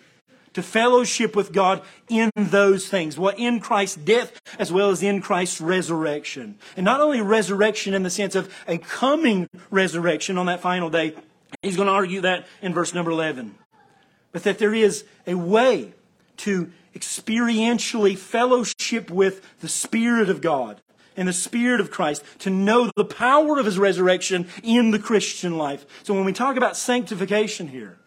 to 0.55 0.63
fellowship 0.63 1.35
with 1.35 1.53
God 1.53 1.83
in 2.09 2.31
those 2.37 2.89
things. 2.89 3.19
Well, 3.19 3.35
in 3.37 3.61
Christ's 3.61 3.97
death 3.97 4.41
as 4.59 4.73
well 4.73 4.91
as 4.91 5.03
in 5.03 5.21
Christ's 5.21 5.61
resurrection. 5.61 6.57
And 6.77 6.85
not 6.85 7.01
only 7.01 7.21
resurrection 7.21 7.95
in 7.95 8.03
the 8.03 8.11
sense 8.11 8.35
of 8.35 8.53
a 8.67 8.79
coming 8.79 9.49
resurrection 9.71 10.39
on 10.39 10.47
that 10.47 10.61
final 10.61 10.91
day, 10.91 11.15
he's 11.63 11.77
going 11.77 11.87
to 11.87 11.93
argue 11.93 12.21
that 12.23 12.47
in 12.61 12.73
verse 12.73 12.95
number 12.95 13.11
11. 13.11 13.55
But 14.33 14.45
that 14.45 14.59
there 14.59 14.75
is 14.75 15.05
a 15.27 15.35
way 15.35 15.93
to 16.39 16.71
experientially 16.95 18.17
fellowship 18.17 19.11
with 19.11 19.43
the 19.61 19.69
Spirit 19.69 20.29
of 20.29 20.41
God 20.41 20.81
and 21.17 21.29
the 21.29 21.33
Spirit 21.33 21.81
of 21.81 21.91
Christ, 21.91 22.25
to 22.39 22.49
know 22.49 22.91
the 22.97 23.05
power 23.05 23.59
of 23.59 23.67
His 23.67 23.79
resurrection 23.79 24.49
in 24.63 24.93
the 24.93 24.99
Christian 24.99 25.59
life. 25.59 25.85
So 26.05 26.15
when 26.15 26.25
we 26.25 26.33
talk 26.33 26.57
about 26.57 26.75
sanctification 26.75 27.69
here, 27.69 27.99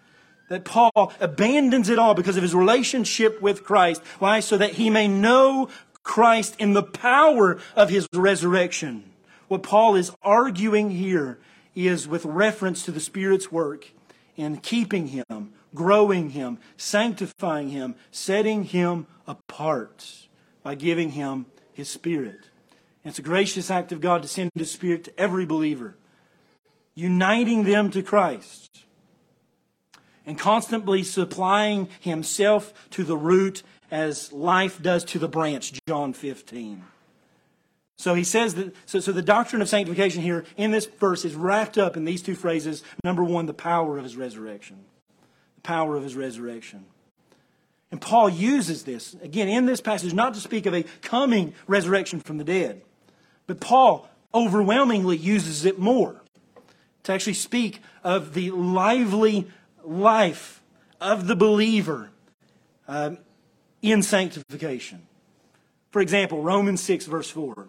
that 0.50 0.66
Paul 0.66 1.14
abandons 1.20 1.90
it 1.90 2.00
all 2.00 2.14
because 2.14 2.38
of 2.38 2.44
his 2.44 2.54
relationship 2.54 3.42
with 3.42 3.64
Christ. 3.64 4.02
Why? 4.20 4.40
So 4.40 4.58
that 4.58 4.74
he 4.74 4.90
may 4.90 5.08
know 5.08 5.70
Christ 6.04 6.56
in 6.60 6.74
the 6.74 6.84
power 6.84 7.60
of 7.76 7.90
his 7.90 8.08
resurrection. 8.14 9.12
What 9.48 9.64
Paul 9.64 9.96
is 9.96 10.12
arguing 10.22 10.92
here 10.92 11.40
is 11.74 12.08
with 12.08 12.26
reference 12.26 12.86
to 12.86 12.92
the 12.92 13.00
Spirit's 13.00 13.52
work 13.52 13.92
in 14.36 14.58
keeping 14.58 15.08
him, 15.08 15.54
growing 15.74 16.32
him, 16.32 16.60
sanctifying 16.78 17.70
him, 17.70 17.96
setting 18.12 18.66
him 18.66 19.08
apart 19.28 20.28
by 20.64 20.76
giving 20.76 21.12
him 21.12 21.48
his 21.74 21.90
Spirit. 21.90 22.50
And 23.04 23.12
it's 23.12 23.20
a 23.20 23.24
gracious 23.24 23.70
act 23.70 23.92
of 23.92 24.02
God 24.02 24.22
to 24.22 24.28
send 24.28 24.52
his 24.56 24.72
Spirit 24.72 25.04
to 25.06 25.20
every 25.20 25.46
believer, 25.46 25.96
uniting 26.94 27.64
them 27.64 27.90
to 27.92 28.02
Christ 28.02 28.85
and 30.26 30.38
constantly 30.38 31.04
supplying 31.04 31.90
himself 32.00 32.74
to 32.92 33.04
the 33.04 33.18
root 33.18 33.64
as 33.92 34.32
life 34.32 34.82
does 34.82 35.04
to 35.06 35.20
the 35.20 35.28
branch, 35.28 35.74
John 35.88 36.14
15. 36.14 36.84
So 37.98 38.14
he 38.14 38.24
says 38.24 38.56
that, 38.56 38.76
so, 38.86 39.00
so 39.00 39.12
the 39.12 39.22
doctrine 39.22 39.62
of 39.62 39.70
sanctification 39.70 40.22
here 40.22 40.44
in 40.58 40.72
this 40.72 40.86
verse 40.86 41.24
is 41.24 41.34
wrapped 41.36 41.78
up 41.78 41.96
in 41.96 42.06
these 42.06 42.22
two 42.22 42.36
phrases. 42.36 42.84
Number 43.04 43.24
one, 43.24 43.46
the 43.46 43.54
power 43.54 43.98
of 43.98 44.04
his 44.04 44.18
resurrection. 44.18 44.84
The 45.56 45.62
power 45.62 45.96
of 45.96 46.04
his 46.04 46.16
resurrection. 46.16 46.86
And 47.92 48.02
Paul 48.02 48.30
uses 48.30 48.84
this, 48.84 49.16
again, 49.22 49.48
in 49.48 49.66
this 49.66 49.80
passage, 49.80 50.14
not 50.14 50.34
to 50.34 50.42
speak 50.42 50.66
of 50.66 50.74
a 50.74 50.84
coming 51.02 51.54
resurrection 51.68 52.20
from 52.20 52.38
the 52.38 52.44
dead, 52.44 52.82
but 53.48 53.62
Paul 53.62 54.10
overwhelmingly 54.34 55.16
uses 55.16 55.64
it 55.64 55.80
more 55.80 56.22
to 57.04 57.14
actually 57.14 57.36
speak 57.36 57.80
of 58.04 58.34
the 58.34 58.52
lively 58.52 59.48
life 59.86 60.62
of 61.00 61.28
the 61.28 61.36
believer 61.36 62.10
um, 62.88 63.18
in 63.82 64.02
sanctification. 64.02 65.08
For 65.92 66.02
example, 66.02 66.42
Romans 66.42 66.82
6, 66.82 67.06
verse 67.06 67.30
4. 67.30 67.68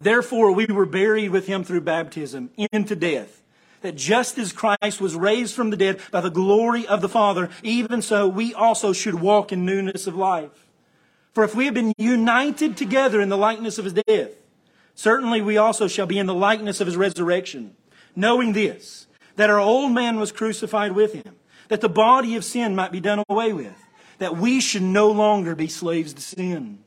Therefore, 0.00 0.52
we 0.52 0.66
were 0.66 0.86
buried 0.86 1.30
with 1.30 1.46
him 1.46 1.64
through 1.64 1.82
baptism 1.82 2.50
into 2.56 2.96
death, 2.96 3.42
that 3.82 3.96
just 3.96 4.36
as 4.38 4.52
Christ 4.52 5.00
was 5.00 5.14
raised 5.14 5.54
from 5.54 5.70
the 5.70 5.76
dead 5.76 6.00
by 6.10 6.20
the 6.20 6.30
glory 6.30 6.86
of 6.86 7.00
the 7.00 7.08
Father, 7.08 7.50
even 7.62 8.02
so 8.02 8.28
we 8.28 8.52
also 8.52 8.92
should 8.92 9.14
walk 9.14 9.52
in 9.52 9.64
newness 9.64 10.06
of 10.06 10.16
life. 10.16 10.68
For 11.32 11.44
if 11.44 11.54
we 11.54 11.64
have 11.64 11.74
been 11.74 11.94
united 11.96 12.76
together 12.76 13.20
in 13.20 13.28
the 13.28 13.36
likeness 13.36 13.78
of 13.78 13.84
his 13.84 13.94
death, 13.94 14.32
certainly 14.94 15.40
we 15.40 15.56
also 15.56 15.88
shall 15.88 16.06
be 16.06 16.18
in 16.18 16.26
the 16.26 16.34
likeness 16.34 16.80
of 16.80 16.86
his 16.86 16.96
resurrection, 16.96 17.74
knowing 18.14 18.52
this 18.52 19.06
that 19.36 19.50
our 19.50 19.60
old 19.60 19.92
man 19.92 20.18
was 20.18 20.32
crucified 20.32 20.92
with 20.92 21.12
him, 21.12 21.36
that 21.68 21.80
the 21.80 21.88
body 21.88 22.36
of 22.36 22.44
sin 22.44 22.74
might 22.74 22.92
be 22.92 23.00
done 23.00 23.22
away 23.28 23.52
with, 23.52 23.76
that 24.18 24.36
we 24.36 24.60
should 24.60 24.82
no 24.82 25.10
longer 25.10 25.54
be 25.54 25.68
slaves 25.68 26.12
to 26.14 26.20
sin. 26.20 26.78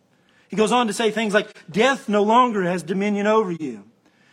He 0.47 0.55
goes 0.55 0.71
on 0.71 0.87
to 0.87 0.93
say 0.93 1.11
things 1.11 1.33
like, 1.33 1.51
death 1.69 2.07
no 2.07 2.23
longer 2.23 2.63
has 2.63 2.83
dominion 2.83 3.27
over 3.27 3.51
you, 3.51 3.83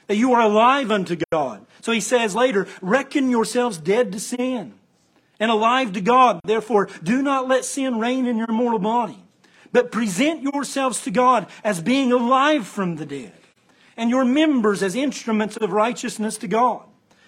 that 0.07 0.17
you 0.17 0.33
are 0.35 0.43
alive 0.43 0.91
unto 0.91 1.17
God. 1.31 1.67
So 1.81 1.93
he 1.93 2.01
says 2.01 2.35
later, 2.35 2.67
reckon 2.81 3.31
yourselves 3.31 3.79
dead 3.79 4.13
to 4.13 4.21
sin 4.21 4.75
and 5.41 5.51
alive 5.51 5.93
to 5.95 6.01
God. 6.01 6.41
Therefore, 6.45 6.89
do 7.03 7.23
not 7.23 7.49
let 7.49 7.65
sin 7.65 7.99
reign 7.99 8.27
in 8.27 8.37
your 8.37 8.53
mortal 8.53 8.79
body, 8.79 9.19
but 9.73 9.91
present 9.91 10.43
yourselves 10.43 11.03
to 11.03 11.11
God 11.11 11.47
as 11.65 11.81
being 11.81 12.13
alive 12.13 12.67
from 12.67 12.97
the 12.97 13.07
dead 13.07 13.33
and 13.97 14.11
your 14.11 14.25
members 14.25 14.83
as 14.83 14.95
instruments 14.95 15.57
of 15.57 15.73
righteousness 15.73 16.37
to 16.39 16.49
God. 16.49 16.83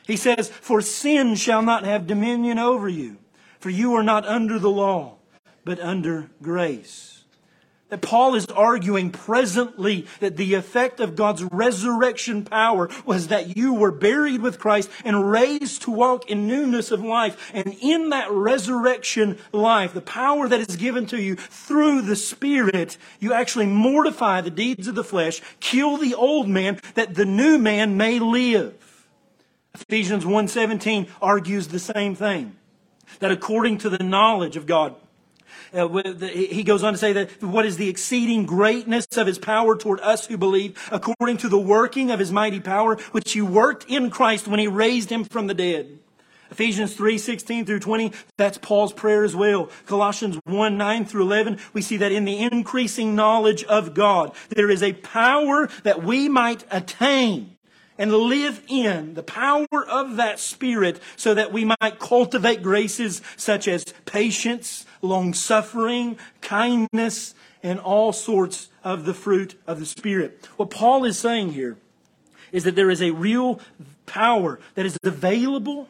He 0.07 0.17
says, 0.17 0.49
For 0.49 0.81
sin 0.81 1.35
shall 1.35 1.63
not 1.63 1.85
have 1.85 2.07
dominion 2.07 2.59
over 2.59 2.89
you, 2.89 3.19
for 3.59 3.71
you 3.71 3.95
are 3.95 4.03
not 4.03 4.27
under 4.27 4.59
the 4.59 4.71
law, 4.71 5.17
but 5.65 5.81
under 5.81 6.31
grace. 6.43 7.15
That 7.91 8.03
Paul 8.03 8.35
is 8.35 8.47
arguing 8.47 9.11
presently 9.11 10.07
that 10.19 10.37
the 10.37 10.55
effect 10.55 11.01
of 11.01 11.15
God's 11.15 11.45
resurrection 11.45 12.45
power 12.45 12.89
was 13.05 13.29
that 13.29 13.57
you 13.57 13.73
were 13.73 13.93
buried 13.93 14.41
with 14.41 14.59
Christ 14.59 14.91
and 15.05 15.31
raised 15.31 15.83
to 15.83 15.91
walk 15.91 16.29
in 16.29 16.49
newness 16.49 16.91
of 16.91 17.05
life. 17.05 17.53
And 17.55 17.77
in 17.81 18.09
that 18.09 18.31
resurrection 18.31 19.39
life, 19.53 19.95
the 19.95 20.01
power 20.01 20.49
that 20.49 20.61
is 20.61 20.77
given 20.77 21.07
to 21.07 21.21
you 21.21 21.37
through 21.37 22.03
the 22.03 22.17
Spirit, 22.17 22.97
you 23.21 23.33
actually 23.33 23.67
mortify 23.67 24.41
the 24.41 24.51
deeds 24.51 24.89
of 24.89 24.95
the 24.95 25.05
flesh, 25.05 25.41
kill 25.61 25.97
the 25.97 26.15
old 26.15 26.49
man, 26.49 26.81
that 26.95 27.15
the 27.15 27.27
new 27.27 27.59
man 27.59 27.97
may 27.97 28.19
live. 28.19 28.75
Ephesians 29.75 30.25
1:17 30.25 31.09
argues 31.21 31.69
the 31.69 31.79
same 31.79 32.15
thing. 32.15 32.57
That 33.19 33.31
according 33.31 33.79
to 33.79 33.91
the 33.91 34.03
knowledge 34.03 34.57
of 34.57 34.67
God, 34.67 34.95
uh, 35.73 35.89
he 35.89 36.63
goes 36.63 36.83
on 36.83 36.93
to 36.93 36.99
say 36.99 37.13
that 37.13 37.43
what 37.43 37.67
is 37.67 37.77
the 37.77 37.89
exceeding 37.89 38.47
greatness 38.47 39.07
of 39.17 39.27
his 39.27 39.39
power 39.39 39.77
toward 39.77 40.01
us 40.01 40.27
who 40.27 40.37
believe, 40.37 40.89
according 40.93 41.37
to 41.39 41.49
the 41.49 41.59
working 41.59 42.11
of 42.11 42.21
his 42.21 42.31
mighty 42.31 42.61
power, 42.61 42.97
which 43.13 43.33
he 43.33 43.43
worked 43.43 43.85
in 43.89 44.11
Christ 44.11 44.47
when 44.47 44.61
he 44.61 44.69
raised 44.69 45.11
him 45.11 45.25
from 45.25 45.49
the 45.49 45.55
dead. 45.55 45.99
Ephesians 46.51 46.95
3, 46.95 47.19
16 47.19 47.67
through 47.67 47.81
20, 47.81 48.13
that's 48.37 48.59
Paul's 48.59 48.93
prayer 48.93 49.25
as 49.25 49.35
well. 49.35 49.69
Colossians 49.87 50.39
1, 50.45 50.79
9 50.79 51.05
through 51.05 51.23
11, 51.23 51.59
we 51.73 51.83
see 51.83 51.97
that 51.97 52.13
in 52.13 52.25
the 52.25 52.39
increasing 52.39 53.17
knowledge 53.17 53.65
of 53.65 53.93
God, 53.93 54.33
there 54.51 54.71
is 54.71 54.83
a 54.83 54.93
power 54.93 55.69
that 55.83 56.05
we 56.05 56.29
might 56.29 56.65
attain 56.71 57.54
and 57.99 58.13
live 58.13 58.63
in 58.69 59.15
the 59.15 59.23
power 59.23 59.67
of 59.89 60.17
that 60.17 60.41
Spirit 60.41 61.01
so 61.17 61.35
that 61.35 61.53
we 61.53 61.65
might 61.65 61.99
cultivate 61.99 62.63
graces 62.63 63.23
such 63.37 63.69
as 63.69 63.85
patience, 64.05 64.85
long 65.03 65.33
suffering, 65.33 66.19
kindness, 66.41 67.35
and 67.63 67.79
all 67.79 68.13
sorts 68.13 68.69
of 68.83 69.05
the 69.05 69.15
fruit 69.15 69.55
of 69.67 69.81
the 69.81 69.87
Spirit. 69.87 70.49
What 70.57 70.71
Paul 70.71 71.05
is 71.05 71.19
saying 71.19 71.53
here 71.53 71.77
is 72.53 72.65
that 72.65 72.77
there 72.77 72.91
is 72.91 73.03
a 73.03 73.11
real 73.11 73.61
power 74.07 74.61
that 74.75 74.87
is 74.87 74.99
available 75.03 75.89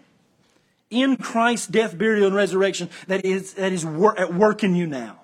in 0.91 1.17
Christ's 1.17 1.67
death, 1.67 1.99
burial, 1.99 2.27
and 2.27 2.37
resurrection 2.37 2.89
that 3.09 3.25
is, 3.25 3.55
that 3.55 3.73
is 3.73 3.85
wor- 3.85 4.19
at 4.19 4.33
work 4.33 4.63
in 4.63 4.75
you 4.75 4.87
now. 4.87 5.21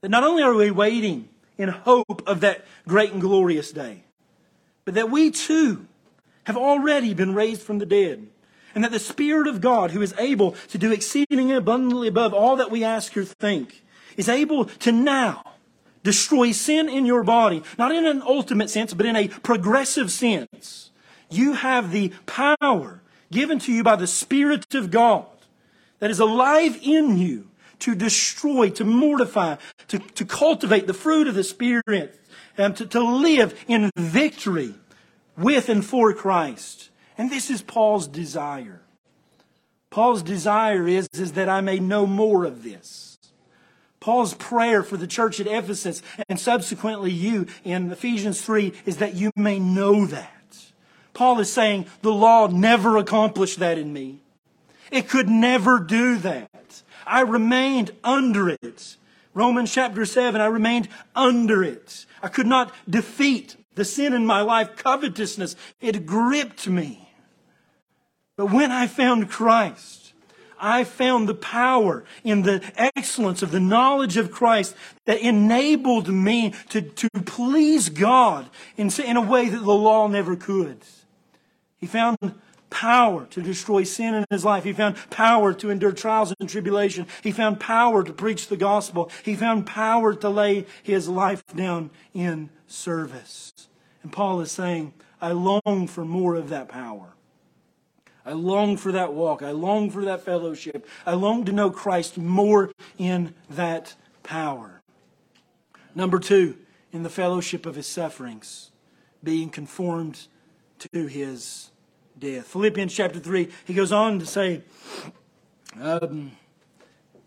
That 0.00 0.10
not 0.10 0.24
only 0.24 0.42
are 0.42 0.54
we 0.54 0.70
waiting 0.70 1.28
in 1.58 1.68
hope 1.68 2.22
of 2.26 2.40
that 2.40 2.64
great 2.88 3.12
and 3.12 3.20
glorious 3.20 3.70
day, 3.70 4.04
but 4.84 4.94
that 4.94 5.10
we 5.10 5.30
too 5.30 5.86
have 6.44 6.56
already 6.56 7.14
been 7.14 7.34
raised 7.34 7.62
from 7.62 7.78
the 7.78 7.86
dead. 7.86 8.26
And 8.74 8.82
that 8.84 8.90
the 8.90 8.98
Spirit 8.98 9.46
of 9.46 9.60
God, 9.60 9.90
who 9.90 10.00
is 10.00 10.14
able 10.18 10.52
to 10.68 10.78
do 10.78 10.92
exceedingly 10.92 11.54
abundantly 11.54 12.08
above 12.08 12.32
all 12.32 12.56
that 12.56 12.70
we 12.70 12.82
ask 12.82 13.16
or 13.16 13.24
think, 13.24 13.82
is 14.16 14.28
able 14.28 14.64
to 14.64 14.92
now 14.92 15.44
destroy 16.02 16.52
sin 16.52 16.88
in 16.88 17.06
your 17.06 17.22
body, 17.22 17.62
not 17.78 17.94
in 17.94 18.06
an 18.06 18.22
ultimate 18.22 18.70
sense, 18.70 18.94
but 18.94 19.06
in 19.06 19.14
a 19.14 19.28
progressive 19.28 20.10
sense. 20.10 20.90
You 21.30 21.52
have 21.52 21.92
the 21.92 22.12
power 22.26 23.02
given 23.30 23.58
to 23.60 23.72
you 23.72 23.82
by 23.82 23.96
the 23.96 24.06
Spirit 24.06 24.74
of 24.74 24.90
God 24.90 25.26
that 25.98 26.10
is 26.10 26.20
alive 26.20 26.78
in 26.82 27.18
you 27.18 27.48
to 27.80 27.94
destroy, 27.94 28.70
to 28.70 28.84
mortify, 28.84 29.56
to, 29.88 29.98
to 29.98 30.24
cultivate 30.24 30.86
the 30.86 30.94
fruit 30.94 31.26
of 31.26 31.34
the 31.34 31.44
Spirit, 31.44 32.20
and 32.56 32.76
to, 32.76 32.86
to 32.86 33.00
live 33.00 33.64
in 33.68 33.90
victory 33.96 34.74
with 35.36 35.68
and 35.68 35.84
for 35.84 36.12
Christ. 36.12 36.90
And 37.16 37.30
this 37.30 37.50
is 37.50 37.62
Paul's 37.62 38.06
desire. 38.06 38.82
Paul's 39.90 40.22
desire 40.22 40.88
is, 40.88 41.08
is 41.12 41.32
that 41.32 41.48
I 41.48 41.60
may 41.60 41.78
know 41.78 42.06
more 42.06 42.44
of 42.44 42.62
this. 42.62 43.18
Paul's 44.00 44.34
prayer 44.34 44.82
for 44.82 44.96
the 44.96 45.06
church 45.06 45.38
at 45.38 45.46
Ephesus 45.46 46.02
and 46.28 46.40
subsequently 46.40 47.12
you 47.12 47.46
in 47.62 47.92
Ephesians 47.92 48.42
3 48.42 48.72
is 48.84 48.96
that 48.96 49.14
you 49.14 49.30
may 49.36 49.60
know 49.60 50.06
that. 50.06 50.72
Paul 51.14 51.38
is 51.40 51.52
saying 51.52 51.86
the 52.00 52.12
law 52.12 52.48
never 52.48 52.96
accomplished 52.96 53.60
that 53.60 53.78
in 53.78 53.92
me. 53.92 54.20
It 54.90 55.08
could 55.08 55.28
never 55.28 55.78
do 55.78 56.16
that. 56.18 56.82
I 57.06 57.20
remained 57.20 57.92
under 58.02 58.48
it. 58.48 58.96
Romans 59.34 59.72
chapter 59.72 60.04
7, 60.04 60.40
I 60.40 60.46
remained 60.46 60.88
under 61.14 61.62
it. 61.62 62.06
I 62.22 62.28
could 62.28 62.46
not 62.46 62.72
defeat 62.88 63.56
the 63.74 63.84
sin 63.84 64.12
in 64.12 64.26
my 64.26 64.42
life, 64.42 64.76
covetousness, 64.76 65.56
it 65.80 66.06
gripped 66.06 66.68
me. 66.68 67.08
But 68.36 68.46
when 68.46 68.70
I 68.70 68.86
found 68.86 69.30
Christ, 69.30 70.12
I 70.58 70.84
found 70.84 71.28
the 71.28 71.34
power 71.34 72.04
in 72.22 72.42
the 72.42 72.62
excellence 72.76 73.42
of 73.42 73.50
the 73.50 73.60
knowledge 73.60 74.16
of 74.16 74.30
Christ 74.30 74.76
that 75.06 75.20
enabled 75.20 76.08
me 76.08 76.54
to, 76.68 76.82
to 76.82 77.08
please 77.26 77.88
God 77.88 78.48
in, 78.76 78.90
in 79.04 79.16
a 79.16 79.20
way 79.20 79.48
that 79.48 79.64
the 79.64 79.74
law 79.74 80.06
never 80.06 80.36
could. 80.36 80.78
He 81.78 81.86
found 81.86 82.16
power 82.72 83.26
to 83.26 83.42
destroy 83.42 83.84
sin 83.84 84.14
in 84.14 84.24
his 84.30 84.44
life. 84.44 84.64
He 84.64 84.72
found 84.72 84.96
power 85.10 85.52
to 85.52 85.70
endure 85.70 85.92
trials 85.92 86.34
and 86.40 86.48
tribulation. 86.48 87.06
He 87.22 87.30
found 87.30 87.60
power 87.60 88.02
to 88.02 88.12
preach 88.12 88.48
the 88.48 88.56
gospel. 88.56 89.10
He 89.22 89.36
found 89.36 89.66
power 89.66 90.14
to 90.14 90.28
lay 90.30 90.66
his 90.82 91.06
life 91.06 91.44
down 91.54 91.90
in 92.14 92.48
service. 92.66 93.68
And 94.02 94.10
Paul 94.10 94.40
is 94.40 94.50
saying, 94.50 94.94
I 95.20 95.32
long 95.32 95.86
for 95.86 96.04
more 96.04 96.34
of 96.34 96.48
that 96.48 96.68
power. 96.68 97.14
I 98.24 98.32
long 98.32 98.76
for 98.76 98.90
that 98.92 99.12
walk. 99.12 99.42
I 99.42 99.50
long 99.50 99.90
for 99.90 100.04
that 100.06 100.24
fellowship. 100.24 100.88
I 101.04 101.12
long 101.12 101.44
to 101.44 101.52
know 101.52 101.70
Christ 101.70 102.16
more 102.16 102.72
in 102.96 103.34
that 103.50 103.96
power. 104.22 104.80
Number 105.94 106.18
two, 106.18 106.56
in 106.90 107.02
the 107.02 107.10
fellowship 107.10 107.66
of 107.66 107.74
his 107.74 107.86
sufferings, 107.86 108.70
being 109.22 109.50
conformed 109.50 110.28
to 110.78 111.06
his 111.06 111.71
death. 112.22 112.46
Philippians 112.46 112.94
chapter 112.94 113.18
3, 113.18 113.48
he 113.64 113.74
goes 113.74 113.90
on 113.90 114.20
to 114.20 114.26
say 114.26 114.62
um, 115.80 116.30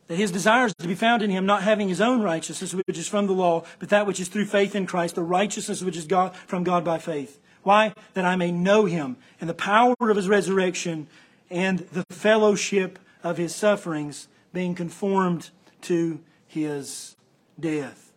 that 0.07 0.15
his 0.15 0.31
desire 0.31 0.67
is 0.67 0.75
to 0.75 0.87
be 0.87 0.95
found 0.95 1.21
in 1.21 1.29
him, 1.29 1.45
not 1.45 1.63
having 1.63 1.89
his 1.89 1.99
own 1.99 2.21
righteousness, 2.21 2.73
which 2.73 2.97
is 2.97 3.07
from 3.07 3.27
the 3.27 3.33
law, 3.33 3.63
but 3.77 3.89
that 3.89 4.07
which 4.07 4.21
is 4.21 4.29
through 4.29 4.45
faith 4.45 4.73
in 4.73 4.87
Christ, 4.87 5.15
the 5.15 5.21
righteousness 5.21 5.83
which 5.83 5.97
is 5.97 6.05
God, 6.05 6.33
from 6.47 6.63
God 6.63 6.85
by 6.85 6.97
faith. 6.97 7.39
Why? 7.61 7.93
That 8.13 8.23
I 8.23 8.37
may 8.37 8.51
know 8.51 8.85
him 8.85 9.17
and 9.41 9.49
the 9.49 9.53
power 9.53 9.95
of 9.99 10.15
his 10.15 10.29
resurrection 10.29 11.07
and 11.49 11.79
the 11.79 12.05
fellowship 12.09 12.97
of 13.21 13.37
his 13.37 13.53
sufferings, 13.53 14.29
being 14.53 14.75
conformed 14.75 15.49
to 15.81 16.21
his 16.47 17.17
death. 17.59 18.13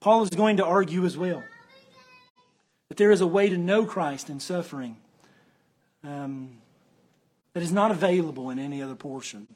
Paul 0.00 0.22
is 0.22 0.30
going 0.30 0.58
to 0.58 0.64
argue 0.66 1.06
as 1.06 1.16
well 1.16 1.42
that 2.90 2.98
there 2.98 3.10
is 3.10 3.22
a 3.22 3.26
way 3.26 3.48
to 3.48 3.56
know 3.56 3.86
Christ 3.86 4.28
in 4.28 4.38
suffering 4.38 4.98
um, 6.04 6.50
that 7.52 7.62
is 7.62 7.72
not 7.72 7.90
available 7.90 8.50
in 8.50 8.58
any 8.58 8.82
other 8.82 8.94
portion. 8.94 9.46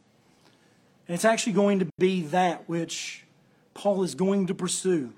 And 1.06 1.14
it's 1.14 1.24
actually 1.24 1.54
going 1.54 1.78
to 1.80 1.88
be 1.98 2.22
that 2.22 2.68
which 2.68 3.24
Paul 3.74 4.02
is 4.02 4.14
going 4.14 4.46
to 4.48 4.54
pursue, 4.54 5.12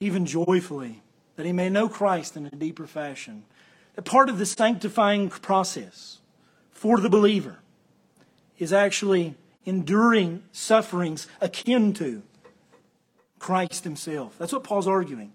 even 0.00 0.26
joyfully, 0.26 1.02
that 1.36 1.46
he 1.46 1.52
may 1.52 1.70
know 1.70 1.88
Christ 1.88 2.36
in 2.36 2.46
a 2.46 2.50
deeper 2.50 2.86
fashion. 2.86 3.44
That 3.94 4.02
part 4.02 4.28
of 4.28 4.38
the 4.38 4.46
sanctifying 4.46 5.28
process 5.28 6.18
for 6.70 6.98
the 6.98 7.08
believer 7.08 7.58
is 8.58 8.72
actually 8.72 9.34
enduring 9.64 10.42
sufferings 10.52 11.26
akin 11.40 11.92
to 11.94 12.22
Christ 13.38 13.84
himself. 13.84 14.36
That's 14.38 14.52
what 14.52 14.64
Paul's 14.64 14.88
arguing. 14.88 15.32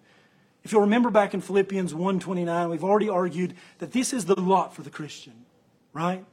If 0.66 0.72
you'll 0.72 0.82
remember 0.82 1.12
back 1.12 1.36
in 1.36 1.42
Philippians 1.42 1.94
1:29, 1.94 2.72
we've 2.72 2.84
already 2.84 3.08
argued 3.08 3.54
that 3.78 3.92
this 3.92 4.12
is 4.12 4.26
the 4.26 4.40
lot 4.40 4.74
for 4.74 4.82
the 4.82 4.90
Christian, 4.90 5.46
right? 5.94 6.26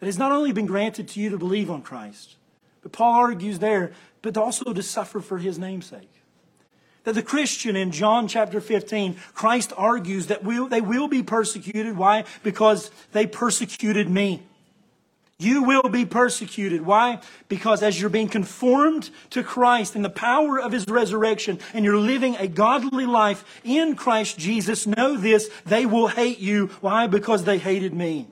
That 0.00 0.08
it's 0.08 0.18
not 0.18 0.32
only 0.32 0.50
been 0.50 0.66
granted 0.66 1.06
to 1.10 1.20
you 1.20 1.30
to 1.30 1.38
believe 1.38 1.70
on 1.70 1.82
Christ, 1.82 2.34
but 2.82 2.90
Paul 2.90 3.14
argues 3.14 3.60
there, 3.60 3.92
but 4.22 4.36
also 4.36 4.72
to 4.72 4.82
suffer 4.82 5.20
for 5.20 5.38
his 5.38 5.56
namesake. 5.56 6.10
That 7.04 7.14
the 7.14 7.22
Christian 7.22 7.76
in 7.76 7.92
John 7.92 8.26
chapter 8.26 8.60
15, 8.60 9.18
Christ 9.34 9.72
argues 9.76 10.26
that 10.26 10.42
we'll, 10.42 10.66
they 10.66 10.80
will 10.80 11.06
be 11.06 11.22
persecuted. 11.22 11.96
Why? 11.96 12.24
Because 12.42 12.90
they 13.12 13.28
persecuted 13.28 14.10
me. 14.10 14.42
You 15.38 15.64
will 15.64 15.88
be 15.90 16.06
persecuted. 16.06 16.82
Why? 16.82 17.20
Because 17.48 17.82
as 17.82 18.00
you're 18.00 18.08
being 18.08 18.28
conformed 18.28 19.10
to 19.30 19.42
Christ 19.42 19.94
in 19.94 20.00
the 20.00 20.08
power 20.08 20.58
of 20.58 20.72
His 20.72 20.86
resurrection 20.86 21.58
and 21.74 21.84
you're 21.84 21.98
living 21.98 22.36
a 22.36 22.48
godly 22.48 23.04
life 23.04 23.44
in 23.62 23.96
Christ 23.96 24.38
Jesus, 24.38 24.86
know 24.86 25.16
this, 25.16 25.50
they 25.66 25.84
will 25.84 26.08
hate 26.08 26.38
you. 26.38 26.68
Why? 26.80 27.06
Because 27.06 27.44
they 27.44 27.58
hated 27.58 27.92
me. 27.92 28.28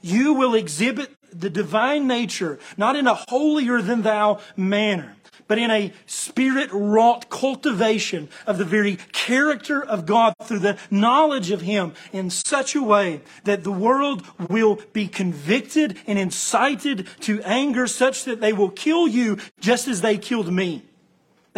You 0.00 0.34
will 0.34 0.54
exhibit 0.54 1.10
the 1.32 1.50
divine 1.50 2.06
nature, 2.06 2.60
not 2.76 2.94
in 2.94 3.08
a 3.08 3.14
holier 3.14 3.82
than 3.82 4.02
thou 4.02 4.38
manner 4.56 5.16
but 5.46 5.58
in 5.58 5.70
a 5.70 5.92
spirit 6.06 6.70
wrought 6.72 7.28
cultivation 7.30 8.28
of 8.46 8.58
the 8.58 8.64
very 8.64 8.96
character 9.12 9.84
of 9.84 10.06
God 10.06 10.34
through 10.42 10.60
the 10.60 10.78
knowledge 10.90 11.50
of 11.50 11.62
Him 11.62 11.92
in 12.12 12.30
such 12.30 12.74
a 12.74 12.82
way 12.82 13.20
that 13.44 13.64
the 13.64 13.72
world 13.72 14.24
will 14.48 14.80
be 14.92 15.08
convicted 15.08 15.98
and 16.06 16.18
incited 16.18 17.08
to 17.20 17.42
anger 17.42 17.86
such 17.86 18.24
that 18.24 18.40
they 18.40 18.52
will 18.52 18.70
kill 18.70 19.06
you 19.06 19.38
just 19.60 19.88
as 19.88 20.00
they 20.00 20.18
killed 20.18 20.52
me. 20.52 20.82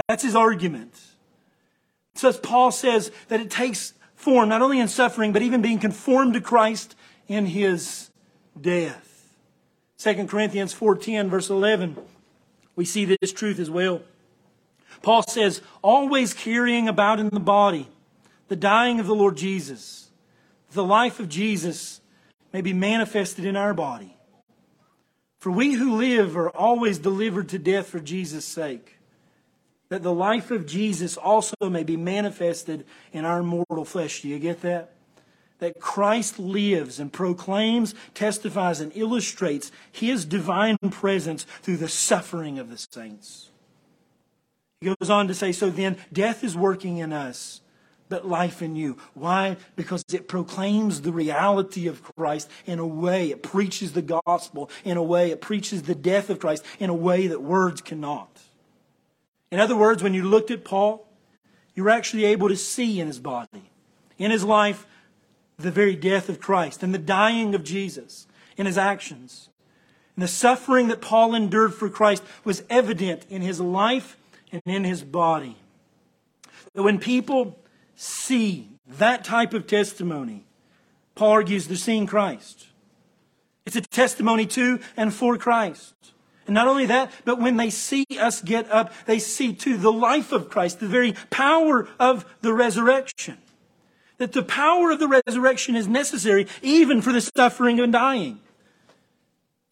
That's 0.09 0.22
his 0.22 0.37
argument. 0.37 0.95
So 2.14 2.32
Paul 2.32 2.70
says 2.70 3.11
that 3.28 3.41
it 3.41 3.51
takes 3.51 3.95
form 4.14 4.49
not 4.49 4.62
only 4.62 4.80
in 4.80 4.89
suffering, 4.89 5.32
but 5.32 5.43
even 5.43 5.62
being 5.62 5.78
conformed 5.78 6.34
to 6.34 6.41
Christ 6.41 6.95
in 7.28 7.47
his 7.47 8.11
death. 8.59 9.03
2 9.99 10.26
Corinthians 10.26 10.74
4.10 10.74 11.28
verse 11.28 11.51
11 11.51 11.97
we 12.76 12.84
see 12.84 13.04
this 13.04 13.32
truth 13.32 13.58
as 13.58 13.70
well. 13.70 14.02
Paul 15.02 15.22
says, 15.22 15.62
always 15.82 16.32
carrying 16.32 16.88
about 16.88 17.18
in 17.18 17.28
the 17.28 17.40
body 17.40 17.88
the 18.48 18.56
dying 18.56 19.00
of 19.00 19.06
the 19.06 19.14
Lord 19.14 19.36
Jesus, 19.36 20.10
the 20.72 20.84
life 20.84 21.18
of 21.18 21.28
Jesus 21.28 22.00
may 22.52 22.60
be 22.60 22.72
manifested 22.72 23.44
in 23.44 23.56
our 23.56 23.74
body. 23.74 24.16
For 25.38 25.50
we 25.50 25.74
who 25.74 25.96
live 25.96 26.36
are 26.36 26.50
always 26.50 26.98
delivered 26.98 27.48
to 27.50 27.58
death 27.58 27.88
for 27.88 28.00
Jesus' 28.00 28.44
sake, 28.44 28.98
that 29.88 30.02
the 30.02 30.12
life 30.12 30.50
of 30.50 30.66
Jesus 30.66 31.16
also 31.16 31.54
may 31.62 31.84
be 31.84 31.96
manifested 31.96 32.84
in 33.12 33.24
our 33.24 33.42
mortal 33.42 33.84
flesh. 33.84 34.22
Do 34.22 34.28
you 34.28 34.38
get 34.38 34.62
that? 34.62 34.95
That 35.59 35.80
Christ 35.80 36.38
lives 36.38 37.00
and 37.00 37.12
proclaims, 37.12 37.94
testifies, 38.14 38.80
and 38.80 38.92
illustrates 38.94 39.72
his 39.90 40.24
divine 40.24 40.76
presence 40.90 41.44
through 41.62 41.78
the 41.78 41.88
suffering 41.88 42.59
of 42.59 42.70
the 42.70 42.78
saints. 42.78 43.50
He 44.80 44.94
goes 44.98 45.11
on 45.11 45.28
to 45.28 45.34
say, 45.34 45.52
So 45.52 45.70
then, 45.70 45.96
death 46.12 46.44
is 46.44 46.57
working 46.57 46.98
in 46.98 47.12
us, 47.12 47.62
but 48.09 48.26
life 48.26 48.61
in 48.61 48.76
you. 48.76 48.98
Why? 49.14 49.57
Because 49.74 50.04
it 50.12 50.28
proclaims 50.28 51.00
the 51.00 51.12
reality 51.12 51.86
of 51.86 52.02
Christ 52.02 52.50
in 52.66 52.78
a 52.78 52.86
way, 52.86 53.30
it 53.30 53.42
preaches 53.42 53.92
the 53.92 54.02
gospel 54.02 54.70
in 54.84 54.96
a 54.96 55.02
way, 55.02 55.30
it 55.30 55.40
preaches 55.40 55.82
the 55.82 55.94
death 55.94 56.28
of 56.28 56.38
Christ 56.38 56.64
in 56.78 56.90
a 56.90 56.94
way 56.94 57.26
that 57.28 57.42
words 57.42 57.80
cannot. 57.80 58.28
In 59.50 59.61
other 59.61 59.76
words, 59.76 60.02
when 60.02 60.12
you 60.12 60.24
looked 60.24 60.50
at 60.50 60.64
Paul, 60.64 61.07
you 61.74 61.84
were 61.84 61.90
actually 61.90 62.24
able 62.26 62.48
to 62.48 62.57
see 62.57 63.00
in 63.00 63.07
his 63.07 63.18
body, 63.18 63.70
in 64.18 64.30
his 64.30 64.44
life, 64.44 64.86
the 65.59 65.70
very 65.70 65.96
death 65.96 66.28
of 66.28 66.40
Christ 66.40 66.82
and 66.82 66.94
the 66.94 66.98
dying 66.98 67.54
of 67.54 67.64
Jesus 67.64 68.26
in 68.57 68.66
his 68.66 68.78
actions. 68.78 69.48
And 70.14 70.22
the 70.22 70.28
suffering 70.28 70.88
that 70.88 71.00
Paul 71.00 71.34
endured 71.34 71.74
for 71.74 71.88
Christ 71.88 72.22
was 72.44 72.62
evident 72.70 73.26
in 73.28 73.42
his 73.42 73.61
life 73.61 74.16
and 74.52 74.62
in 74.66 74.84
his 74.84 75.02
body. 75.02 75.57
That 76.74 76.82
when 76.82 76.98
people 76.98 77.59
see 77.94 78.70
that 78.86 79.24
type 79.24 79.54
of 79.54 79.66
testimony, 79.66 80.44
Paul 81.14 81.32
argues 81.32 81.66
they're 81.66 81.76
seeing 81.76 82.07
Christ. 82.07 82.68
It's 83.64 83.76
a 83.76 83.80
testimony 83.80 84.46
to 84.46 84.80
and 84.96 85.12
for 85.12 85.36
Christ. 85.36 85.94
And 86.46 86.54
not 86.54 86.68
only 86.68 86.86
that, 86.86 87.11
but 87.24 87.40
when 87.40 87.57
they 87.57 87.70
see 87.70 88.07
us 88.20 88.40
get 88.40 88.70
up, 88.70 88.92
they 89.07 89.18
see 89.18 89.52
too 89.52 89.76
the 89.76 89.92
life 89.92 90.32
of 90.32 90.48
Christ, 90.48 90.78
the 90.78 90.86
very 90.86 91.14
power 91.30 91.88
of 91.98 92.24
the 92.42 92.54
resurrection 92.54 93.38
that 94.18 94.32
the 94.32 94.42
power 94.42 94.90
of 94.90 94.98
the 94.98 95.08
resurrection 95.08 95.76
is 95.76 95.86
necessary 95.86 96.46
even 96.62 97.02
for 97.02 97.12
the 97.12 97.20
suffering 97.20 97.80
and 97.80 97.92
dying. 97.92 98.40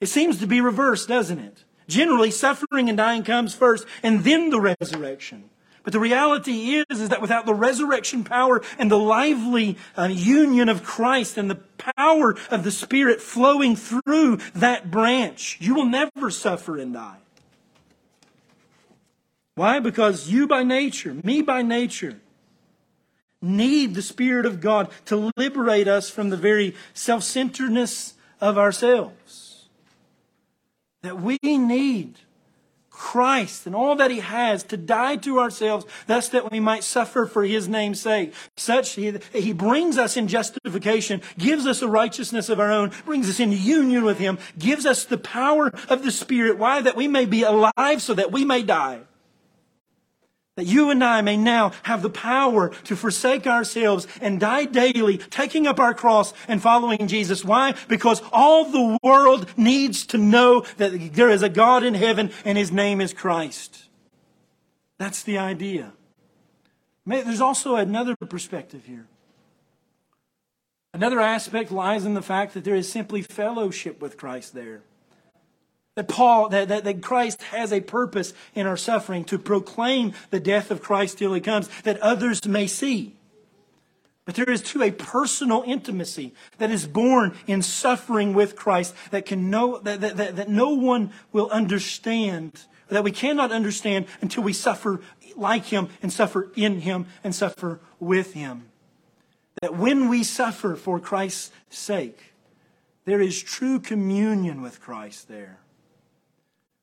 It 0.01 0.07
seems 0.07 0.39
to 0.41 0.47
be 0.47 0.61
reversed, 0.61 1.09
doesn't 1.09 1.39
it? 1.39 1.65
Generally, 1.89 2.33
suffering 2.33 2.89
and 2.89 2.97
dying 2.97 3.23
comes 3.23 3.55
first 3.55 3.87
and 4.03 4.25
then 4.25 4.51
the 4.51 4.61
resurrection. 4.61 5.51
But 5.83 5.93
the 5.93 6.01
reality 6.01 6.77
is, 6.77 7.01
is 7.01 7.11
that 7.11 7.21
without 7.21 7.45
the 7.45 7.55
resurrection 7.55 8.25
power 8.25 8.63
and 8.79 8.91
the 8.91 8.99
lively 8.99 9.77
uh, 9.97 10.05
union 10.11 10.71
of 10.71 10.83
Christ 10.83 11.37
and 11.37 11.51
the 11.51 11.61
power 11.97 12.37
of 12.51 12.65
the 12.65 12.71
Spirit 12.71 13.21
flowing 13.21 13.77
through 13.77 14.39
that 14.55 14.91
branch, 14.91 15.59
you 15.61 15.75
will 15.75 15.85
never 15.85 16.31
suffer 16.31 16.79
and 16.79 16.95
die. 16.95 17.19
Why? 19.57 19.79
Because 19.79 20.29
you 20.29 20.47
by 20.47 20.65
nature, 20.65 21.15
me 21.23 21.43
by 21.43 21.61
nature, 21.61 22.19
need 23.45 23.95
the 23.95 24.03
Spirit 24.03 24.47
of 24.47 24.61
God 24.61 24.91
to 25.07 25.31
liberate 25.37 25.87
us 25.87 26.11
from 26.11 26.31
the 26.31 26.37
very 26.37 26.75
self 26.95 27.23
centeredness 27.23 28.15
of 28.41 28.59
ourselves. 28.59 29.69
That 31.03 31.21
we 31.21 31.39
need 31.43 32.19
Christ 32.91 33.67
and 33.67 33.75
all 33.75 33.97
that 33.97 34.11
He 34.11 34.21
has 34.21 34.63
to 34.65 34.77
die 34.77 35.17
to 35.17 35.41
ourselves, 35.41 35.85
thus 36.07 36.29
that 36.29 36.51
we 36.51 36.61
might 36.61 36.85
suffer 36.85 37.27
for 37.27 37.45
His 37.45 37.69
name's 37.69 38.01
sake. 38.01 38.33
Such 38.57 38.93
He, 38.93 39.19
he 39.33 39.53
brings 39.53 39.99
us 39.99 40.17
in 40.17 40.29
justification, 40.29 41.21
gives 41.37 41.67
us 41.67 41.83
a 41.83 41.89
righteousness 41.89 42.49
of 42.49 42.61
our 42.61 42.73
own, 42.73 42.93
brings 43.05 43.29
us 43.29 43.41
in 43.41 43.53
union 43.53 44.05
with 44.05 44.19
Him, 44.19 44.39
gives 44.59 44.87
us 44.87 45.05
the 45.05 45.19
power 45.19 45.73
of 45.89 46.05
the 46.05 46.11
Spirit. 46.11 46.57
Why? 46.57 46.81
That 46.81 46.97
we 46.97 47.09
may 47.09 47.27
be 47.27 47.43
alive 47.43 48.01
so 48.01 48.15
that 48.15 48.33
we 48.33 48.45
may 48.45 48.63
die. 48.63 49.01
That 50.57 50.67
you 50.67 50.91
and 50.91 51.03
I 51.03 51.21
may 51.21 51.37
now 51.37 51.73
have 51.83 52.03
the 52.03 52.11
power 52.11 52.69
to 52.85 52.95
forsake 52.95 53.47
ourselves 53.47 54.07
and 54.21 54.39
die 54.39 54.67
daily, 54.67 55.19
taking 55.19 55.67
up 55.67 55.81
our 55.81 55.95
cross 55.95 56.33
and 56.47 56.63
following 56.63 57.09
Jesus. 57.09 57.45
Why? 57.45 57.75
Because 57.89 58.23
all 58.33 58.67
the 58.67 58.99
world 59.03 59.49
needs 59.57 60.07
to 60.07 60.19
know 60.19 60.61
that 60.77 61.15
there 61.15 61.31
is 61.31 61.43
a 61.43 61.49
God 61.49 61.83
in 61.83 61.95
heaven 61.95 62.31
and 62.45 62.57
his 62.57 62.71
name 62.71 63.01
is 63.01 63.13
Christ. 63.13 63.89
That's 64.97 65.25
the 65.25 65.39
idea. 65.39 65.93
There's 67.05 67.41
also 67.41 67.75
another 67.75 68.15
perspective 68.15 68.85
here. 68.87 69.07
Another 70.93 71.19
aspect 71.19 71.73
lies 71.73 72.05
in 72.05 72.15
the 72.15 72.23
fact 72.23 72.55
that 72.55 72.63
there 72.63 72.77
is 72.77 72.91
simply 72.91 73.23
fellowship 73.23 74.01
with 74.01 74.17
Christ 74.17 74.55
there. 74.55 74.83
That 75.97 76.09
Paul, 76.09 76.49
that, 76.49 76.69
that, 76.69 76.85
that 76.85 77.03
Christ 77.03 77.43
has 77.45 77.73
a 77.73 77.81
purpose 77.81 78.35
in 78.55 78.67
our 78.67 78.77
suffering 78.77 79.25
to 79.27 79.39
proclaim 79.39 80.13
the 80.31 80.41
death 80.41 80.71
of 80.71 80.83
Christ 80.83 81.19
till 81.19 81.33
he 81.35 81.41
comes, 81.41 81.69
that 81.83 82.01
others 82.01 82.45
may 82.47 82.67
see. 82.67 83.15
But 84.25 84.37
there 84.37 84.51
is 84.51 84.63
too 84.63 84.83
a 84.83 84.91
personal 84.91 85.63
intimacy 85.67 86.33
that 86.59 86.71
is 86.71 86.87
born 86.87 87.37
in 87.47 87.63
suffering 87.63 88.33
with 88.33 88.57
Christ 88.57 88.95
that 89.11 89.27
can 89.27 89.51
no, 89.51 89.79
that, 89.81 90.01
that, 90.01 90.17
that, 90.17 90.37
that 90.37 90.49
no 90.49 90.71
one 90.71 91.13
will 91.31 91.51
understand, 91.51 92.63
that 92.89 93.05
we 93.05 93.13
cannot 93.13 93.53
understand 93.53 94.07
until 94.23 94.43
we 94.43 94.55
suffer 94.55 95.01
like 95.37 95.67
him 95.67 95.89
and 96.03 96.13
suffer 96.13 96.51
in 96.57 96.81
him 96.81 97.07
and 97.23 97.35
suffer 97.35 97.81
with 98.01 98.33
him. 98.33 98.71
That 99.61 99.77
when 99.77 100.09
we 100.09 100.23
suffer 100.23 100.75
for 100.75 100.99
Christ's 100.99 101.53
sake, 101.69 102.33
there 103.05 103.21
is 103.21 103.43
true 103.43 103.79
communion 103.79 104.63
with 104.63 104.81
Christ 104.81 105.29
there. 105.29 105.59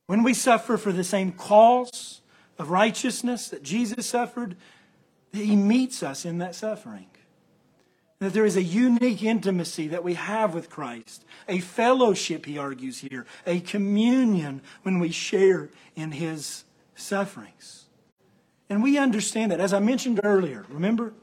When 0.06 0.22
we 0.22 0.34
suffer 0.34 0.76
for 0.76 0.92
the 0.92 1.04
same 1.04 1.32
cause 1.32 2.20
of 2.58 2.70
righteousness 2.70 3.48
that 3.48 3.62
Jesus 3.62 4.06
suffered, 4.06 4.56
He 5.32 5.56
meets 5.56 6.02
us 6.02 6.24
in 6.24 6.38
that 6.38 6.54
suffering. 6.54 7.06
That 8.18 8.32
there 8.32 8.44
is 8.44 8.56
a 8.56 8.62
unique 8.62 9.22
intimacy 9.22 9.88
that 9.88 10.04
we 10.04 10.14
have 10.14 10.54
with 10.54 10.70
Christ, 10.70 11.24
a 11.48 11.58
fellowship, 11.58 12.46
he 12.46 12.56
argues 12.56 13.00
here, 13.00 13.26
a 13.46 13.60
communion 13.60 14.62
when 14.82 15.00
we 15.00 15.10
share 15.10 15.70
in 15.96 16.12
His 16.12 16.64
sufferings. 16.94 17.86
And 18.70 18.82
we 18.82 18.96
understand 18.96 19.50
that. 19.50 19.60
As 19.60 19.72
I 19.72 19.80
mentioned 19.80 20.20
earlier, 20.22 20.64
remember? 20.68 21.14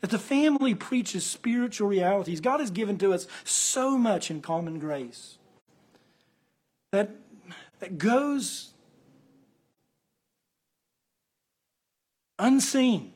That 0.00 0.10
the 0.10 0.18
family 0.18 0.74
preaches 0.74 1.26
spiritual 1.26 1.88
realities. 1.88 2.40
God 2.40 2.60
has 2.60 2.70
given 2.70 2.98
to 2.98 3.12
us 3.12 3.26
so 3.42 3.98
much 3.98 4.30
in 4.30 4.40
common 4.40 4.78
grace. 4.78 5.38
That 6.92 7.10
that 7.80 7.98
goes 7.98 8.74
unseen 12.38 13.12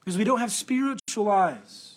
because 0.00 0.16
we 0.16 0.24
don't 0.24 0.40
have 0.40 0.52
spiritual 0.52 1.30
eyes. 1.30 1.92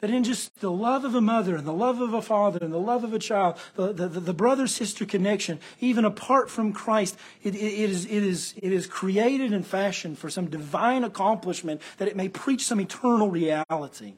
That 0.00 0.10
in 0.10 0.24
just 0.24 0.60
the 0.60 0.70
love 0.70 1.04
of 1.04 1.14
a 1.14 1.22
mother 1.22 1.56
and 1.56 1.66
the 1.66 1.72
love 1.72 2.02
of 2.02 2.12
a 2.12 2.20
father 2.20 2.58
and 2.60 2.72
the 2.72 2.78
love 2.78 3.02
of 3.02 3.14
a 3.14 3.18
child, 3.18 3.56
the, 3.76 3.94
the, 3.94 4.08
the 4.08 4.34
brother 4.34 4.66
sister 4.66 5.06
connection, 5.06 5.58
even 5.80 6.04
apart 6.04 6.50
from 6.50 6.74
Christ, 6.74 7.16
it, 7.42 7.54
it, 7.54 7.58
it, 7.58 7.90
is, 7.90 8.04
it, 8.04 8.22
is, 8.22 8.54
it 8.58 8.72
is 8.72 8.86
created 8.86 9.54
and 9.54 9.66
fashioned 9.66 10.18
for 10.18 10.28
some 10.28 10.50
divine 10.50 11.02
accomplishment 11.02 11.80
that 11.96 12.08
it 12.08 12.16
may 12.16 12.28
preach 12.28 12.66
some 12.66 12.78
eternal 12.78 13.30
reality. 13.30 14.14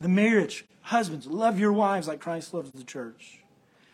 The 0.00 0.08
marriage, 0.08 0.64
husbands, 0.82 1.26
love 1.26 1.60
your 1.60 1.72
wives 1.72 2.08
like 2.08 2.18
Christ 2.18 2.52
loves 2.52 2.72
the 2.72 2.82
church 2.82 3.40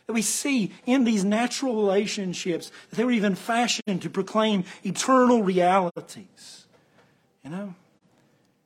that 0.07 0.13
we 0.13 0.23
see 0.23 0.73
in 0.85 1.05
these 1.05 1.25
natural 1.25 1.75
relationships 1.77 2.71
that 2.91 2.97
they 2.97 3.05
were 3.05 3.11
even 3.11 3.35
fashioned 3.35 4.03
to 4.03 4.11
proclaim 4.11 4.65
eternal 4.85 5.43
realities. 5.43 6.67
You 7.43 7.51
know? 7.51 7.75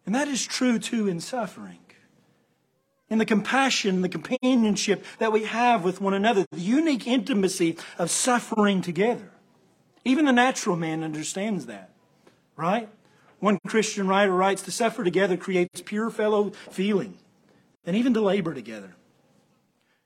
And 0.07 0.14
that 0.14 0.28
is 0.28 0.45
true 0.47 0.78
too 0.78 1.09
in 1.09 1.20
suffering. 1.20 1.78
In 3.09 3.18
the 3.18 3.26
compassion, 3.26 4.03
the 4.03 4.09
companionship 4.09 5.05
that 5.18 5.32
we 5.32 5.45
have 5.45 5.82
with 5.82 6.01
one 6.01 6.14
another, 6.14 6.47
the 6.53 6.61
unique 6.61 7.07
intimacy 7.09 7.76
of 7.99 8.11
suffering 8.11 8.82
together. 8.82 9.30
Even 10.05 10.26
the 10.26 10.32
natural 10.32 10.76
man 10.76 11.03
understands 11.03 11.66
that, 11.66 11.91
right? 12.57 12.88
One 13.41 13.59
Christian 13.66 14.07
writer 14.07 14.32
writes 14.32 14.62
to 14.62 14.70
suffer 14.70 15.03
together 15.03 15.36
creates 15.36 15.80
pure 15.80 16.09
fellow 16.11 16.51
feeling, 16.70 17.18
and 17.84 17.97
even 17.97 18.14
to 18.14 18.20
labor 18.20 18.55
together. 18.55 18.95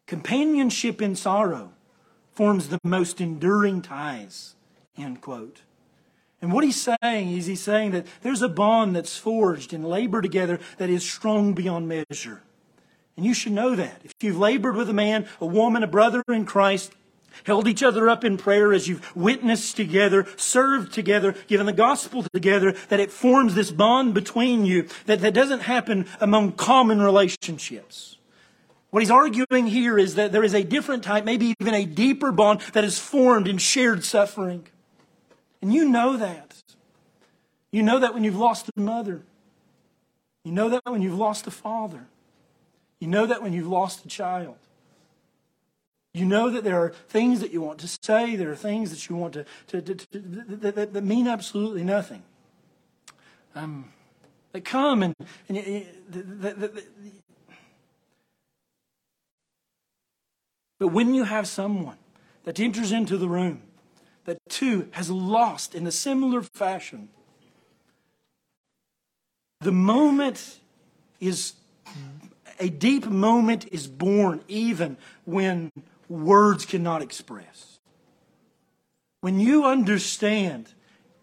Companionship 0.07 1.01
in 1.01 1.17
sorrow 1.17 1.73
forms 2.33 2.69
the 2.69 2.79
most 2.85 3.21
enduring 3.21 3.83
ties. 3.83 4.55
End 4.97 5.21
quote. 5.21 5.63
And 6.43 6.53
what 6.53 6.65
he's 6.65 6.81
saying 7.01 7.31
is 7.31 7.47
he's 7.47 7.63
saying 7.63 7.93
that 7.93 8.07
there's 8.21 8.43
a 8.43 8.49
bond 8.49 8.95
that's 8.95 9.17
forged 9.17 9.73
in 9.73 9.83
labor 9.83 10.21
together 10.21 10.61
that 10.77 10.91
is 10.91 11.03
strong 11.03 11.55
beyond 11.55 11.89
measure. 11.89 12.43
And 13.17 13.25
you 13.25 13.33
should 13.33 13.53
know 13.53 13.75
that. 13.75 14.01
If 14.05 14.13
you've 14.21 14.39
labored 14.39 14.77
with 14.77 14.91
a 14.91 14.95
man, 14.95 15.27
a 15.41 15.47
woman, 15.47 15.83
a 15.83 15.87
brother 15.87 16.23
in 16.29 16.45
Christ, 16.45 16.93
held 17.45 17.67
each 17.67 17.83
other 17.83 18.09
up 18.09 18.25
in 18.25 18.37
prayer 18.37 18.73
as 18.73 18.89
you've 18.89 19.17
witnessed 19.17 19.77
together, 19.77 20.27
served 20.37 20.93
together, 20.93 21.35
given 21.47 21.67
the 21.67 21.73
gospel 21.73 22.25
together, 22.35 22.73
that 22.89 23.01
it 23.01 23.11
forms 23.11 23.55
this 23.55 23.71
bond 23.71 24.15
between 24.15 24.67
you 24.67 24.89
that, 25.07 25.21
that 25.21 25.35
doesn't 25.35 25.61
happen 25.61 26.07
among 26.21 26.53
common 26.53 27.01
relationships. 27.01 28.19
What 28.95 29.03
he's 29.03 29.11
arguing 29.11 29.67
here 29.67 29.99
is 29.99 30.15
that 30.15 30.31
there 30.31 30.45
is 30.45 30.55
a 30.55 30.63
different 30.63 31.03
type, 31.03 31.25
maybe 31.25 31.57
even 31.59 31.75
a 31.75 31.85
deeper 31.85 32.31
bond 32.31 32.61
that 32.75 32.85
is 32.85 32.97
formed 32.97 33.49
in 33.49 33.59
shared 33.59 34.05
suffering. 34.05 34.69
And 35.61 35.75
you 35.75 35.89
know 35.89 36.17
that. 36.17 36.63
You 37.73 37.83
know 37.83 37.99
that 37.99 38.15
when 38.15 38.23
you've 38.23 38.37
lost 38.37 38.71
a 38.77 38.81
mother. 38.81 39.23
You 40.45 40.53
know 40.53 40.69
that 40.69 40.83
when 40.85 41.03
you've 41.03 41.19
lost 41.19 41.45
a 41.49 41.51
father. 41.51 42.07
You 43.01 43.09
know 43.09 43.27
that 43.27 43.43
when 43.43 43.53
you've 43.53 43.67
lost 43.67 44.05
a 44.05 44.09
child. 44.09 44.59
You 46.13 46.25
know 46.25 46.49
that 46.51 46.63
there 46.63 46.79
are 46.79 46.91
things 47.09 47.41
that 47.41 47.53
you 47.53 47.63
want 47.63 47.81
to 47.81 47.89
say, 48.01 48.37
there 48.37 48.53
are 48.53 48.55
things 48.55 48.91
that 48.91 49.09
you 49.09 49.17
want 49.17 49.35
to, 49.35 49.45
to, 49.67 49.83
to, 49.83 49.95
to 49.97 50.07
that, 50.13 50.75
that, 50.77 50.93
that, 50.93 51.03
mean 51.03 51.27
absolutely 51.27 51.83
nothing. 51.83 52.23
Um, 53.57 53.93
they 54.53 54.61
come 54.61 55.03
and, 55.03 55.17
and 55.49 55.57
the 56.09 56.23
the, 56.23 56.85
But 60.79 60.89
when 60.89 61.15
you 61.15 61.25
have 61.25 61.47
someone 61.47 61.99
that 62.45 62.59
enters 62.59 62.93
into 62.93 63.17
the 63.17 63.29
room 63.29 63.63
that 64.25 64.39
too 64.49 64.89
has 64.93 65.11
lost 65.11 65.75
in 65.75 65.87
a 65.87 65.93
similar 65.93 66.43
fashion, 66.43 67.09
the 69.61 69.73
moment 69.73 70.59
is 71.21 71.55
a 72.61 72.69
deep 72.69 73.07
moment 73.07 73.67
is 73.73 73.87
born 73.87 74.43
even 74.49 74.97
when 75.25 75.71
words 76.09 76.67
cannot 76.67 77.03
express. 77.03 77.79
When 79.21 79.41
you 79.41 79.65
understand, 79.65 80.75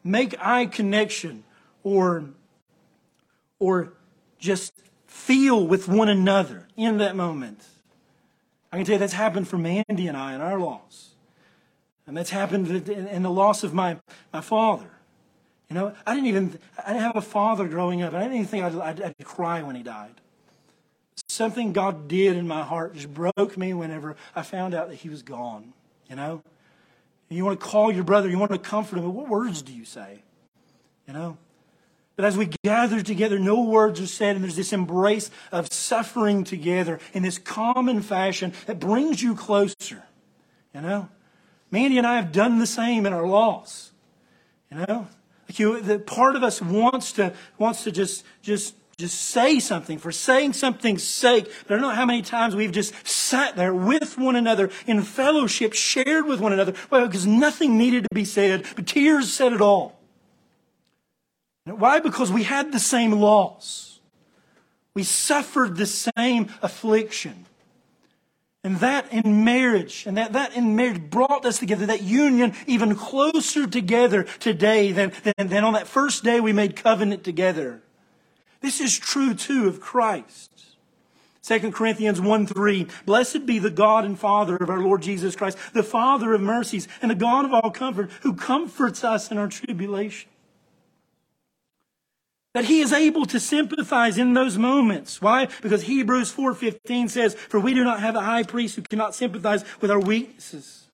make 0.03 0.35
eye 0.39 0.65
connection 0.65 1.43
or 1.83 2.25
or 3.59 3.93
just 4.39 4.73
feel 5.05 5.67
with 5.67 5.87
one 5.87 6.09
another 6.09 6.67
in 6.75 6.97
that 6.97 7.15
moment 7.15 7.63
I 8.71 8.77
can 8.77 8.85
tell 8.85 8.93
you 8.93 8.99
that's 8.99 9.13
happened 9.13 9.47
for 9.47 9.57
Mandy 9.57 10.07
and 10.07 10.15
I 10.15 10.33
in 10.33 10.41
our 10.41 10.59
loss. 10.59 11.11
And 12.07 12.15
that's 12.15 12.29
happened 12.29 12.89
in 12.89 13.23
the 13.23 13.29
loss 13.29 13.63
of 13.63 13.73
my, 13.73 13.97
my 14.33 14.41
father. 14.41 14.89
You 15.69 15.75
know, 15.75 15.95
I 16.05 16.13
didn't 16.13 16.27
even, 16.27 16.59
I 16.83 16.93
didn't 16.93 17.03
have 17.03 17.15
a 17.15 17.21
father 17.21 17.67
growing 17.67 18.01
up. 18.01 18.13
And 18.13 18.17
I 18.17 18.23
didn't 18.23 18.35
even 18.35 18.47
think 18.47 18.63
I'd, 18.65 18.75
I'd, 18.75 19.01
I'd 19.01 19.25
cry 19.25 19.61
when 19.61 19.75
he 19.75 19.83
died. 19.83 20.19
Something 21.29 21.71
God 21.71 22.07
did 22.07 22.35
in 22.35 22.47
my 22.47 22.63
heart 22.63 22.93
just 22.93 23.13
broke 23.13 23.57
me 23.57 23.73
whenever 23.73 24.15
I 24.35 24.41
found 24.41 24.73
out 24.73 24.89
that 24.89 24.95
he 24.95 25.09
was 25.09 25.21
gone. 25.21 25.73
You 26.09 26.15
know? 26.17 26.43
You 27.29 27.45
want 27.45 27.59
to 27.59 27.65
call 27.65 27.91
your 27.91 28.03
brother, 28.03 28.27
you 28.27 28.37
want 28.37 28.51
to 28.51 28.57
comfort 28.57 28.97
him, 28.97 29.05
but 29.05 29.11
what 29.11 29.29
words 29.29 29.61
do 29.61 29.71
you 29.71 29.85
say? 29.85 30.23
You 31.07 31.13
know? 31.13 31.37
But 32.15 32.25
as 32.25 32.37
we 32.37 32.49
gather 32.63 33.01
together, 33.01 33.39
no 33.39 33.63
words 33.63 33.99
are 33.99 34.07
said, 34.07 34.35
and 34.35 34.43
there's 34.43 34.55
this 34.55 34.73
embrace 34.73 35.31
of 35.51 35.71
suffering 35.71 36.43
together 36.43 36.99
in 37.13 37.23
this 37.23 37.37
common 37.37 38.01
fashion 38.01 38.53
that 38.65 38.79
brings 38.79 39.23
you 39.23 39.33
closer. 39.33 40.03
You 40.73 40.81
know? 40.81 41.09
Mandy 41.71 41.97
and 41.97 42.05
I 42.05 42.17
have 42.17 42.31
done 42.31 42.59
the 42.59 42.67
same 42.67 43.05
in 43.05 43.13
our 43.13 43.25
loss. 43.25 43.91
You 44.69 44.77
know? 44.77 45.07
Like 45.47 45.59
you, 45.59 45.79
the 45.81 45.99
part 45.99 46.35
of 46.35 46.43
us 46.43 46.61
wants 46.61 47.13
to, 47.13 47.33
wants 47.57 47.85
to 47.85 47.91
just, 47.91 48.25
just, 48.41 48.75
just 48.97 49.19
say 49.19 49.59
something 49.59 49.97
for 49.97 50.11
saying 50.11 50.53
something's 50.53 51.03
sake. 51.03 51.51
But 51.65 51.73
I 51.73 51.77
don't 51.79 51.89
know 51.89 51.95
how 51.95 52.05
many 52.05 52.21
times 52.21 52.55
we've 52.55 52.71
just 52.71 52.93
sat 53.07 53.55
there 53.55 53.73
with 53.73 54.17
one 54.17 54.35
another 54.35 54.69
in 54.85 55.01
fellowship, 55.01 55.73
shared 55.73 56.25
with 56.25 56.41
one 56.41 56.53
another. 56.53 56.73
Because 56.89 57.25
nothing 57.25 57.77
needed 57.77 58.03
to 58.03 58.09
be 58.13 58.25
said, 58.25 58.65
but 58.75 58.85
tears 58.85 59.31
said 59.31 59.53
it 59.53 59.61
all. 59.61 59.97
Why? 61.79 61.99
Because 61.99 62.31
we 62.31 62.43
had 62.43 62.71
the 62.71 62.79
same 62.79 63.11
loss. 63.11 63.99
We 64.93 65.03
suffered 65.03 65.77
the 65.77 65.85
same 65.85 66.49
affliction. 66.61 67.45
And 68.63 68.77
that 68.77 69.11
in 69.11 69.43
marriage, 69.43 70.05
and 70.05 70.17
that, 70.17 70.33
that 70.33 70.55
in 70.55 70.75
marriage 70.75 71.09
brought 71.09 71.45
us 71.45 71.57
together, 71.57 71.87
that 71.87 72.03
union 72.03 72.53
even 72.67 72.95
closer 72.95 73.65
together 73.65 74.23
today 74.23 74.91
than, 74.91 75.13
than, 75.23 75.47
than 75.47 75.63
on 75.63 75.73
that 75.73 75.87
first 75.87 76.23
day 76.23 76.39
we 76.39 76.53
made 76.53 76.75
covenant 76.75 77.23
together. 77.23 77.81
This 78.59 78.79
is 78.79 78.97
true 78.97 79.33
too 79.33 79.67
of 79.67 79.79
Christ. 79.79 80.51
2 81.43 81.71
Corinthians 81.71 82.21
1 82.21 82.45
3. 82.45 82.87
Blessed 83.05 83.47
be 83.47 83.57
the 83.57 83.71
God 83.71 84.05
and 84.05 84.19
Father 84.19 84.57
of 84.57 84.69
our 84.69 84.79
Lord 84.79 85.01
Jesus 85.01 85.35
Christ, 85.35 85.57
the 85.73 85.81
Father 85.81 86.33
of 86.33 86.41
mercies 86.41 86.87
and 87.01 87.09
the 87.09 87.15
God 87.15 87.45
of 87.45 87.53
all 87.53 87.71
comfort, 87.71 88.11
who 88.21 88.35
comforts 88.35 89.03
us 89.03 89.31
in 89.31 89.39
our 89.39 89.47
tribulation. 89.47 90.29
That 92.53 92.65
he 92.65 92.81
is 92.81 92.91
able 92.91 93.25
to 93.27 93.39
sympathize 93.39 94.17
in 94.17 94.33
those 94.33 94.57
moments. 94.57 95.21
Why? 95.21 95.47
Because 95.61 95.83
Hebrews 95.83 96.33
4.15 96.33 97.09
says, 97.09 97.33
For 97.33 97.59
we 97.59 97.73
do 97.73 97.83
not 97.83 98.01
have 98.01 98.15
a 98.15 98.21
high 98.21 98.43
priest 98.43 98.75
who 98.75 98.81
cannot 98.81 99.15
sympathize 99.15 99.63
with 99.79 99.89
our 99.89 99.99
weaknesses. 99.99 100.87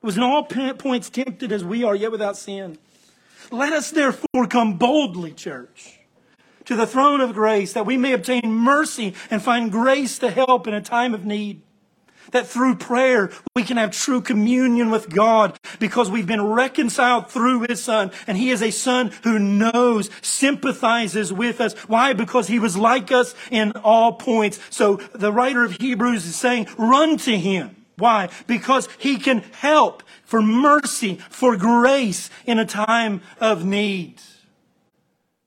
It 0.00 0.06
was 0.06 0.16
in 0.16 0.22
all 0.22 0.44
points 0.44 1.10
tempted 1.10 1.50
as 1.50 1.64
we 1.64 1.82
are, 1.82 1.96
yet 1.96 2.12
without 2.12 2.36
sin. 2.36 2.78
Let 3.50 3.72
us 3.72 3.90
therefore 3.90 4.46
come 4.48 4.78
boldly, 4.78 5.32
church, 5.32 5.98
to 6.66 6.76
the 6.76 6.86
throne 6.86 7.20
of 7.20 7.34
grace, 7.34 7.72
that 7.72 7.86
we 7.86 7.96
may 7.96 8.12
obtain 8.12 8.52
mercy 8.52 9.14
and 9.30 9.42
find 9.42 9.72
grace 9.72 10.18
to 10.20 10.30
help 10.30 10.68
in 10.68 10.74
a 10.74 10.80
time 10.80 11.14
of 11.14 11.24
need. 11.24 11.62
That 12.32 12.46
through 12.46 12.76
prayer, 12.76 13.30
we 13.54 13.62
can 13.62 13.76
have 13.76 13.90
true 13.90 14.20
communion 14.20 14.90
with 14.90 15.08
God 15.08 15.58
because 15.78 16.10
we've 16.10 16.26
been 16.26 16.46
reconciled 16.46 17.30
through 17.30 17.66
His 17.68 17.82
Son. 17.82 18.10
And 18.26 18.36
He 18.36 18.50
is 18.50 18.62
a 18.62 18.70
Son 18.70 19.12
who 19.24 19.38
knows, 19.38 20.10
sympathizes 20.22 21.32
with 21.32 21.60
us. 21.60 21.74
Why? 21.88 22.12
Because 22.12 22.48
He 22.48 22.58
was 22.58 22.76
like 22.76 23.10
us 23.10 23.34
in 23.50 23.72
all 23.72 24.14
points. 24.14 24.60
So 24.70 24.96
the 25.14 25.32
writer 25.32 25.64
of 25.64 25.72
Hebrews 25.72 26.26
is 26.26 26.36
saying, 26.36 26.68
run 26.76 27.16
to 27.18 27.36
Him. 27.36 27.76
Why? 27.96 28.28
Because 28.46 28.88
He 28.98 29.18
can 29.18 29.40
help 29.52 30.02
for 30.24 30.42
mercy, 30.42 31.16
for 31.30 31.56
grace 31.56 32.30
in 32.44 32.58
a 32.58 32.66
time 32.66 33.22
of 33.40 33.64
need. 33.64 34.20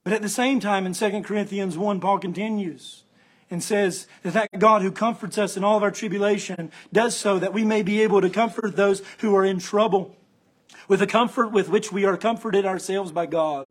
But 0.03 0.13
at 0.13 0.21
the 0.21 0.29
same 0.29 0.59
time, 0.59 0.85
in 0.85 0.93
2 0.93 1.21
Corinthians 1.21 1.77
1, 1.77 1.99
Paul 1.99 2.17
continues 2.17 3.00
and 3.51 3.61
says 3.61 4.07
that 4.23 4.33
that 4.33 4.49
God 4.57 4.81
who 4.81 4.91
comforts 4.91 5.37
us 5.37 5.57
in 5.57 5.63
all 5.63 5.77
of 5.77 5.83
our 5.83 5.91
tribulation 5.91 6.71
does 6.91 7.15
so 7.15 7.37
that 7.37 7.53
we 7.53 7.63
may 7.63 7.83
be 7.83 8.01
able 8.01 8.21
to 8.21 8.29
comfort 8.29 8.75
those 8.75 9.03
who 9.19 9.35
are 9.35 9.45
in 9.45 9.59
trouble 9.59 10.15
with 10.87 10.99
the 10.99 11.07
comfort 11.07 11.51
with 11.51 11.69
which 11.69 11.91
we 11.91 12.05
are 12.05 12.17
comforted 12.17 12.65
ourselves 12.65 13.11
by 13.11 13.25
God. 13.25 13.65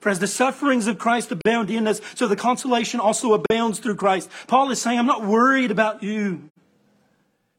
For 0.00 0.08
as 0.08 0.18
the 0.18 0.26
sufferings 0.26 0.86
of 0.86 0.98
Christ 0.98 1.30
abound 1.30 1.70
in 1.70 1.86
us, 1.86 2.00
so 2.14 2.26
the 2.26 2.36
consolation 2.36 3.00
also 3.00 3.34
abounds 3.34 3.78
through 3.78 3.96
Christ. 3.96 4.30
Paul 4.46 4.70
is 4.70 4.80
saying, 4.80 4.98
I'm 4.98 5.06
not 5.06 5.24
worried 5.24 5.70
about 5.70 6.02
you. 6.02 6.50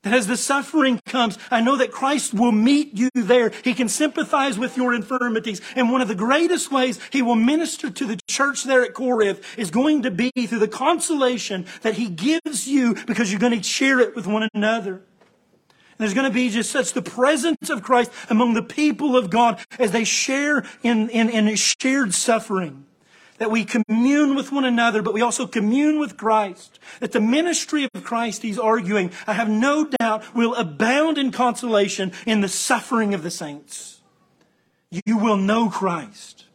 That 0.04 0.14
as 0.14 0.26
the 0.26 0.38
suffering 0.38 1.00
comes, 1.06 1.38
I 1.52 1.62
know 1.62 1.78
that 1.78 1.92
Christ 1.92 2.34
will 2.34 2.52
meet 2.52 2.98
you 2.98 3.10
there. 3.14 3.52
He 3.64 3.76
can 3.76 3.88
sympathize 3.88 4.58
with 4.58 4.76
your 4.76 4.96
infirmities. 4.96 5.62
And 5.76 5.92
one 5.92 6.02
of 6.02 6.08
the 6.08 6.16
greatest 6.16 6.72
ways 6.72 7.00
He 7.12 7.22
will 7.22 7.36
minister 7.36 7.92
to 7.92 8.06
the 8.06 8.20
church 8.28 8.64
there 8.64 8.84
at 8.84 8.96
Corinth 8.96 9.46
is 9.60 9.70
going 9.70 10.02
to 10.02 10.12
be 10.12 10.32
through 10.32 10.60
the 10.60 10.68
consolation 10.68 11.68
that 11.84 11.96
He 11.96 12.10
gives 12.10 12.68
you 12.68 12.96
because 13.06 13.32
you're 13.32 13.40
going 13.40 13.58
to 13.58 13.64
share 13.64 14.00
it 14.00 14.16
with 14.16 14.26
one 14.26 14.50
another. 14.56 14.94
And 14.94 16.00
there's 16.00 16.16
going 16.16 16.28
to 16.28 16.34
be 16.34 16.50
just 16.50 16.72
such 16.72 16.94
the 16.94 17.04
presence 17.04 17.70
of 17.70 17.84
Christ 17.84 18.12
among 18.28 18.56
the 18.56 18.64
people 18.64 19.16
of 19.16 19.30
God 19.30 19.64
as 19.78 19.92
they 19.92 20.04
share 20.04 20.66
in, 20.82 21.10
in, 21.10 21.30
in 21.30 21.56
shared 21.56 22.16
suffering 22.16 22.88
that 23.42 23.50
we 23.50 23.66
commune 23.66 24.36
with 24.36 24.52
one 24.52 24.66
another, 24.66 25.02
but 25.02 25.16
we 25.16 25.22
also 25.22 25.48
commune 25.48 25.98
with 25.98 26.16
Christ. 26.16 26.78
That 27.00 27.12
the 27.12 27.20
ministry 27.20 27.90
of 27.92 28.04
Christ, 28.04 28.44
he's 28.44 28.60
arguing, 28.60 29.10
I 29.26 29.34
have 29.34 29.50
no 29.50 29.90
doubt, 30.00 30.36
will 30.36 30.54
abound 30.54 31.18
in 31.18 31.32
consolation 31.32 32.12
in 32.28 32.42
the 32.42 32.48
suffering 32.48 33.16
of 33.16 33.24
the 33.24 33.32
saints. 33.32 34.02
You 34.92 35.18
will 35.18 35.38
know 35.38 35.72
Christ 35.72 36.46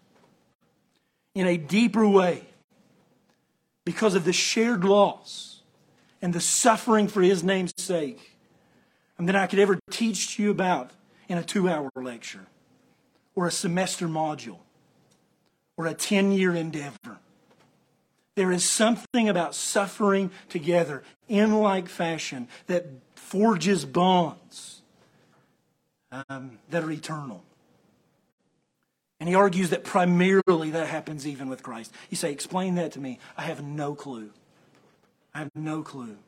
in 1.34 1.48
a 1.48 1.56
deeper 1.56 2.06
way 2.08 2.44
because 3.84 4.14
of 4.14 4.24
the 4.24 4.32
shared 4.32 4.84
loss 4.84 5.62
and 6.22 6.32
the 6.32 6.40
suffering 6.40 7.08
for 7.08 7.20
his 7.20 7.42
name's 7.42 7.74
sake 7.76 8.36
than 9.18 9.34
I 9.34 9.48
could 9.48 9.58
ever 9.58 9.80
teach 9.90 10.38
you 10.38 10.52
about 10.52 10.92
in 11.26 11.36
a 11.36 11.42
two 11.42 11.68
hour 11.68 11.90
lecture 11.96 12.46
or 13.34 13.48
a 13.48 13.50
semester 13.50 14.06
module 14.06 14.60
or 15.76 15.86
a 15.86 15.94
10 15.94 16.32
year 16.32 16.54
endeavor. 16.54 17.18
There 18.34 18.52
is 18.52 18.64
something 18.64 19.28
about 19.28 19.54
suffering 19.54 20.30
together 20.48 21.02
in 21.28 21.54
like 21.54 21.88
fashion 21.88 22.48
that 22.66 22.86
forges 23.14 23.84
bonds 23.84 24.82
um, 26.28 26.58
that 26.70 26.84
are 26.84 26.90
eternal. 26.90 27.42
And 29.18 29.28
he 29.28 29.34
argues 29.34 29.70
that 29.70 29.84
primarily 29.84 30.70
that 30.70 30.88
happens 30.88 31.26
even 31.26 31.48
with 31.48 31.62
Christ. 31.62 31.92
You 32.10 32.16
say, 32.16 32.30
explain 32.30 32.74
that 32.74 32.92
to 32.92 33.00
me. 33.00 33.18
I 33.36 33.42
have 33.42 33.64
no 33.64 33.94
clue. 33.94 34.30
I 35.34 35.38
have 35.38 35.50
no 35.54 35.82
clue. 35.82 36.18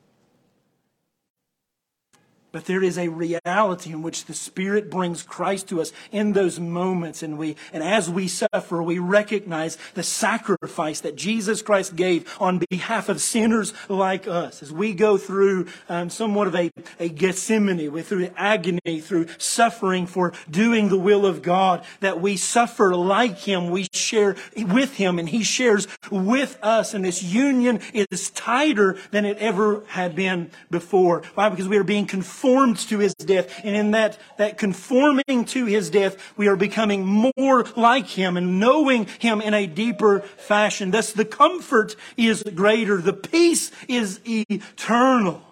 But 2.50 2.64
there 2.64 2.82
is 2.82 2.96
a 2.96 3.08
reality 3.08 3.92
in 3.92 4.00
which 4.00 4.24
the 4.24 4.32
Spirit 4.32 4.90
brings 4.90 5.22
Christ 5.22 5.68
to 5.68 5.82
us 5.82 5.92
in 6.10 6.32
those 6.32 6.58
moments. 6.58 7.22
And 7.22 7.36
we, 7.36 7.56
and 7.74 7.82
as 7.82 8.08
we 8.08 8.26
suffer, 8.26 8.82
we 8.82 8.98
recognize 8.98 9.76
the 9.92 10.02
sacrifice 10.02 11.00
that 11.02 11.14
Jesus 11.14 11.60
Christ 11.60 11.94
gave 11.94 12.34
on 12.40 12.64
behalf 12.70 13.10
of 13.10 13.20
sinners 13.20 13.74
like 13.90 14.26
us. 14.26 14.62
As 14.62 14.72
we 14.72 14.94
go 14.94 15.18
through 15.18 15.66
um, 15.90 16.08
somewhat 16.08 16.46
of 16.46 16.54
a, 16.54 16.70
a 16.98 17.10
Gethsemane, 17.10 17.92
with 17.92 18.08
through 18.08 18.30
agony, 18.34 19.00
through 19.00 19.26
suffering 19.36 20.06
for 20.06 20.32
doing 20.50 20.88
the 20.88 20.98
will 20.98 21.26
of 21.26 21.42
God, 21.42 21.84
that 22.00 22.18
we 22.18 22.38
suffer 22.38 22.96
like 22.96 23.40
Him, 23.40 23.70
we 23.70 23.88
share 23.92 24.36
with 24.56 24.94
Him, 24.94 25.18
and 25.18 25.28
He 25.28 25.42
shares 25.42 25.86
with 26.10 26.58
us. 26.62 26.94
And 26.94 27.04
this 27.04 27.22
union 27.22 27.80
is 27.92 28.30
tighter 28.30 28.96
than 29.10 29.26
it 29.26 29.36
ever 29.36 29.84
had 29.88 30.16
been 30.16 30.50
before. 30.70 31.24
Why? 31.34 31.50
Because 31.50 31.68
we 31.68 31.76
are 31.76 31.84
being 31.84 32.06
conformed 32.06 32.38
conformed 32.48 32.78
to 32.78 32.98
his 32.98 33.14
death. 33.14 33.60
And 33.62 33.76
in 33.76 33.90
that, 33.90 34.18
that 34.38 34.56
conforming 34.58 35.44
to 35.46 35.66
his 35.66 35.90
death, 35.90 36.16
we 36.36 36.48
are 36.48 36.56
becoming 36.56 37.04
more 37.04 37.64
like 37.76 38.06
him 38.06 38.36
and 38.36 38.58
knowing 38.58 39.06
him 39.18 39.40
in 39.40 39.52
a 39.52 39.66
deeper 39.66 40.20
fashion. 40.20 40.90
Thus, 40.90 41.12
the 41.12 41.24
comfort 41.24 41.94
is 42.16 42.42
greater. 42.42 42.98
The 42.98 43.12
peace 43.12 43.70
is 43.86 44.20
eternal. 44.24 45.42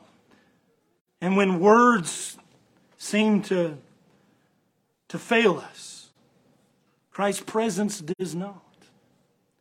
And 1.21 1.37
when 1.37 1.61
words 1.61 2.39
seem 2.97 3.43
to, 3.43 3.77
to 5.09 5.19
fail 5.19 5.59
us, 5.59 6.09
Christ's 7.11 7.43
presence 7.43 8.01
does 8.01 8.35
not. 8.35 8.63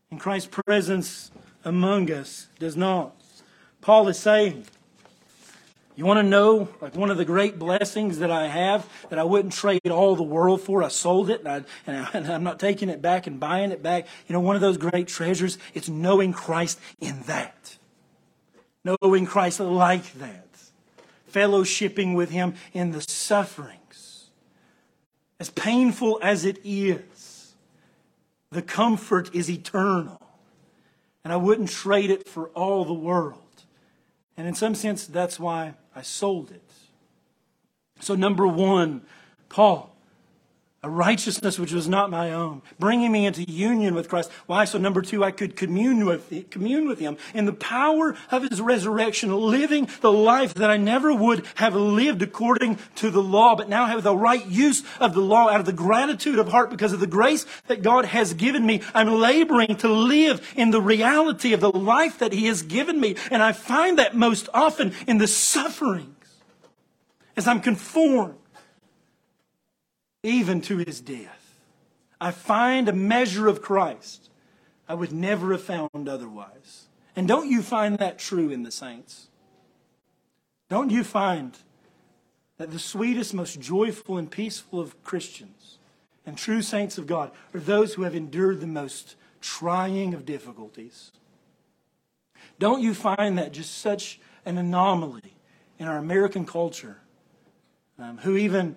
And 0.09 0.19
Christ's 0.19 0.49
presence 0.49 1.31
among 1.65 2.11
us 2.11 2.47
does 2.59 2.77
not. 2.77 3.13
Paul 3.81 4.07
is 4.07 4.19
saying, 4.19 4.65
you 5.95 6.05
want 6.05 6.17
to 6.17 6.23
know, 6.23 6.67
like 6.81 6.95
one 6.95 7.09
of 7.09 7.15
the 7.15 7.23
great 7.23 7.57
blessings 7.57 8.19
that 8.19 8.29
I 8.29 8.47
have 8.47 8.87
that 9.09 9.17
I 9.17 9.23
wouldn't 9.23 9.53
trade 9.53 9.89
all 9.89 10.17
the 10.17 10.23
world 10.23 10.61
for? 10.61 10.83
I 10.83 10.89
sold 10.89 11.29
it 11.29 11.39
and, 11.39 11.47
I, 11.47 11.63
and, 11.87 12.29
I, 12.29 12.33
am 12.35 12.43
not 12.43 12.59
taking 12.59 12.89
it 12.89 13.01
back 13.01 13.27
and 13.27 13.39
buying 13.39 13.71
it 13.71 13.81
back. 13.81 14.07
You 14.27 14.33
know, 14.33 14.41
one 14.41 14.55
of 14.55 14.61
those 14.61 14.77
great 14.77 15.07
treasures, 15.07 15.57
it's 15.73 15.87
knowing 15.87 16.33
Christ 16.33 16.79
in 16.99 17.21
that. 17.23 17.77
Knowing 18.83 19.25
Christ 19.25 19.61
like 19.61 20.11
that. 20.15 20.47
Fellowshipping 21.31 22.13
with 22.13 22.29
Him 22.29 22.55
in 22.73 22.91
the 22.91 23.01
sufferings. 23.01 24.29
As 25.39 25.49
painful 25.49 26.19
as 26.21 26.43
it 26.43 26.59
is, 26.65 27.53
the 28.51 28.61
comfort 28.61 29.33
is 29.33 29.49
eternal. 29.49 30.21
And 31.23 31.31
I 31.31 31.37
wouldn't 31.37 31.69
trade 31.69 32.11
it 32.11 32.27
for 32.27 32.49
all 32.49 32.83
the 32.83 32.93
world. 32.93 33.39
And 34.37 34.47
in 34.47 34.53
some 34.53 34.75
sense, 34.75 35.07
that's 35.07 35.39
why 35.39 35.73
I 35.95 36.01
sold 36.01 36.51
it. 36.51 36.61
So, 38.01 38.15
number 38.15 38.45
one, 38.45 39.03
Paul, 39.47 39.94
a 40.85 40.89
righteousness 40.89 41.57
which 41.57 41.73
was 41.73 41.87
not 41.87 42.11
my 42.11 42.31
own, 42.31 42.61
bringing 42.77 43.11
me 43.11 43.25
into 43.25 43.41
union 43.41 43.95
with 43.95 44.07
Christ. 44.07 44.29
Why? 44.45 44.65
So 44.65 44.77
number 44.77 45.01
two, 45.01 45.23
I 45.23 45.31
could 45.31 45.55
commune 45.55 46.05
with, 46.05 46.51
commune 46.51 46.87
with 46.87 46.99
Him 46.99 47.17
in 47.33 47.45
the 47.45 47.53
power 47.53 48.15
of 48.29 48.43
His 48.43 48.61
resurrection, 48.61 49.35
living 49.35 49.89
the 50.01 50.11
life 50.11 50.53
that 50.53 50.69
I 50.69 50.77
never 50.77 51.11
would 51.11 51.43
have 51.55 51.73
lived 51.73 52.21
according 52.21 52.77
to 52.97 53.09
the 53.09 53.21
law, 53.21 53.55
but 53.55 53.67
now 53.67 53.87
have 53.87 54.03
the 54.03 54.15
right 54.15 54.45
use 54.45 54.83
of 54.99 55.15
the 55.15 55.21
law 55.21 55.49
out 55.49 55.59
of 55.59 55.65
the 55.65 55.73
gratitude 55.73 56.37
of 56.37 56.49
heart 56.49 56.69
because 56.69 56.93
of 56.93 56.99
the 56.99 57.07
grace 57.07 57.47
that 57.65 57.81
God 57.81 58.05
has 58.05 58.35
given 58.35 58.63
me. 58.63 58.83
I'm 58.93 59.09
laboring 59.09 59.77
to 59.77 59.87
live 59.87 60.53
in 60.55 60.69
the 60.69 60.81
reality 60.81 61.53
of 61.53 61.61
the 61.61 61.71
life 61.71 62.19
that 62.19 62.31
He 62.31 62.45
has 62.45 62.61
given 62.61 62.99
me. 62.99 63.15
And 63.31 63.41
I 63.41 63.53
find 63.53 63.97
that 63.97 64.15
most 64.15 64.49
often 64.53 64.93
in 65.07 65.17
the 65.17 65.27
sufferings 65.27 66.05
as 67.35 67.47
I'm 67.47 67.59
conformed 67.59 68.35
even 70.25 70.61
to 70.61 70.77
his 70.77 70.99
death. 71.01 71.59
I 72.19 72.31
find 72.31 72.89
a 72.89 72.93
measure 72.93 73.47
of 73.47 73.61
Christ 73.61 74.29
I 74.87 74.93
would 74.93 75.11
never 75.11 75.51
have 75.51 75.63
found 75.63 76.07
otherwise. 76.07 76.87
And 77.15 77.27
don't 77.27 77.49
you 77.49 77.61
find 77.61 77.97
that 77.97 78.19
true 78.19 78.49
in 78.49 78.63
the 78.63 78.71
saints? 78.71 79.29
Don't 80.69 80.91
you 80.91 81.03
find 81.03 81.57
that 82.57 82.71
the 82.71 82.79
sweetest, 82.79 83.33
most 83.33 83.59
joyful, 83.59 84.17
and 84.17 84.29
peaceful 84.29 84.79
of 84.79 85.01
Christians 85.03 85.77
and 86.25 86.37
true 86.37 86.61
saints 86.61 86.97
of 86.97 87.07
God 87.07 87.31
are 87.53 87.59
those 87.59 87.93
who 87.93 88.03
have 88.03 88.15
endured 88.15 88.61
the 88.61 88.67
most 88.67 89.15
trying 89.41 90.13
of 90.13 90.25
difficulties? 90.25 91.11
Don't 92.59 92.81
you 92.81 92.93
find 92.93 93.37
that 93.37 93.51
just 93.51 93.77
such 93.79 94.19
an 94.45 94.57
anomaly 94.57 95.35
in 95.77 95.87
our 95.87 95.97
American 95.97 96.45
culture, 96.45 96.97
um, 97.99 98.17
who 98.19 98.37
even, 98.37 98.75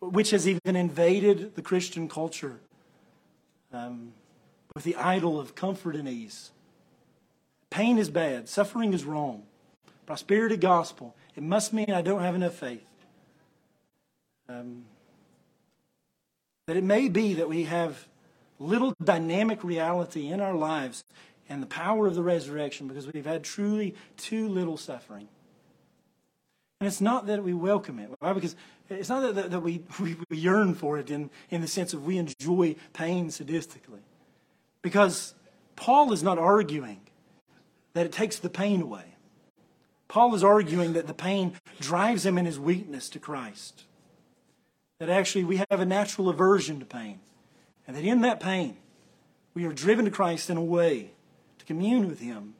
which 0.00 0.30
has 0.30 0.48
even 0.48 0.76
invaded 0.76 1.54
the 1.54 1.62
Christian 1.62 2.08
culture 2.08 2.60
um, 3.72 4.12
with 4.74 4.84
the 4.84 4.96
idol 4.96 5.38
of 5.38 5.54
comfort 5.54 5.94
and 5.94 6.08
ease? 6.08 6.50
Pain 7.70 7.98
is 7.98 8.10
bad, 8.10 8.48
suffering 8.48 8.92
is 8.92 9.04
wrong. 9.04 9.44
Prosperity 10.06 10.56
gospel, 10.56 11.14
it 11.36 11.42
must 11.42 11.72
mean 11.72 11.90
I 11.90 12.02
don't 12.02 12.22
have 12.22 12.34
enough 12.34 12.54
faith. 12.54 12.86
Um, 14.48 14.84
that 16.66 16.76
it 16.76 16.84
may 16.84 17.08
be 17.08 17.34
that 17.34 17.48
we 17.48 17.64
have 17.64 18.08
little 18.58 18.94
dynamic 19.02 19.62
reality 19.62 20.28
in 20.28 20.40
our 20.40 20.54
lives 20.54 21.04
and 21.48 21.62
the 21.62 21.66
power 21.66 22.06
of 22.06 22.14
the 22.14 22.22
resurrection 22.22 22.86
because 22.88 23.12
we've 23.12 23.26
had 23.26 23.42
truly 23.42 23.94
too 24.16 24.48
little 24.48 24.76
suffering. 24.76 25.28
And 26.80 26.86
it's 26.86 27.00
not 27.00 27.26
that 27.26 27.44
we 27.44 27.52
welcome 27.52 27.98
it. 27.98 28.10
Why? 28.18 28.32
Because 28.32 28.56
it's 28.88 29.08
not 29.08 29.20
that, 29.20 29.34
that, 29.34 29.50
that 29.50 29.60
we, 29.60 29.84
we, 30.00 30.16
we 30.28 30.36
yearn 30.36 30.74
for 30.74 30.98
it 30.98 31.10
in, 31.10 31.30
in 31.50 31.60
the 31.60 31.68
sense 31.68 31.92
of 31.92 32.04
we 32.04 32.18
enjoy 32.18 32.76
pain 32.92 33.28
sadistically. 33.28 34.00
Because 34.82 35.34
Paul 35.76 36.12
is 36.12 36.22
not 36.22 36.38
arguing 36.38 37.00
that 37.92 38.06
it 38.06 38.12
takes 38.12 38.38
the 38.38 38.48
pain 38.48 38.80
away. 38.80 39.04
Paul 40.08 40.34
is 40.34 40.42
arguing 40.42 40.94
that 40.94 41.06
the 41.06 41.14
pain 41.14 41.52
drives 41.78 42.26
him 42.26 42.38
in 42.38 42.46
his 42.46 42.58
weakness 42.58 43.08
to 43.10 43.18
Christ. 43.18 43.84
That 44.98 45.08
actually 45.08 45.44
we 45.44 45.58
have 45.58 45.80
a 45.80 45.84
natural 45.84 46.28
aversion 46.28 46.80
to 46.80 46.86
pain. 46.86 47.20
And 47.86 47.96
that 47.96 48.04
in 48.04 48.20
that 48.22 48.40
pain, 48.40 48.76
we 49.54 49.64
are 49.64 49.72
driven 49.72 50.04
to 50.04 50.10
Christ 50.10 50.50
in 50.50 50.56
a 50.56 50.62
way 50.62 51.10
to 51.58 51.64
commune 51.64 52.08
with 52.08 52.20
Him, 52.20 52.54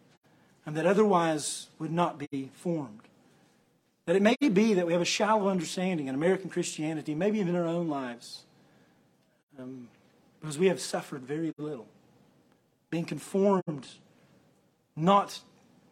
and 0.66 0.77
that 0.77 0.87
otherwise 0.87 1.68
would 1.79 1.93
not 1.93 2.18
be 2.18 2.51
formed. 2.53 3.03
That 4.07 4.17
it 4.17 4.23
may 4.23 4.37
be 4.37 4.75
that 4.75 4.87
we 4.87 4.93
have 4.93 5.03
a 5.03 5.07
shallow 5.07 5.49
understanding 5.49 6.09
in 6.09 6.15
American 6.15 6.51
Christianity, 6.51 7.15
maybe 7.15 7.39
even 7.39 7.55
in 7.55 7.61
our 7.61 7.67
own 7.67 7.89
lives, 7.89 8.43
um, 9.59 9.89
because 10.41 10.59
we 10.59 10.67
have 10.69 10.81
suffered 10.81 11.23
very 11.23 11.53
little, 11.59 11.87
being 12.91 13.05
conformed 13.05 13.87
not 14.97 15.41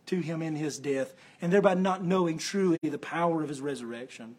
to 0.07 0.21
Him 0.21 0.43
in 0.43 0.57
His 0.57 0.79
death, 0.79 1.15
and 1.41 1.53
thereby 1.53 1.75
not 1.75 2.03
knowing 2.03 2.39
truly 2.39 2.79
the 2.83 2.99
power 2.99 3.43
of 3.43 3.49
His 3.49 3.61
resurrection. 3.61 4.37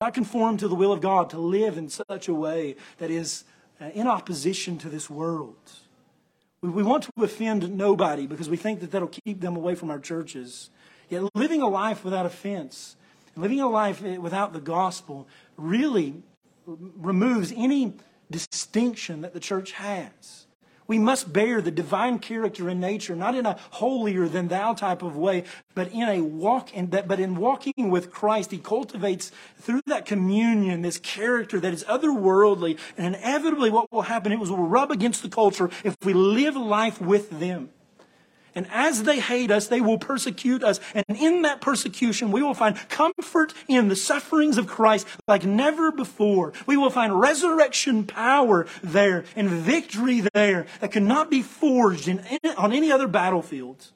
Not 0.00 0.14
conformed 0.14 0.60
to 0.60 0.68
the 0.68 0.74
will 0.74 0.92
of 0.92 1.00
God 1.00 1.30
to 1.30 1.38
live 1.38 1.78
in 1.78 1.88
such 1.88 2.28
a 2.28 2.34
way 2.34 2.76
that 2.98 3.10
is 3.10 3.44
uh, 3.80 3.86
in 3.94 4.06
opposition 4.06 4.78
to 4.78 4.88
this 4.88 5.08
world 5.08 5.56
we 6.62 6.82
want 6.82 7.04
to 7.04 7.12
offend 7.22 7.76
nobody 7.76 8.26
because 8.26 8.48
we 8.48 8.56
think 8.56 8.80
that 8.80 8.90
that'll 8.90 9.08
keep 9.08 9.40
them 9.40 9.56
away 9.56 9.74
from 9.74 9.90
our 9.90 9.98
churches. 9.98 10.70
Yet 11.08 11.22
living 11.34 11.62
a 11.62 11.68
life 11.68 12.04
without 12.04 12.26
offense, 12.26 12.96
living 13.36 13.60
a 13.60 13.68
life 13.68 14.02
without 14.02 14.52
the 14.52 14.60
gospel, 14.60 15.28
really 15.56 16.22
removes 16.66 17.52
any 17.56 17.94
distinction 18.30 19.20
that 19.20 19.34
the 19.34 19.40
church 19.40 19.72
has. 19.72 20.46
We 20.88 20.98
must 20.98 21.32
bear 21.32 21.60
the 21.60 21.72
divine 21.72 22.20
character 22.20 22.68
and 22.68 22.80
nature, 22.80 23.16
not 23.16 23.34
in 23.34 23.44
a 23.44 23.58
holier 23.70 24.28
than 24.28 24.48
thou 24.48 24.72
type 24.72 25.02
of 25.02 25.16
way, 25.16 25.42
but 25.74 25.92
in 25.92 26.08
a 26.08 26.20
walk 26.20 26.72
in 26.74 26.90
that, 26.90 27.08
but 27.08 27.18
in 27.18 27.34
walking 27.36 27.90
with 27.90 28.12
Christ, 28.12 28.52
He 28.52 28.58
cultivates 28.58 29.32
through 29.58 29.82
that 29.86 30.06
communion 30.06 30.82
this 30.82 30.98
character 30.98 31.58
that 31.58 31.72
is 31.72 31.82
otherworldly. 31.84 32.78
And 32.96 33.16
inevitably 33.16 33.70
what 33.70 33.90
will 33.90 34.02
happen, 34.02 34.30
it 34.30 34.38
will 34.38 34.56
rub 34.56 34.92
against 34.92 35.22
the 35.22 35.28
culture 35.28 35.70
if 35.82 35.96
we 36.04 36.12
live 36.12 36.54
life 36.54 37.00
with 37.00 37.40
them. 37.40 37.70
And 38.56 38.66
as 38.72 39.02
they 39.02 39.20
hate 39.20 39.50
us, 39.50 39.68
they 39.68 39.82
will 39.82 39.98
persecute 39.98 40.64
us. 40.64 40.80
And 40.94 41.04
in 41.10 41.42
that 41.42 41.60
persecution, 41.60 42.32
we 42.32 42.42
will 42.42 42.54
find 42.54 42.76
comfort 42.88 43.52
in 43.68 43.88
the 43.88 43.94
sufferings 43.94 44.56
of 44.56 44.66
Christ 44.66 45.06
like 45.28 45.44
never 45.44 45.92
before. 45.92 46.54
We 46.66 46.78
will 46.78 46.88
find 46.88 47.20
resurrection 47.20 48.04
power 48.04 48.66
there 48.82 49.26
and 49.36 49.50
victory 49.50 50.22
there 50.32 50.66
that 50.80 50.90
cannot 50.90 51.30
be 51.30 51.42
forged 51.42 52.08
in, 52.08 52.24
on 52.56 52.72
any 52.72 52.90
other 52.90 53.06
battlefield. 53.06 53.92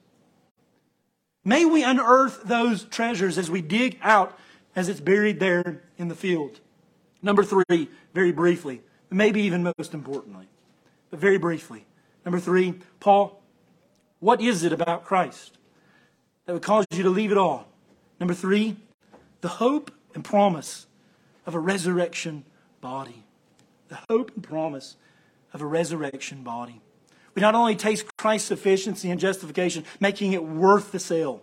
May 1.42 1.64
we 1.64 1.82
unearth 1.82 2.42
those 2.44 2.84
treasures 2.84 3.38
as 3.38 3.50
we 3.50 3.62
dig 3.62 3.98
out 4.02 4.38
as 4.76 4.90
it's 4.90 5.00
buried 5.00 5.40
there 5.40 5.80
in 5.96 6.08
the 6.08 6.14
field. 6.14 6.60
Number 7.22 7.44
three, 7.44 7.88
very 8.12 8.30
briefly, 8.30 8.82
maybe 9.08 9.40
even 9.40 9.62
most 9.78 9.94
importantly, 9.94 10.48
but 11.10 11.18
very 11.18 11.38
briefly. 11.38 11.86
Number 12.26 12.38
three, 12.38 12.74
Paul 13.00 13.39
what 14.20 14.40
is 14.40 14.62
it 14.62 14.72
about 14.72 15.04
Christ 15.04 15.58
that 16.46 16.52
would 16.52 16.62
cause 16.62 16.86
you 16.92 17.02
to 17.02 17.10
leave 17.10 17.32
it 17.32 17.38
all? 17.38 17.66
Number 18.18 18.34
three, 18.34 18.76
the 19.40 19.48
hope 19.48 19.90
and 20.14 20.24
promise 20.24 20.86
of 21.46 21.54
a 21.54 21.58
resurrection 21.58 22.44
body. 22.80 23.24
The 23.88 23.98
hope 24.08 24.30
and 24.34 24.44
promise 24.44 24.96
of 25.52 25.62
a 25.62 25.66
resurrection 25.66 26.42
body. 26.42 26.80
We 27.34 27.42
not 27.42 27.54
only 27.54 27.76
taste 27.76 28.04
Christ's 28.16 28.48
sufficiency 28.48 29.10
and 29.10 29.18
justification, 29.18 29.84
making 29.98 30.32
it 30.32 30.44
worth 30.44 30.92
the 30.92 30.98
sale. 30.98 31.42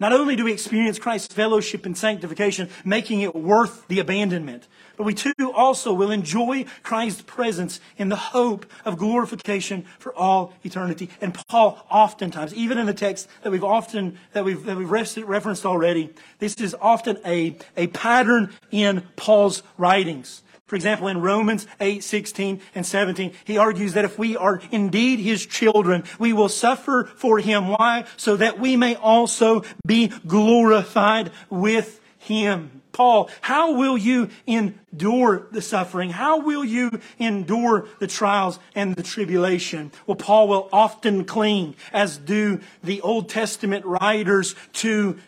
Not 0.00 0.12
only 0.12 0.36
do 0.36 0.44
we 0.44 0.52
experience 0.52 0.98
Christ's 0.98 1.32
fellowship 1.32 1.86
and 1.86 1.96
sanctification, 1.96 2.68
making 2.84 3.20
it 3.20 3.34
worth 3.34 3.86
the 3.88 4.00
abandonment, 4.00 4.66
but 4.96 5.04
we 5.04 5.14
too 5.14 5.52
also 5.54 5.92
will 5.92 6.10
enjoy 6.10 6.64
Christ's 6.82 7.22
presence 7.22 7.80
in 7.96 8.08
the 8.08 8.16
hope 8.16 8.66
of 8.84 8.96
glorification 8.96 9.84
for 9.98 10.14
all 10.14 10.52
eternity. 10.62 11.10
And 11.20 11.34
Paul 11.48 11.84
oftentimes, 11.90 12.54
even 12.54 12.78
in 12.78 12.86
the 12.86 12.94
text 12.94 13.28
that 13.42 13.50
we've 13.50 13.64
often, 13.64 14.18
that 14.32 14.44
we've, 14.44 14.64
that 14.64 14.76
we've 14.76 14.90
referenced 14.90 15.66
already, 15.66 16.12
this 16.38 16.54
is 16.56 16.76
often 16.80 17.18
a, 17.24 17.56
a 17.76 17.88
pattern 17.88 18.52
in 18.70 19.02
Paul's 19.16 19.62
writings. 19.76 20.42
For 20.66 20.76
example, 20.76 21.08
in 21.08 21.20
Romans 21.20 21.66
8, 21.78 22.02
16 22.02 22.60
and 22.74 22.86
17, 22.86 23.32
he 23.44 23.58
argues 23.58 23.92
that 23.92 24.06
if 24.06 24.18
we 24.18 24.34
are 24.36 24.62
indeed 24.70 25.18
his 25.18 25.44
children, 25.44 26.04
we 26.18 26.32
will 26.32 26.48
suffer 26.48 27.10
for 27.16 27.38
him. 27.38 27.68
Why? 27.68 28.04
So 28.16 28.36
that 28.36 28.58
we 28.58 28.76
may 28.76 28.94
also 28.96 29.62
be 29.86 30.10
glorified 30.26 31.32
with 31.50 32.00
him. 32.18 32.82
Paul, 32.92 33.28
how 33.42 33.74
will 33.74 33.98
you 33.98 34.30
endure 34.46 35.48
the 35.50 35.60
suffering? 35.60 36.10
How 36.10 36.38
will 36.38 36.64
you 36.64 37.00
endure 37.18 37.88
the 37.98 38.06
trials 38.06 38.58
and 38.74 38.94
the 38.94 39.02
tribulation? 39.02 39.92
Well, 40.06 40.16
Paul 40.16 40.48
will 40.48 40.68
often 40.72 41.24
cling, 41.24 41.74
as 41.92 42.16
do 42.16 42.60
the 42.82 43.00
Old 43.02 43.28
Testament 43.28 43.84
writers, 43.84 44.54
to, 44.74 45.18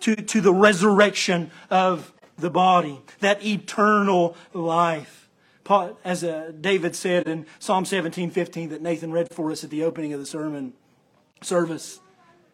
to, 0.00 0.16
to 0.16 0.40
the 0.40 0.52
resurrection 0.52 1.52
of 1.70 2.12
the 2.38 2.50
body, 2.50 3.00
that 3.20 3.44
eternal 3.44 4.36
life. 4.52 5.28
As 6.04 6.22
uh, 6.22 6.52
David 6.60 6.94
said 6.94 7.26
in 7.26 7.46
Psalm 7.58 7.84
17, 7.84 8.30
15 8.30 8.68
that 8.68 8.82
Nathan 8.82 9.10
read 9.10 9.34
for 9.34 9.50
us 9.50 9.64
at 9.64 9.70
the 9.70 9.82
opening 9.82 10.12
of 10.12 10.20
the 10.20 10.26
sermon 10.26 10.74
service, 11.42 12.00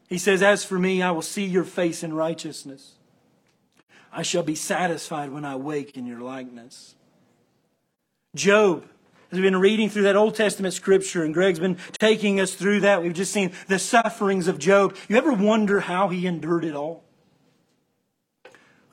he 0.09 0.19
says, 0.19 0.43
As 0.43 0.65
for 0.65 0.79
me, 0.79 1.03
I 1.03 1.11
will 1.11 1.23
see 1.23 1.45
your 1.45 1.65
face 1.65 2.03
in 2.03 2.15
righteousness. 2.15 2.95
I 4.13 4.23
shall 4.23 4.43
be 4.43 4.55
satisfied 4.55 5.31
when 5.31 5.45
I 5.45 5.57
wake 5.57 5.97
in 5.97 6.07
your 6.07 6.21
likeness. 6.21 6.95
Job, 8.35 8.85
as 9.31 9.39
we've 9.39 9.43
been 9.43 9.57
reading 9.57 9.89
through 9.89 10.03
that 10.03 10.17
Old 10.17 10.35
Testament 10.35 10.75
scripture, 10.75 11.25
and 11.25 11.33
Greg's 11.33 11.59
been 11.59 11.79
taking 11.99 12.41
us 12.41 12.55
through 12.55 12.81
that, 12.81 13.03
we've 13.03 13.15
just 13.15 13.33
seen 13.33 13.53
the 13.69 13.79
sufferings 13.79 14.49
of 14.49 14.59
Job. 14.59 14.97
You 15.09 15.17
ever 15.17 15.33
wonder 15.33 15.81
how 15.81 16.09
he 16.09 16.27
endured 16.27 16.65
it 16.65 16.75
all? 16.75 17.05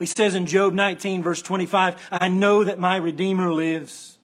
He 0.00 0.06
says 0.06 0.34
in 0.34 0.46
Job 0.46 0.74
19, 0.74 1.22
verse 1.22 1.42
25, 1.42 2.08
I 2.10 2.26
know 2.26 2.64
that 2.64 2.80
my 2.80 2.96
Redeemer 2.96 3.52
lives, 3.52 4.18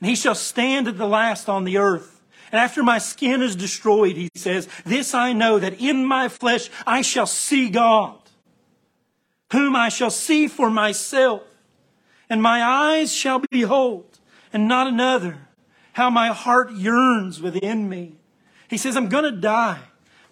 and 0.00 0.08
he 0.08 0.16
shall 0.16 0.34
stand 0.34 0.88
at 0.88 0.96
the 0.96 1.06
last 1.06 1.48
on 1.50 1.64
the 1.64 1.76
earth. 1.76 2.22
And 2.50 2.58
after 2.58 2.82
my 2.82 2.96
skin 2.96 3.42
is 3.42 3.54
destroyed, 3.54 4.16
he 4.16 4.30
says, 4.34 4.68
This 4.86 5.12
I 5.12 5.34
know 5.34 5.58
that 5.58 5.80
in 5.80 6.06
my 6.06 6.28
flesh 6.28 6.70
I 6.86 7.02
shall 7.02 7.26
see 7.26 7.68
God 7.68 8.22
whom 9.52 9.76
I 9.76 9.90
shall 9.90 10.10
see 10.10 10.48
for 10.48 10.70
myself, 10.70 11.42
and 12.28 12.42
my 12.42 12.62
eyes 12.62 13.12
shall 13.12 13.42
behold, 13.50 14.18
and 14.50 14.66
not 14.66 14.86
another, 14.86 15.46
how 15.92 16.08
my 16.08 16.28
heart 16.28 16.72
yearns 16.72 17.40
within 17.40 17.88
me. 17.88 18.16
He 18.68 18.78
says, 18.78 18.96
I'm 18.96 19.10
going 19.10 19.24
to 19.24 19.38
die. 19.38 19.80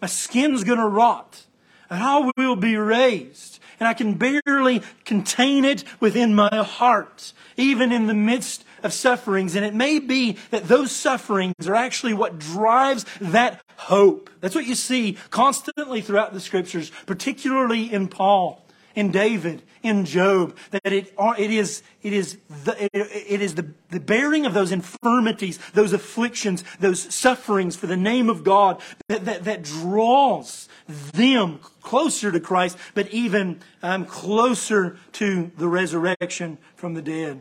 My 0.00 0.08
skin's 0.08 0.64
going 0.64 0.78
to 0.78 0.88
rot, 0.88 1.44
and 1.90 2.02
I 2.02 2.30
will 2.34 2.56
be 2.56 2.76
raised. 2.76 3.59
And 3.80 3.88
I 3.88 3.94
can 3.94 4.14
barely 4.14 4.82
contain 5.04 5.64
it 5.64 5.84
within 5.98 6.34
my 6.34 6.54
heart, 6.62 7.32
even 7.56 7.90
in 7.90 8.06
the 8.06 8.14
midst 8.14 8.64
of 8.82 8.92
sufferings. 8.92 9.56
And 9.56 9.64
it 9.64 9.74
may 9.74 9.98
be 9.98 10.36
that 10.50 10.68
those 10.68 10.92
sufferings 10.92 11.66
are 11.66 11.74
actually 11.74 12.14
what 12.14 12.38
drives 12.38 13.04
that 13.20 13.62
hope. 13.76 14.30
That's 14.40 14.54
what 14.54 14.66
you 14.66 14.74
see 14.74 15.16
constantly 15.30 16.02
throughout 16.02 16.32
the 16.34 16.40
scriptures, 16.40 16.92
particularly 17.06 17.92
in 17.92 18.08
Paul 18.08 18.64
in 18.94 19.10
David, 19.10 19.62
in 19.82 20.04
Job, 20.04 20.56
that 20.70 20.92
it, 20.92 21.12
it 21.38 21.50
is, 21.50 21.82
it 22.02 22.12
is, 22.12 22.38
the, 22.64 22.84
it, 22.84 22.90
it 22.92 23.42
is 23.42 23.54
the, 23.54 23.68
the 23.90 24.00
bearing 24.00 24.46
of 24.46 24.54
those 24.54 24.72
infirmities, 24.72 25.58
those 25.72 25.92
afflictions, 25.92 26.64
those 26.80 27.12
sufferings 27.14 27.76
for 27.76 27.86
the 27.86 27.96
name 27.96 28.28
of 28.28 28.44
God 28.44 28.80
that, 29.08 29.24
that, 29.24 29.44
that 29.44 29.62
draws 29.62 30.68
them 30.86 31.60
closer 31.82 32.32
to 32.32 32.40
Christ, 32.40 32.76
but 32.94 33.08
even 33.08 33.60
um, 33.82 34.04
closer 34.04 34.98
to 35.12 35.50
the 35.56 35.68
resurrection 35.68 36.58
from 36.74 36.94
the 36.94 37.02
dead. 37.02 37.40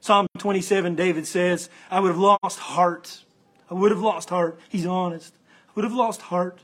Psalm 0.00 0.26
27, 0.38 0.94
David 0.94 1.26
says, 1.26 1.70
I 1.90 2.00
would 2.00 2.08
have 2.08 2.18
lost 2.18 2.58
heart. 2.58 3.24
I 3.70 3.74
would 3.74 3.90
have 3.90 4.02
lost 4.02 4.28
heart. 4.28 4.60
He's 4.68 4.86
honest. 4.86 5.34
I 5.68 5.72
would 5.74 5.84
have 5.84 5.94
lost 5.94 6.22
heart 6.22 6.60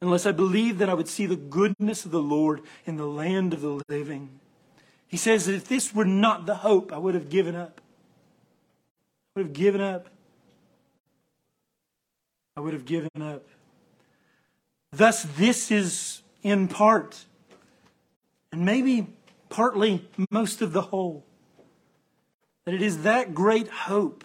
unless 0.00 0.26
I 0.26 0.32
believed 0.32 0.78
that 0.78 0.88
I 0.88 0.94
would 0.94 1.08
see 1.08 1.26
the 1.26 1.36
goodness 1.36 2.04
of 2.04 2.10
the 2.10 2.22
Lord 2.22 2.60
in 2.84 2.96
the 2.96 3.06
land 3.06 3.54
of 3.54 3.60
the 3.60 3.80
living. 3.88 4.40
He 5.06 5.16
says 5.16 5.46
that 5.46 5.54
if 5.54 5.68
this 5.68 5.94
were 5.94 6.04
not 6.04 6.46
the 6.46 6.56
hope, 6.56 6.92
I 6.92 6.98
would 6.98 7.14
have 7.14 7.28
given 7.28 7.54
up. 7.54 7.80
I 9.34 9.40
would 9.40 9.46
have 9.46 9.54
given 9.54 9.80
up. 9.80 10.08
I 12.56 12.60
would 12.60 12.72
have 12.72 12.84
given 12.84 13.10
up. 13.20 13.44
Thus, 14.92 15.24
this 15.36 15.70
is 15.70 16.22
in 16.42 16.68
part, 16.68 17.24
and 18.52 18.64
maybe 18.64 19.08
partly 19.48 20.08
most 20.30 20.62
of 20.62 20.72
the 20.72 20.82
whole, 20.82 21.24
that 22.64 22.74
it 22.74 22.82
is 22.82 23.02
that 23.02 23.34
great 23.34 23.68
hope 23.68 24.24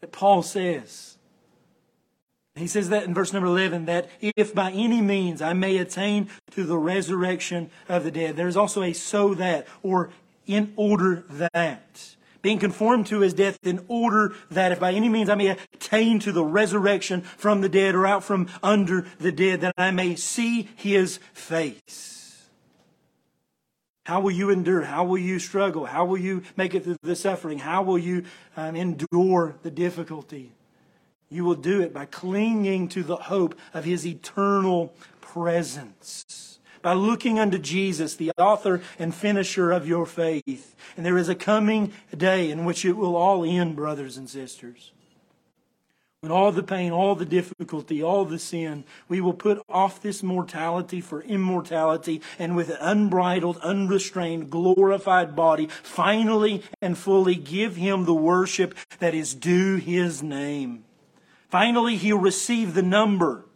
that 0.00 0.12
Paul 0.12 0.42
says 0.42 1.13
he 2.56 2.68
says 2.68 2.88
that 2.90 3.04
in 3.04 3.14
verse 3.14 3.32
number 3.32 3.48
11 3.48 3.86
that 3.86 4.08
if 4.20 4.54
by 4.54 4.70
any 4.70 5.02
means 5.02 5.42
I 5.42 5.52
may 5.54 5.76
attain 5.78 6.28
to 6.52 6.64
the 6.64 6.78
resurrection 6.78 7.70
of 7.88 8.04
the 8.04 8.12
dead. 8.12 8.36
There's 8.36 8.56
also 8.56 8.82
a 8.82 8.92
so 8.92 9.34
that 9.34 9.66
or 9.82 10.10
in 10.46 10.72
order 10.76 11.24
that. 11.30 12.16
Being 12.42 12.58
conformed 12.58 13.06
to 13.06 13.20
his 13.20 13.34
death 13.34 13.58
in 13.62 13.84
order 13.88 14.34
that 14.50 14.70
if 14.70 14.78
by 14.78 14.92
any 14.92 15.08
means 15.08 15.30
I 15.30 15.34
may 15.34 15.48
attain 15.48 16.20
to 16.20 16.30
the 16.30 16.44
resurrection 16.44 17.22
from 17.22 17.60
the 17.60 17.68
dead 17.68 17.94
or 17.94 18.06
out 18.06 18.22
from 18.22 18.48
under 18.62 19.06
the 19.18 19.32
dead, 19.32 19.62
that 19.62 19.74
I 19.78 19.90
may 19.90 20.14
see 20.14 20.68
his 20.76 21.18
face. 21.32 22.44
How 24.04 24.20
will 24.20 24.30
you 24.30 24.50
endure? 24.50 24.82
How 24.82 25.04
will 25.04 25.18
you 25.18 25.38
struggle? 25.38 25.86
How 25.86 26.04
will 26.04 26.18
you 26.18 26.42
make 26.56 26.74
it 26.74 26.84
through 26.84 26.98
the 27.02 27.16
suffering? 27.16 27.58
How 27.58 27.82
will 27.82 27.98
you 27.98 28.24
um, 28.56 28.76
endure 28.76 29.56
the 29.62 29.70
difficulty? 29.70 30.52
You 31.34 31.44
will 31.44 31.56
do 31.56 31.80
it 31.80 31.92
by 31.92 32.04
clinging 32.04 32.86
to 32.90 33.02
the 33.02 33.16
hope 33.16 33.58
of 33.72 33.84
his 33.84 34.06
eternal 34.06 34.94
presence. 35.20 36.60
By 36.80 36.92
looking 36.92 37.40
unto 37.40 37.58
Jesus, 37.58 38.14
the 38.14 38.30
author 38.38 38.80
and 39.00 39.12
finisher 39.12 39.72
of 39.72 39.88
your 39.88 40.06
faith. 40.06 40.76
And 40.96 41.04
there 41.04 41.18
is 41.18 41.28
a 41.28 41.34
coming 41.34 41.92
day 42.16 42.52
in 42.52 42.64
which 42.64 42.84
it 42.84 42.92
will 42.92 43.16
all 43.16 43.44
end, 43.44 43.74
brothers 43.74 44.16
and 44.16 44.30
sisters. 44.30 44.92
When 46.20 46.30
all 46.30 46.52
the 46.52 46.62
pain, 46.62 46.92
all 46.92 47.16
the 47.16 47.24
difficulty, 47.24 48.00
all 48.00 48.24
the 48.24 48.38
sin, 48.38 48.84
we 49.08 49.20
will 49.20 49.34
put 49.34 49.60
off 49.68 50.00
this 50.00 50.22
mortality 50.22 51.00
for 51.00 51.20
immortality 51.22 52.22
and 52.38 52.54
with 52.54 52.70
an 52.70 52.78
unbridled, 52.80 53.56
unrestrained, 53.56 54.50
glorified 54.50 55.34
body, 55.34 55.66
finally 55.82 56.62
and 56.80 56.96
fully 56.96 57.34
give 57.34 57.74
him 57.74 58.04
the 58.04 58.14
worship 58.14 58.76
that 59.00 59.14
is 59.14 59.34
due 59.34 59.78
his 59.78 60.22
name. 60.22 60.84
Finally, 61.54 61.96
he 61.96 62.12
received 62.12 62.74
the 62.74 62.82
number 62.82 63.46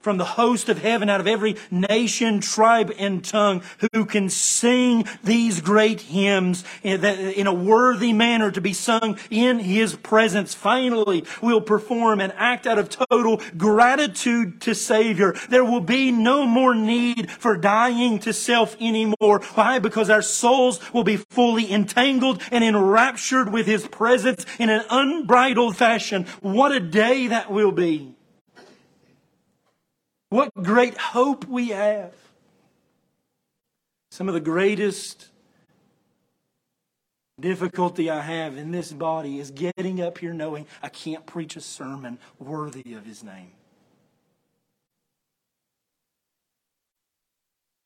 from 0.00 0.16
the 0.16 0.24
host 0.24 0.68
of 0.68 0.78
heaven 0.78 1.08
out 1.08 1.20
of 1.20 1.26
every 1.26 1.56
nation, 1.70 2.40
tribe, 2.40 2.92
and 2.98 3.24
tongue 3.24 3.62
who 3.92 4.04
can 4.04 4.28
sing 4.28 5.04
these 5.22 5.60
great 5.60 6.00
hymns 6.00 6.64
in 6.82 7.46
a 7.46 7.52
worthy 7.52 8.12
manner 8.12 8.50
to 8.50 8.60
be 8.60 8.72
sung 8.72 9.18
in 9.30 9.58
his 9.58 9.94
presence. 9.96 10.54
Finally, 10.54 11.24
we'll 11.42 11.60
perform 11.60 12.20
an 12.20 12.32
act 12.32 12.66
out 12.66 12.78
of 12.78 12.88
total 12.88 13.40
gratitude 13.56 14.60
to 14.60 14.74
Savior. 14.74 15.34
There 15.48 15.64
will 15.64 15.80
be 15.80 16.10
no 16.10 16.46
more 16.46 16.74
need 16.74 17.30
for 17.30 17.56
dying 17.56 18.18
to 18.20 18.32
self 18.32 18.76
anymore. 18.80 19.40
Why? 19.54 19.78
Because 19.78 20.10
our 20.10 20.22
souls 20.22 20.80
will 20.92 21.04
be 21.04 21.16
fully 21.16 21.70
entangled 21.70 22.42
and 22.50 22.64
enraptured 22.64 23.52
with 23.52 23.66
his 23.66 23.86
presence 23.86 24.46
in 24.58 24.70
an 24.70 24.84
unbridled 24.90 25.76
fashion. 25.76 26.26
What 26.40 26.72
a 26.72 26.80
day 26.80 27.26
that 27.28 27.50
will 27.50 27.72
be. 27.72 28.14
What 30.30 30.54
great 30.54 30.96
hope 30.96 31.44
we 31.46 31.68
have. 31.68 32.14
Some 34.12 34.28
of 34.28 34.34
the 34.34 34.40
greatest 34.40 35.26
difficulty 37.38 38.10
I 38.10 38.20
have 38.20 38.56
in 38.56 38.70
this 38.70 38.92
body 38.92 39.40
is 39.40 39.50
getting 39.50 40.00
up 40.00 40.18
here 40.18 40.32
knowing 40.32 40.66
I 40.82 40.88
can't 40.88 41.26
preach 41.26 41.56
a 41.56 41.60
sermon 41.60 42.18
worthy 42.38 42.94
of 42.94 43.04
His 43.04 43.24
name. 43.24 43.52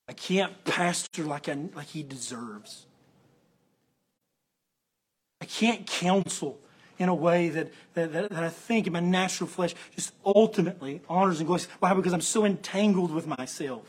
I 0.06 0.12
can't 0.12 0.64
pastor 0.64 1.24
like, 1.24 1.48
I, 1.48 1.56
like 1.74 1.88
He 1.88 2.02
deserves. 2.02 2.86
I 5.40 5.46
can't 5.46 5.86
counsel 5.86 6.58
in 6.98 7.08
a 7.08 7.14
way 7.14 7.48
that, 7.48 7.72
that, 7.94 8.12
that, 8.12 8.32
I 8.32 8.48
think 8.48 8.86
in 8.86 8.92
my 8.92 9.00
natural 9.00 9.48
flesh 9.48 9.74
just 9.94 10.12
ultimately 10.24 11.00
honors 11.08 11.38
and 11.38 11.46
glorifies. 11.46 11.68
Why? 11.80 11.94
Because 11.94 12.12
I'm 12.12 12.20
so 12.20 12.44
entangled 12.44 13.12
with 13.12 13.26
myself. 13.26 13.82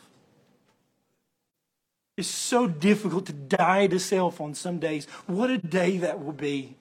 It's 2.18 2.28
so 2.28 2.68
difficult 2.68 3.26
to 3.26 3.34
die 3.34 3.88
to 3.88 4.00
self 4.00 4.40
on 4.40 4.54
some 4.54 4.80
days. 4.80 5.06
What 5.28 5.50
a 5.50 5.58
day 5.58 5.98
that 5.98 6.24
will 6.24 6.34
be. 6.34 6.76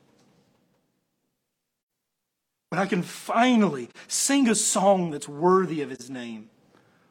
When 2.68 2.80
I 2.80 2.86
can 2.86 3.02
finally 3.02 3.88
sing 4.06 4.48
a 4.48 4.54
song 4.54 5.10
that's 5.10 5.28
worthy 5.28 5.82
of 5.82 5.90
his 5.90 6.08
name. 6.08 6.50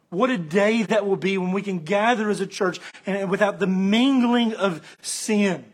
What 0.09 0.29
a 0.29 0.37
day 0.37 0.83
that 0.83 1.07
will 1.07 1.15
be 1.15 1.37
when 1.37 1.51
we 1.51 1.61
can 1.61 1.79
gather 1.79 2.29
as 2.29 2.39
a 2.39 2.47
church 2.47 2.79
and 3.05 3.29
without 3.29 3.59
the 3.59 3.67
mingling 3.67 4.53
of 4.53 4.81
sin 5.01 5.65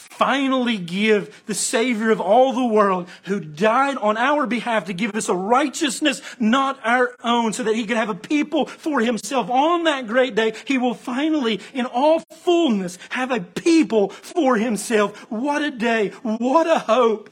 finally 0.00 0.78
give 0.78 1.44
the 1.46 1.54
Savior 1.54 2.10
of 2.10 2.20
all 2.20 2.52
the 2.52 2.64
world 2.64 3.08
who 3.24 3.40
died 3.40 3.96
on 3.98 4.16
our 4.16 4.46
behalf 4.46 4.86
to 4.86 4.92
give 4.92 5.14
us 5.14 5.28
a 5.28 5.34
righteousness 5.34 6.20
not 6.38 6.78
our 6.84 7.14
own 7.22 7.52
so 7.52 7.62
that 7.62 7.74
he 7.74 7.86
could 7.86 7.96
have 7.96 8.08
a 8.08 8.14
people 8.14 8.66
for 8.66 9.00
himself 9.00 9.50
on 9.50 9.84
that 9.84 10.06
great 10.06 10.34
day. 10.34 10.54
He 10.64 10.78
will 10.78 10.94
finally, 10.94 11.60
in 11.72 11.86
all 11.86 12.20
fullness, 12.32 12.98
have 13.10 13.30
a 13.30 13.40
people 13.40 14.10
for 14.10 14.56
himself. 14.56 15.16
What 15.30 15.62
a 15.62 15.70
day. 15.70 16.08
What 16.22 16.66
a 16.66 16.78
hope. 16.78 17.30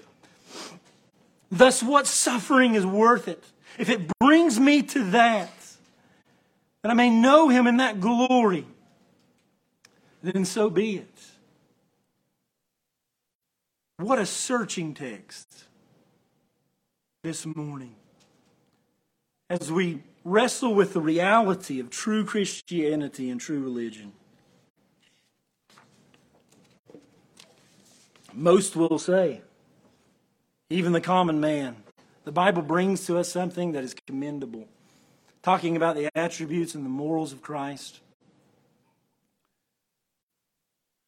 Thus, 1.50 1.82
what 1.82 2.06
suffering 2.06 2.74
is 2.74 2.84
worth 2.84 3.28
it? 3.28 3.42
If 3.78 3.88
it 3.88 4.10
brings 4.18 4.58
me 4.58 4.82
to 4.82 5.10
that, 5.10 5.50
that 6.82 6.90
I 6.90 6.94
may 6.94 7.10
know 7.10 7.48
him 7.48 7.66
in 7.66 7.78
that 7.78 8.00
glory, 8.00 8.66
then 10.22 10.44
so 10.44 10.68
be 10.68 10.96
it. 10.96 11.18
What 13.98 14.20
a 14.20 14.26
searching 14.26 14.94
text 14.94 15.64
this 17.24 17.44
morning. 17.44 17.96
As 19.50 19.72
we 19.72 20.04
wrestle 20.22 20.72
with 20.72 20.92
the 20.92 21.00
reality 21.00 21.80
of 21.80 21.90
true 21.90 22.24
Christianity 22.24 23.28
and 23.28 23.40
true 23.40 23.60
religion. 23.60 24.12
Most 28.32 28.76
will 28.76 29.00
say, 29.00 29.40
even 30.70 30.92
the 30.92 31.00
common 31.00 31.40
man, 31.40 31.76
the 32.24 32.30
Bible 32.30 32.62
brings 32.62 33.04
to 33.06 33.18
us 33.18 33.28
something 33.28 33.72
that 33.72 33.82
is 33.82 33.96
commendable, 34.06 34.68
talking 35.42 35.74
about 35.74 35.96
the 35.96 36.08
attributes 36.16 36.76
and 36.76 36.84
the 36.84 36.90
morals 36.90 37.32
of 37.32 37.42
Christ. 37.42 37.98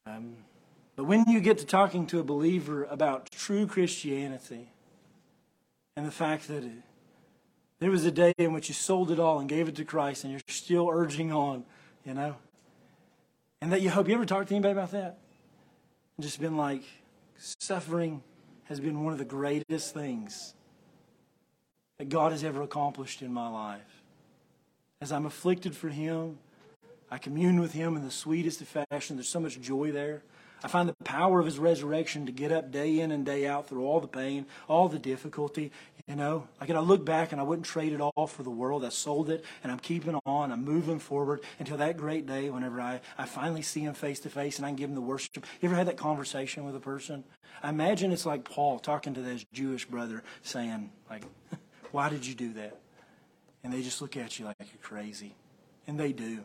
Um, 0.07 0.39
but 1.01 1.07
when 1.07 1.25
you 1.27 1.41
get 1.41 1.57
to 1.57 1.65
talking 1.65 2.07
to 2.09 2.21
a 2.21 2.23
believer 2.23 2.85
about 2.85 3.31
true 3.31 3.67
Christianity 3.67 4.69
and 5.97 6.07
the 6.07 6.11
fact 6.11 6.47
that 6.49 6.63
it, 6.63 6.73
there 7.79 7.91
was 7.91 8.05
a 8.05 8.11
day 8.11 8.35
in 8.37 8.53
which 8.53 8.69
you 8.69 8.75
sold 8.75 9.11
it 9.11 9.19
all 9.19 9.39
and 9.39 9.49
gave 9.49 9.67
it 9.67 9.77
to 9.77 9.87
Christ 9.87 10.25
and 10.25 10.31
you're 10.31 10.43
still 10.49 10.91
urging 10.93 11.33
on, 11.33 11.65
you 12.05 12.13
know, 12.13 12.37
and 13.63 13.73
that 13.73 13.81
you 13.81 13.89
hope 13.89 14.09
you 14.09 14.15
ever 14.15 14.27
talked 14.27 14.51
to 14.51 14.55
anybody 14.55 14.73
about 14.73 14.91
that? 14.91 15.17
And 16.19 16.23
just 16.23 16.39
been 16.39 16.59
like, 16.59 16.83
suffering 17.39 18.23
has 18.65 18.79
been 18.79 19.03
one 19.03 19.15
of 19.15 19.19
the 19.19 19.25
greatest 19.25 19.95
things 19.95 20.53
that 21.97 22.11
God 22.11 22.33
has 22.33 22.45
ever 22.45 22.61
accomplished 22.61 23.23
in 23.23 23.33
my 23.33 23.49
life. 23.49 24.03
As 25.01 25.13
I'm 25.13 25.25
afflicted 25.25 25.75
for 25.75 25.89
Him, 25.89 26.37
I 27.11 27.19
commune 27.19 27.59
with 27.59 27.73
him 27.73 27.97
in 27.97 28.05
the 28.05 28.11
sweetest 28.11 28.61
of 28.61 28.69
fashion. 28.69 29.17
There's 29.17 29.29
so 29.29 29.41
much 29.41 29.61
joy 29.61 29.91
there. 29.91 30.23
I 30.63 30.69
find 30.69 30.89
the 30.89 30.95
power 31.05 31.41
of 31.41 31.47
his 31.47 31.59
resurrection 31.59 32.27
to 32.27 32.33
get 32.33 32.53
up 32.53 32.71
day 32.71 33.01
in 33.01 33.13
and 33.13 33.25
day 33.25 33.47
out 33.47 33.69
through 33.69 33.85
all 33.85 34.01
the 34.01 34.09
pain, 34.09 34.47
all 34.69 34.89
the 34.89 34.99
difficulty. 34.99 35.73
You 36.07 36.17
know, 36.17 36.49
like 36.61 36.71
I 36.71 36.81
look 36.81 37.05
back 37.05 37.33
and 37.33 37.41
I 37.41 37.45
wouldn't 37.45 37.67
trade 37.67 37.93
it 37.93 38.01
all 38.01 38.27
for 38.27 38.43
the 38.43 38.51
world. 38.51 38.85
I 38.85 38.89
sold 38.89 39.31
it 39.31 39.45
and 39.63 39.71
I'm 39.71 39.79
keeping 39.79 40.19
on. 40.27 40.53
I'm 40.53 40.65
moving 40.65 40.99
forward 40.99 41.41
until 41.59 41.77
that 41.79 41.97
great 41.97 42.27
day 42.27 42.51
whenever 42.51 42.81
I, 42.81 43.01
I 43.17 43.27
finally 43.27 43.63
see 43.63 43.81
him 43.81 43.95
face 43.95 44.21
to 44.21 44.29
face 44.29 44.59
and 44.59 44.67
I 44.67 44.71
can 44.71 44.77
give 44.77 44.89
him 44.91 44.97
the 44.97 45.01
worship. 45.01 45.47
You 45.61 45.69
ever 45.69 45.77
had 45.77 45.87
that 45.87 45.97
conversation 45.97 46.65
with 46.65 46.75
a 46.75 46.81
person? 46.81 47.25
I 47.63 47.69
imagine 47.69 48.13
it's 48.13 48.27
like 48.27 48.45
Paul 48.45 48.79
talking 48.79 49.15
to 49.15 49.23
this 49.23 49.45
Jewish 49.53 49.87
brother 49.87 50.23
saying, 50.43 50.91
like, 51.09 51.25
why 51.93 52.09
did 52.09 52.27
you 52.27 52.35
do 52.35 52.53
that? 52.55 52.79
And 53.63 53.73
they 53.73 53.83
just 53.83 54.03
look 54.03 54.17
at 54.17 54.39
you 54.39 54.47
like 54.47 54.57
you're 54.59 54.83
crazy. 54.83 55.35
And 55.87 55.99
they 55.99 56.13
do. 56.13 56.41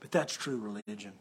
But 0.00 0.10
that's 0.10 0.34
true 0.34 0.58
religion. 0.58 1.12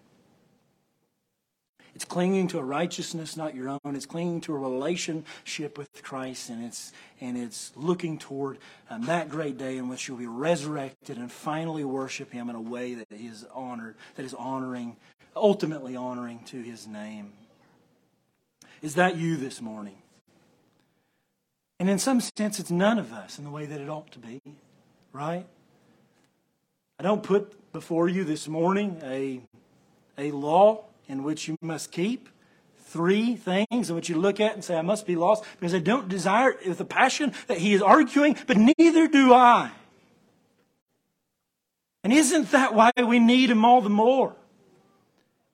It's 1.95 2.05
clinging 2.05 2.47
to 2.49 2.59
a 2.59 2.63
righteousness 2.63 3.37
not 3.37 3.55
your 3.55 3.69
own. 3.69 3.95
It's 3.95 4.05
clinging 4.05 4.41
to 4.41 4.55
a 4.55 4.57
relationship 4.57 5.77
with 5.77 6.01
Christ, 6.01 6.49
and 6.49 6.63
it's 6.63 6.91
and 7.21 7.37
it's 7.37 7.71
looking 7.75 8.17
toward 8.17 8.57
um, 8.89 9.05
that 9.05 9.29
great 9.29 9.57
day 9.57 9.77
in 9.77 9.89
which 9.89 10.07
you'll 10.07 10.17
be 10.17 10.27
resurrected 10.27 11.17
and 11.17 11.31
finally 11.31 11.83
worship 11.83 12.31
Him 12.31 12.49
in 12.49 12.55
a 12.55 12.61
way 12.61 12.95
that 12.95 13.11
is 13.11 13.45
honored, 13.53 13.95
that 14.15 14.25
is 14.25 14.33
honoring, 14.33 14.97
ultimately 15.35 15.95
honoring 15.95 16.39
to 16.45 16.61
His 16.61 16.87
name. 16.87 17.33
Is 18.81 18.95
that 18.95 19.15
you 19.15 19.37
this 19.37 19.61
morning? 19.61 19.97
And 21.79 21.89
in 21.89 21.99
some 21.99 22.21
sense, 22.21 22.59
it's 22.59 22.71
none 22.71 22.97
of 22.97 23.13
us 23.13 23.37
in 23.37 23.43
the 23.43 23.49
way 23.51 23.65
that 23.65 23.79
it 23.79 23.89
ought 23.89 24.11
to 24.13 24.19
be, 24.19 24.41
right? 25.11 25.45
I 26.99 27.03
don't 27.03 27.23
put 27.23 27.71
before 27.71 28.07
you 28.07 28.23
this 28.23 28.47
morning 28.47 29.01
a, 29.03 29.41
a 30.17 30.31
law 30.31 30.85
in 31.07 31.23
which 31.23 31.47
you 31.47 31.57
must 31.61 31.91
keep, 31.91 32.29
three 32.85 33.35
things 33.35 33.89
in 33.89 33.95
which 33.95 34.09
you 34.09 34.17
look 34.17 34.39
at 34.39 34.53
and 34.53 34.63
say, 34.63 34.77
I 34.77 34.81
must 34.81 35.07
be 35.07 35.15
lost 35.15 35.43
because 35.59 35.73
I 35.73 35.79
don't 35.79 36.07
desire 36.07 36.51
it 36.51 36.67
with 36.67 36.77
the 36.77 36.85
passion 36.85 37.33
that 37.47 37.57
he 37.57 37.73
is 37.73 37.81
arguing, 37.81 38.37
but 38.45 38.57
neither 38.57 39.07
do 39.07 39.33
I. 39.33 39.71
And 42.03 42.13
isn't 42.13 42.51
that 42.51 42.73
why 42.73 42.91
we 42.97 43.19
need 43.19 43.49
him 43.49 43.65
all 43.65 43.81
the 43.81 43.89
more? 43.89 44.35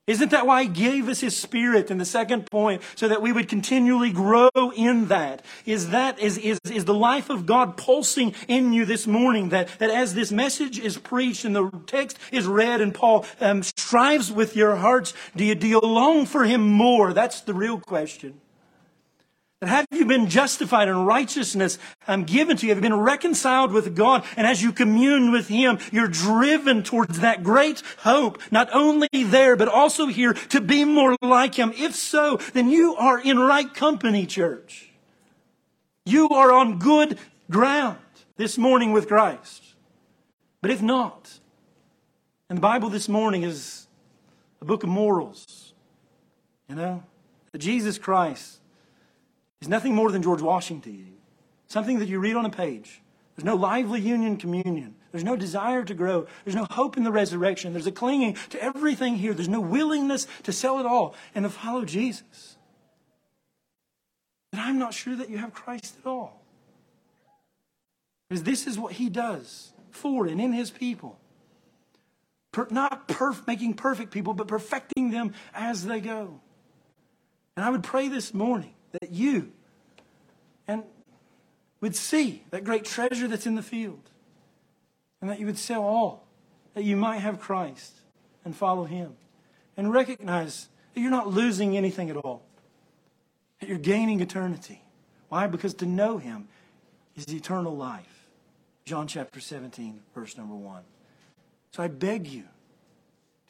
Isn't 0.10 0.32
that 0.32 0.48
why 0.48 0.64
he 0.64 0.70
gave 0.70 1.08
us 1.08 1.20
his 1.20 1.38
spirit 1.38 1.92
in 1.92 2.00
the 2.00 2.06
second 2.06 2.50
point? 2.50 2.82
So 2.96 3.08
that 3.08 3.22
we 3.22 3.32
would 3.32 3.48
continually 3.48 4.12
grow 4.12 4.50
in 4.76 5.06
that. 5.10 5.46
Is 5.68 5.92
that, 5.92 6.18
is, 6.18 6.40
is, 6.40 6.60
is 6.66 6.86
the 6.86 6.96
life 6.96 7.30
of 7.30 7.46
God 7.46 7.78
pulsing 7.78 8.34
in 8.48 8.74
you 8.74 8.86
this 8.86 9.06
morning? 9.06 9.50
That, 9.50 9.70
that 9.78 9.92
as 9.92 10.16
this 10.16 10.32
message 10.32 10.80
is 10.80 10.98
preached 10.98 11.46
and 11.46 11.56
the 11.56 11.70
text 11.86 12.18
is 12.32 12.48
read 12.48 12.82
and 12.82 12.92
Paul 12.92 13.24
um, 13.40 13.62
strives 13.62 14.32
with 14.32 14.56
your 14.56 14.78
hearts, 14.78 15.14
do 15.36 15.46
you, 15.46 15.54
do 15.54 15.68
you 15.68 15.80
long 15.80 16.26
for 16.26 16.44
him 16.44 16.68
more? 16.68 17.14
That's 17.14 17.42
the 17.42 17.54
real 17.54 17.80
question. 17.80 18.42
Have 19.62 19.88
you 19.92 20.06
been 20.06 20.30
justified 20.30 20.88
and 20.88 21.06
righteousness 21.06 21.78
um, 22.08 22.24
given 22.24 22.56
to 22.58 22.66
you? 22.66 22.70
Have 22.74 22.78
you 22.78 22.90
been 22.90 23.00
reconciled 23.00 23.74
with 23.74 23.94
God? 23.94 24.24
And 24.38 24.48
as 24.48 24.64
you 24.64 24.72
commune 24.72 25.34
with 25.34 25.50
Him, 25.50 25.80
you're 25.92 26.08
driven 26.08 26.82
towards 26.82 27.20
that 27.20 27.44
great 27.44 27.84
hope, 28.00 28.42
not 28.52 28.70
only 28.74 29.10
there, 29.12 29.58
but 29.58 29.68
also 29.68 30.08
here 30.08 30.34
to 30.34 30.62
be 30.62 30.86
more 30.86 31.18
like 31.22 31.56
Him. 31.56 31.74
If 31.76 31.94
so, 31.94 32.38
then 32.54 32.70
you 32.70 32.96
are 32.96 33.20
in 33.20 33.38
right 33.38 33.74
company, 33.74 34.26
church. 34.26 34.92
You 36.06 36.30
are 36.30 36.54
on 36.54 36.80
good 36.80 37.20
ground 37.52 37.98
this 38.38 38.58
morning 38.58 38.94
with 38.94 39.10
Christ. 39.10 39.76
But 40.62 40.72
if 40.72 40.82
not, 40.82 41.40
and 42.50 42.58
the 42.58 42.62
Bible 42.62 42.90
this 42.90 43.10
morning 43.10 43.44
is 43.44 43.88
a 44.62 44.66
book 44.66 44.84
of 44.84 44.90
morals, 44.90 45.74
you 46.70 46.76
know, 46.76 47.04
that 47.52 47.58
Jesus 47.58 47.98
Christ 47.98 48.59
is 49.62 49.68
nothing 49.68 49.94
more 49.94 50.12
than 50.12 50.22
George 50.22 50.42
Washington. 50.42 51.14
Something 51.68 52.00
that 52.00 52.08
you 52.08 52.20
read 52.20 52.36
on 52.36 52.46
a 52.46 52.50
page. 52.50 53.02
There's 53.36 53.46
no 53.46 53.56
lively 53.56 54.02
union 54.02 54.38
communion. 54.38 54.96
There's 55.12 55.24
no 55.24 55.36
desire 55.36 55.84
to 55.84 55.94
grow. 55.94 56.28
There's 56.44 56.56
no 56.56 56.66
hope 56.66 56.98
in 56.98 57.04
the 57.04 57.12
resurrection. 57.12 57.74
There's 57.74 57.88
a 57.88 57.92
clinging 57.92 58.38
to 58.50 58.62
everything 58.62 59.16
here. 59.16 59.34
There's 59.34 59.50
no 59.50 59.62
willingness 59.62 60.28
to 60.44 60.52
sell 60.52 60.80
it 60.80 60.86
all 60.86 61.16
and 61.34 61.44
to 61.44 61.50
follow 61.50 61.86
Jesus. 61.86 62.58
But 64.52 64.60
I'm 64.60 64.80
not 64.80 64.94
sure 64.94 65.16
that 65.16 65.30
you 65.30 65.38
have 65.38 65.54
Christ 65.54 65.96
at 66.00 66.08
all. 66.08 66.42
Because 68.28 68.44
this 68.44 68.68
is 68.68 68.78
what 68.78 68.94
he 68.94 69.10
does 69.10 69.74
for 69.92 70.28
and 70.28 70.40
in 70.40 70.54
his 70.54 70.70
people. 70.70 71.20
Per, 72.52 72.68
not 72.72 73.08
perf, 73.08 73.46
making 73.48 73.76
perfect 73.76 74.12
people, 74.12 74.34
but 74.34 74.48
perfecting 74.48 75.12
them 75.12 75.34
as 75.54 75.86
they 75.86 76.00
go. 76.00 76.40
And 77.56 77.66
I 77.66 77.70
would 77.70 77.84
pray 77.84 78.08
this 78.08 78.34
morning 78.34 78.74
that 78.92 79.12
you 79.12 79.52
and 80.68 80.84
would 81.82 81.96
see 81.96 82.44
that 82.52 82.64
great 82.64 82.86
treasure 82.86 83.28
that's 83.28 83.46
in 83.46 83.56
the 83.56 83.64
field 83.64 84.10
and 85.22 85.30
that 85.30 85.40
you 85.40 85.46
would 85.46 85.58
sell 85.58 85.84
all 85.84 86.26
that 86.74 86.84
you 86.84 86.96
might 86.96 87.20
have 87.20 87.40
Christ 87.40 87.94
and 88.46 88.56
follow 88.56 88.86
him 88.86 89.14
and 89.76 89.92
recognize 89.92 90.70
that 90.94 91.02
you're 91.02 91.12
not 91.12 91.28
losing 91.28 91.76
anything 91.76 92.10
at 92.10 92.18
all 92.18 92.44
that 93.60 93.68
you're 93.68 93.78
gaining 93.78 94.22
eternity. 94.22 94.82
Why? 95.28 95.48
Because 95.48 95.74
to 95.76 95.86
know 95.86 96.18
him 96.18 96.48
is 97.16 97.34
eternal 97.34 97.76
life. 97.76 98.28
John 98.86 99.06
chapter 99.06 99.40
17 99.40 100.00
verse 100.16 100.36
number 100.36 100.56
1 100.56 100.82
so 101.72 101.84
I 101.84 101.88
beg 101.90 102.28
you 102.28 102.46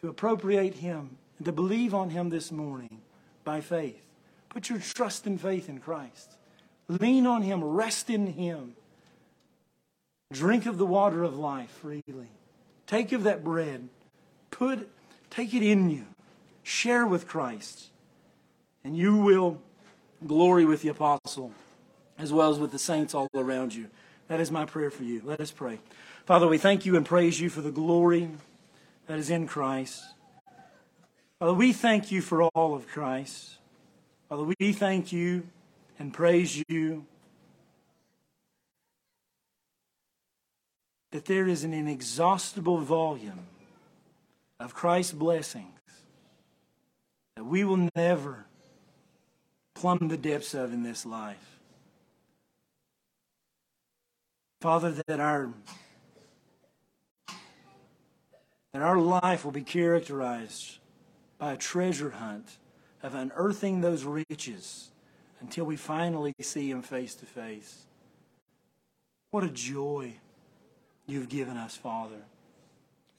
to 0.01 0.09
appropriate 0.09 0.75
him 0.75 1.17
and 1.37 1.45
to 1.45 1.53
believe 1.53 1.93
on 1.93 2.09
him 2.09 2.29
this 2.29 2.51
morning 2.51 2.99
by 3.45 3.61
faith 3.61 4.08
Put 4.49 4.69
your 4.69 4.79
trust 4.79 5.25
and 5.25 5.39
faith 5.39 5.69
in 5.69 5.79
Christ. 5.79 6.35
Lean 6.87 7.27
on 7.27 7.43
Him, 7.43 7.63
rest 7.63 8.09
in 8.09 8.27
Him. 8.27 8.75
Drink 10.31 10.65
of 10.65 10.77
the 10.77 10.85
water 10.85 11.23
of 11.23 11.37
life 11.37 11.69
freely. 11.69 12.29
Take 12.87 13.11
of 13.11 13.23
that 13.23 13.43
bread. 13.43 13.89
Put, 14.51 14.89
take 15.29 15.53
it 15.53 15.63
in 15.63 15.89
you. 15.89 16.05
Share 16.63 17.05
with 17.05 17.27
Christ. 17.27 17.87
And 18.83 18.97
you 18.97 19.17
will 19.17 19.61
glory 20.25 20.65
with 20.65 20.81
the 20.81 20.89
apostle 20.89 21.51
as 22.17 22.33
well 22.33 22.51
as 22.51 22.59
with 22.59 22.71
the 22.71 22.79
saints 22.79 23.15
all 23.15 23.29
around 23.33 23.73
you. 23.73 23.87
That 24.27 24.39
is 24.39 24.51
my 24.51 24.65
prayer 24.65 24.91
for 24.91 25.03
you. 25.03 25.21
Let 25.23 25.39
us 25.39 25.51
pray. 25.51 25.79
Father, 26.25 26.47
we 26.47 26.57
thank 26.57 26.85
you 26.85 26.95
and 26.95 27.05
praise 27.05 27.39
you 27.39 27.49
for 27.49 27.61
the 27.61 27.71
glory 27.71 28.29
that 29.07 29.17
is 29.17 29.29
in 29.29 29.47
Christ. 29.47 30.03
Father, 31.39 31.53
we 31.53 31.73
thank 31.73 32.11
you 32.11 32.21
for 32.21 32.43
all 32.43 32.75
of 32.75 32.87
Christ. 32.87 33.58
Father, 34.29 34.43
we 34.59 34.73
thank 34.73 35.11
you 35.11 35.47
and 35.97 36.13
praise 36.13 36.63
you 36.67 37.03
that 41.11 41.25
there 41.25 41.47
is 41.47 41.63
an 41.63 41.73
inexhaustible 41.73 42.77
volume 42.77 43.47
of 44.59 44.75
Christ's 44.75 45.13
blessings 45.13 45.79
that 47.35 47.43
we 47.43 47.63
will 47.63 47.89
never 47.95 48.45
plumb 49.73 50.09
the 50.09 50.17
depths 50.17 50.53
of 50.53 50.71
in 50.73 50.83
this 50.83 51.07
life. 51.07 51.59
Father, 54.61 54.91
that 55.07 55.19
our 55.19 55.49
that 58.73 58.83
our 58.83 58.99
life 58.99 59.43
will 59.43 59.51
be 59.51 59.63
characterized 59.63 60.77
by 61.39 61.53
a 61.53 61.57
treasure 61.57 62.11
hunt 62.11 62.57
of 63.01 63.15
unearthing 63.15 63.81
those 63.81 64.03
riches 64.03 64.89
until 65.41 65.65
we 65.65 65.75
finally 65.75 66.33
see 66.41 66.69
Him 66.69 66.81
face 66.81 67.15
to 67.15 67.25
face. 67.25 67.85
What 69.31 69.43
a 69.43 69.49
joy 69.49 70.13
you've 71.05 71.29
given 71.29 71.57
us, 71.57 71.75
Father, 71.75 72.23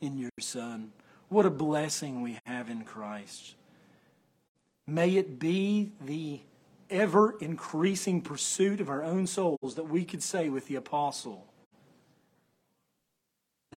in 0.01 0.19
your 0.19 0.31
Son. 0.41 0.93
What 1.29 1.47
a 1.47 1.51
blessing 1.51 2.23
we 2.23 2.39
have 2.45 2.69
in 2.69 2.85
Christ. 2.85 3.55
May 4.87 5.17
it 5.17 5.39
be 5.39 5.93
the 6.05 6.41
ever 6.91 7.37
increasing 7.41 8.21
pursuit 8.21 8.81
of 8.81 8.91
our 8.91 9.03
own 9.05 9.27
souls 9.27 9.77
that 9.77 9.89
we 9.89 10.05
could 10.05 10.23
say 10.23 10.49
with 10.49 10.67
the 10.67 10.75
apostle 10.75 11.47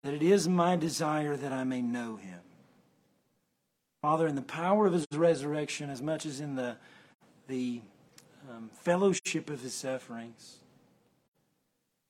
that 0.02 0.14
it 0.14 0.24
is 0.24 0.50
my 0.50 0.76
desire 0.76 1.38
that 1.38 1.54
I 1.54 1.64
may 1.64 1.82
know 1.82 2.16
him 2.16 2.40
Father, 4.04 4.28
in 4.28 4.36
the 4.36 4.42
power 4.42 4.86
of 4.86 4.92
his 4.92 5.08
resurrection, 5.14 5.90
as 5.90 6.02
much 6.02 6.26
as 6.26 6.42
in 6.42 6.56
the, 6.56 6.76
the 7.48 7.80
um, 8.52 8.70
fellowship 8.74 9.50
of 9.50 9.62
his 9.62 9.74
sufferings, 9.74 10.58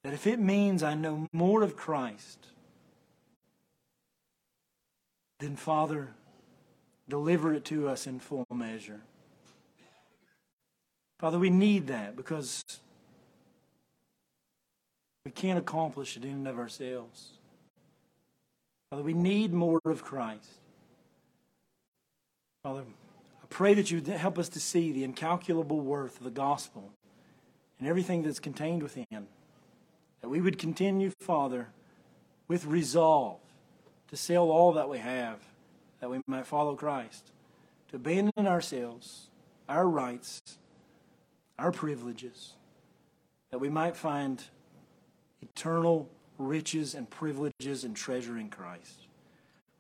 that 0.04 0.12
if 0.12 0.26
it 0.26 0.40
means 0.40 0.82
I 0.82 0.96
know 0.96 1.28
more 1.32 1.62
of 1.62 1.76
Christ, 1.76 2.48
then, 5.40 5.56
Father, 5.56 6.16
deliver 7.08 7.54
it 7.54 7.64
to 7.66 7.88
us 7.88 8.08
in 8.08 8.20
full 8.20 8.48
measure. 8.52 9.02
Father, 11.20 11.38
we 11.38 11.52
need 11.52 11.86
that 11.88 12.16
because 12.16 12.64
we 15.26 15.32
can't 15.32 15.60
accomplish 15.60 16.18
it 16.18 16.26
in 16.26 16.32
and 16.32 16.48
of 16.48 16.58
ourselves. 16.58 17.34
Father, 18.90 19.04
we 19.04 19.14
need 19.14 19.54
more 19.54 19.80
of 19.86 20.04
Christ. 20.04 20.63
Father, 22.64 22.84
I 23.44 23.46
pray 23.50 23.74
that 23.74 23.92
you 23.92 24.00
would 24.00 24.08
help 24.08 24.40
us 24.40 24.48
to 24.48 24.60
see 24.62 24.94
the 24.94 25.04
incalculable 25.04 25.82
worth 25.82 26.20
of 26.20 26.24
the 26.24 26.32
gospel 26.32 26.94
and 27.78 27.90
everything 27.90 28.24
that's 28.24 28.40
contained 28.40 28.82
within. 28.82 29.28
That 30.22 30.30
we 30.30 30.40
would 30.40 30.58
continue, 30.58 31.12
Father, 31.20 31.68
with 32.48 32.64
resolve 32.66 33.42
to 34.08 34.16
sell 34.16 34.50
all 34.50 34.72
that 34.72 34.88
we 34.88 35.00
have, 35.00 35.40
that 36.00 36.10
we 36.10 36.22
might 36.26 36.48
follow 36.48 36.74
Christ, 36.74 37.34
to 37.90 37.98
abandon 37.98 38.48
ourselves, 38.48 39.30
our 39.68 39.86
rights, 39.86 40.40
our 41.60 41.74
privileges, 41.74 42.54
that 43.52 43.60
we 43.60 43.68
might 43.68 43.98
find 43.98 44.42
eternal 45.42 46.10
riches 46.38 46.96
and 46.96 47.10
privileges 47.10 47.84
and 47.84 47.94
treasure 47.94 48.38
in 48.38 48.48
Christ. 48.50 49.08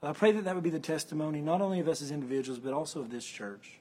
Well, 0.03 0.11
I 0.11 0.15
pray 0.15 0.33
that 0.33 0.43
that 0.43 0.53
would 0.53 0.65
be 0.65 0.69
the 0.69 0.81
testimony 0.81 1.39
not 1.39 1.61
only 1.61 1.79
of 1.79 1.87
us 1.87 2.01
as 2.01 2.11
individuals, 2.11 2.59
but 2.59 2.73
also 2.73 2.99
of 2.99 3.09
this 3.09 3.23
church. 3.23 3.79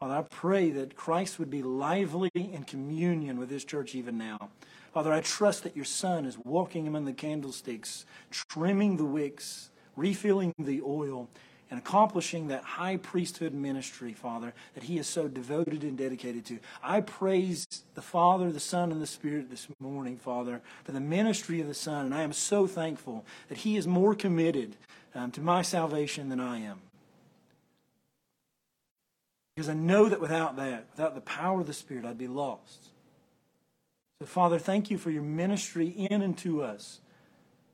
Father, 0.00 0.14
I 0.14 0.22
pray 0.22 0.70
that 0.70 0.96
Christ 0.96 1.38
would 1.38 1.48
be 1.48 1.62
lively 1.62 2.32
in 2.34 2.64
communion 2.64 3.38
with 3.38 3.48
this 3.48 3.64
church 3.64 3.94
even 3.94 4.18
now. 4.18 4.50
Father, 4.92 5.12
I 5.12 5.20
trust 5.20 5.62
that 5.62 5.76
your 5.76 5.84
Son 5.84 6.24
is 6.24 6.36
walking 6.44 6.88
among 6.88 7.04
the 7.04 7.12
candlesticks, 7.12 8.04
trimming 8.48 8.96
the 8.96 9.04
wicks, 9.04 9.70
refilling 9.94 10.54
the 10.58 10.82
oil, 10.82 11.28
and 11.70 11.78
accomplishing 11.78 12.48
that 12.48 12.64
high 12.64 12.96
priesthood 12.96 13.54
ministry, 13.54 14.12
Father, 14.12 14.54
that 14.74 14.84
he 14.84 14.98
is 14.98 15.06
so 15.06 15.28
devoted 15.28 15.84
and 15.84 15.96
dedicated 15.96 16.46
to. 16.46 16.58
I 16.82 17.00
praise 17.00 17.64
the 17.94 18.02
Father, 18.02 18.50
the 18.50 18.58
Son, 18.58 18.90
and 18.90 19.00
the 19.00 19.06
Spirit 19.06 19.50
this 19.50 19.68
morning, 19.78 20.16
Father, 20.16 20.62
for 20.82 20.90
the 20.90 21.00
ministry 21.00 21.60
of 21.60 21.68
the 21.68 21.74
Son, 21.74 22.06
and 22.06 22.14
I 22.14 22.22
am 22.22 22.32
so 22.32 22.66
thankful 22.66 23.24
that 23.48 23.58
he 23.58 23.76
is 23.76 23.86
more 23.86 24.16
committed 24.16 24.76
um, 25.14 25.30
to 25.32 25.40
my 25.40 25.62
salvation 25.62 26.28
than 26.28 26.40
I 26.40 26.58
am. 26.58 26.80
Because 29.54 29.68
I 29.68 29.74
know 29.74 30.08
that 30.08 30.20
without 30.20 30.56
that, 30.56 30.86
without 30.92 31.14
the 31.14 31.20
power 31.20 31.60
of 31.60 31.66
the 31.66 31.72
Spirit, 31.72 32.04
I'd 32.04 32.16
be 32.16 32.28
lost. 32.28 32.90
So, 34.20 34.26
Father, 34.26 34.58
thank 34.58 34.90
you 34.90 34.98
for 34.98 35.10
your 35.10 35.22
ministry 35.22 35.88
in 35.88 36.22
and 36.22 36.38
to 36.38 36.62
us 36.62 37.00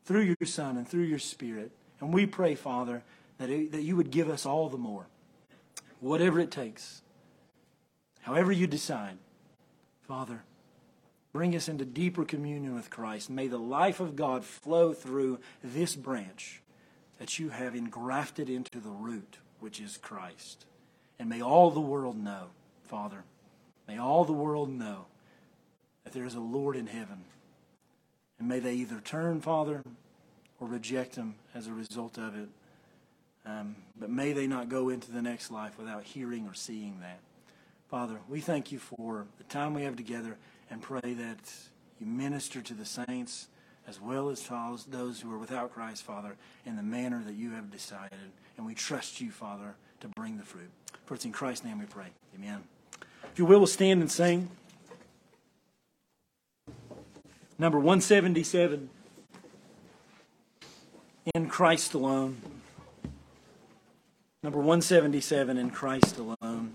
through 0.04 0.22
your 0.22 0.46
Son 0.46 0.76
and 0.76 0.88
through 0.88 1.02
your 1.02 1.18
Spirit. 1.18 1.72
And 2.00 2.12
we 2.12 2.26
pray, 2.26 2.54
Father, 2.54 3.02
that, 3.38 3.50
it, 3.50 3.72
that 3.72 3.82
you 3.82 3.96
would 3.96 4.10
give 4.10 4.30
us 4.30 4.46
all 4.46 4.68
the 4.68 4.78
more, 4.78 5.06
whatever 6.00 6.40
it 6.40 6.50
takes, 6.50 7.02
however 8.22 8.52
you 8.52 8.66
decide. 8.66 9.18
Father, 10.08 10.42
bring 11.32 11.54
us 11.56 11.68
into 11.68 11.84
deeper 11.84 12.24
communion 12.24 12.74
with 12.74 12.90
Christ. 12.90 13.28
May 13.28 13.48
the 13.48 13.58
life 13.58 14.00
of 14.00 14.16
God 14.16 14.44
flow 14.44 14.92
through 14.92 15.38
this 15.62 15.96
branch 15.96 16.62
that 17.18 17.38
you 17.38 17.50
have 17.50 17.74
engrafted 17.74 18.48
into 18.48 18.80
the 18.80 18.90
root, 18.90 19.38
which 19.60 19.80
is 19.80 19.96
Christ. 19.96 20.66
And 21.18 21.28
may 21.28 21.40
all 21.40 21.70
the 21.70 21.80
world 21.80 22.16
know, 22.16 22.46
Father, 22.84 23.24
may 23.86 23.98
all 23.98 24.24
the 24.24 24.32
world 24.32 24.70
know 24.70 25.06
that 26.02 26.12
there 26.12 26.26
is 26.26 26.34
a 26.34 26.40
Lord 26.40 26.76
in 26.76 26.86
heaven. 26.86 27.24
And 28.38 28.48
may 28.48 28.58
they 28.58 28.74
either 28.74 29.00
turn, 29.00 29.40
Father, 29.40 29.82
or 30.60 30.68
reject 30.68 31.16
him 31.16 31.36
as 31.54 31.66
a 31.66 31.72
result 31.72 32.18
of 32.18 32.36
it. 32.36 32.48
Um, 33.46 33.76
but 33.98 34.10
may 34.10 34.32
they 34.32 34.46
not 34.46 34.68
go 34.68 34.88
into 34.88 35.12
the 35.12 35.22
next 35.22 35.50
life 35.50 35.78
without 35.78 36.04
hearing 36.04 36.46
or 36.46 36.54
seeing 36.54 37.00
that. 37.00 37.20
Father, 37.88 38.18
we 38.28 38.40
thank 38.40 38.72
you 38.72 38.78
for 38.78 39.26
the 39.38 39.44
time 39.44 39.74
we 39.74 39.82
have 39.82 39.96
together 39.96 40.36
and 40.70 40.80
pray 40.80 41.00
that 41.02 41.52
you 42.00 42.06
minister 42.06 42.60
to 42.62 42.74
the 42.74 42.86
saints 42.86 43.48
as 43.86 44.00
well 44.00 44.30
as 44.30 44.46
those 44.90 45.20
who 45.20 45.32
are 45.32 45.38
without 45.38 45.72
Christ, 45.72 46.02
Father, 46.02 46.36
in 46.64 46.76
the 46.76 46.82
manner 46.82 47.22
that 47.26 47.34
you 47.34 47.50
have 47.52 47.70
decided. 47.70 48.18
And 48.56 48.66
we 48.66 48.74
trust 48.74 49.20
you, 49.20 49.30
Father, 49.30 49.74
to 50.00 50.08
bring 50.08 50.38
the 50.38 50.44
fruit. 50.44 50.70
For 51.06 51.14
it's 51.14 51.24
in 51.24 51.32
Christ's 51.32 51.64
name 51.64 51.78
we 51.78 51.86
pray. 51.86 52.06
Amen. 52.34 52.64
If 53.32 53.38
you 53.38 53.44
will, 53.44 53.58
we'll 53.58 53.66
stand 53.66 54.00
and 54.00 54.10
sing. 54.10 54.48
Number 57.58 57.78
177 57.78 58.90
In 61.34 61.48
Christ 61.48 61.94
alone. 61.94 62.36
Number 64.42 64.58
177 64.58 65.56
In 65.56 65.70
Christ 65.70 66.18
alone. 66.18 66.74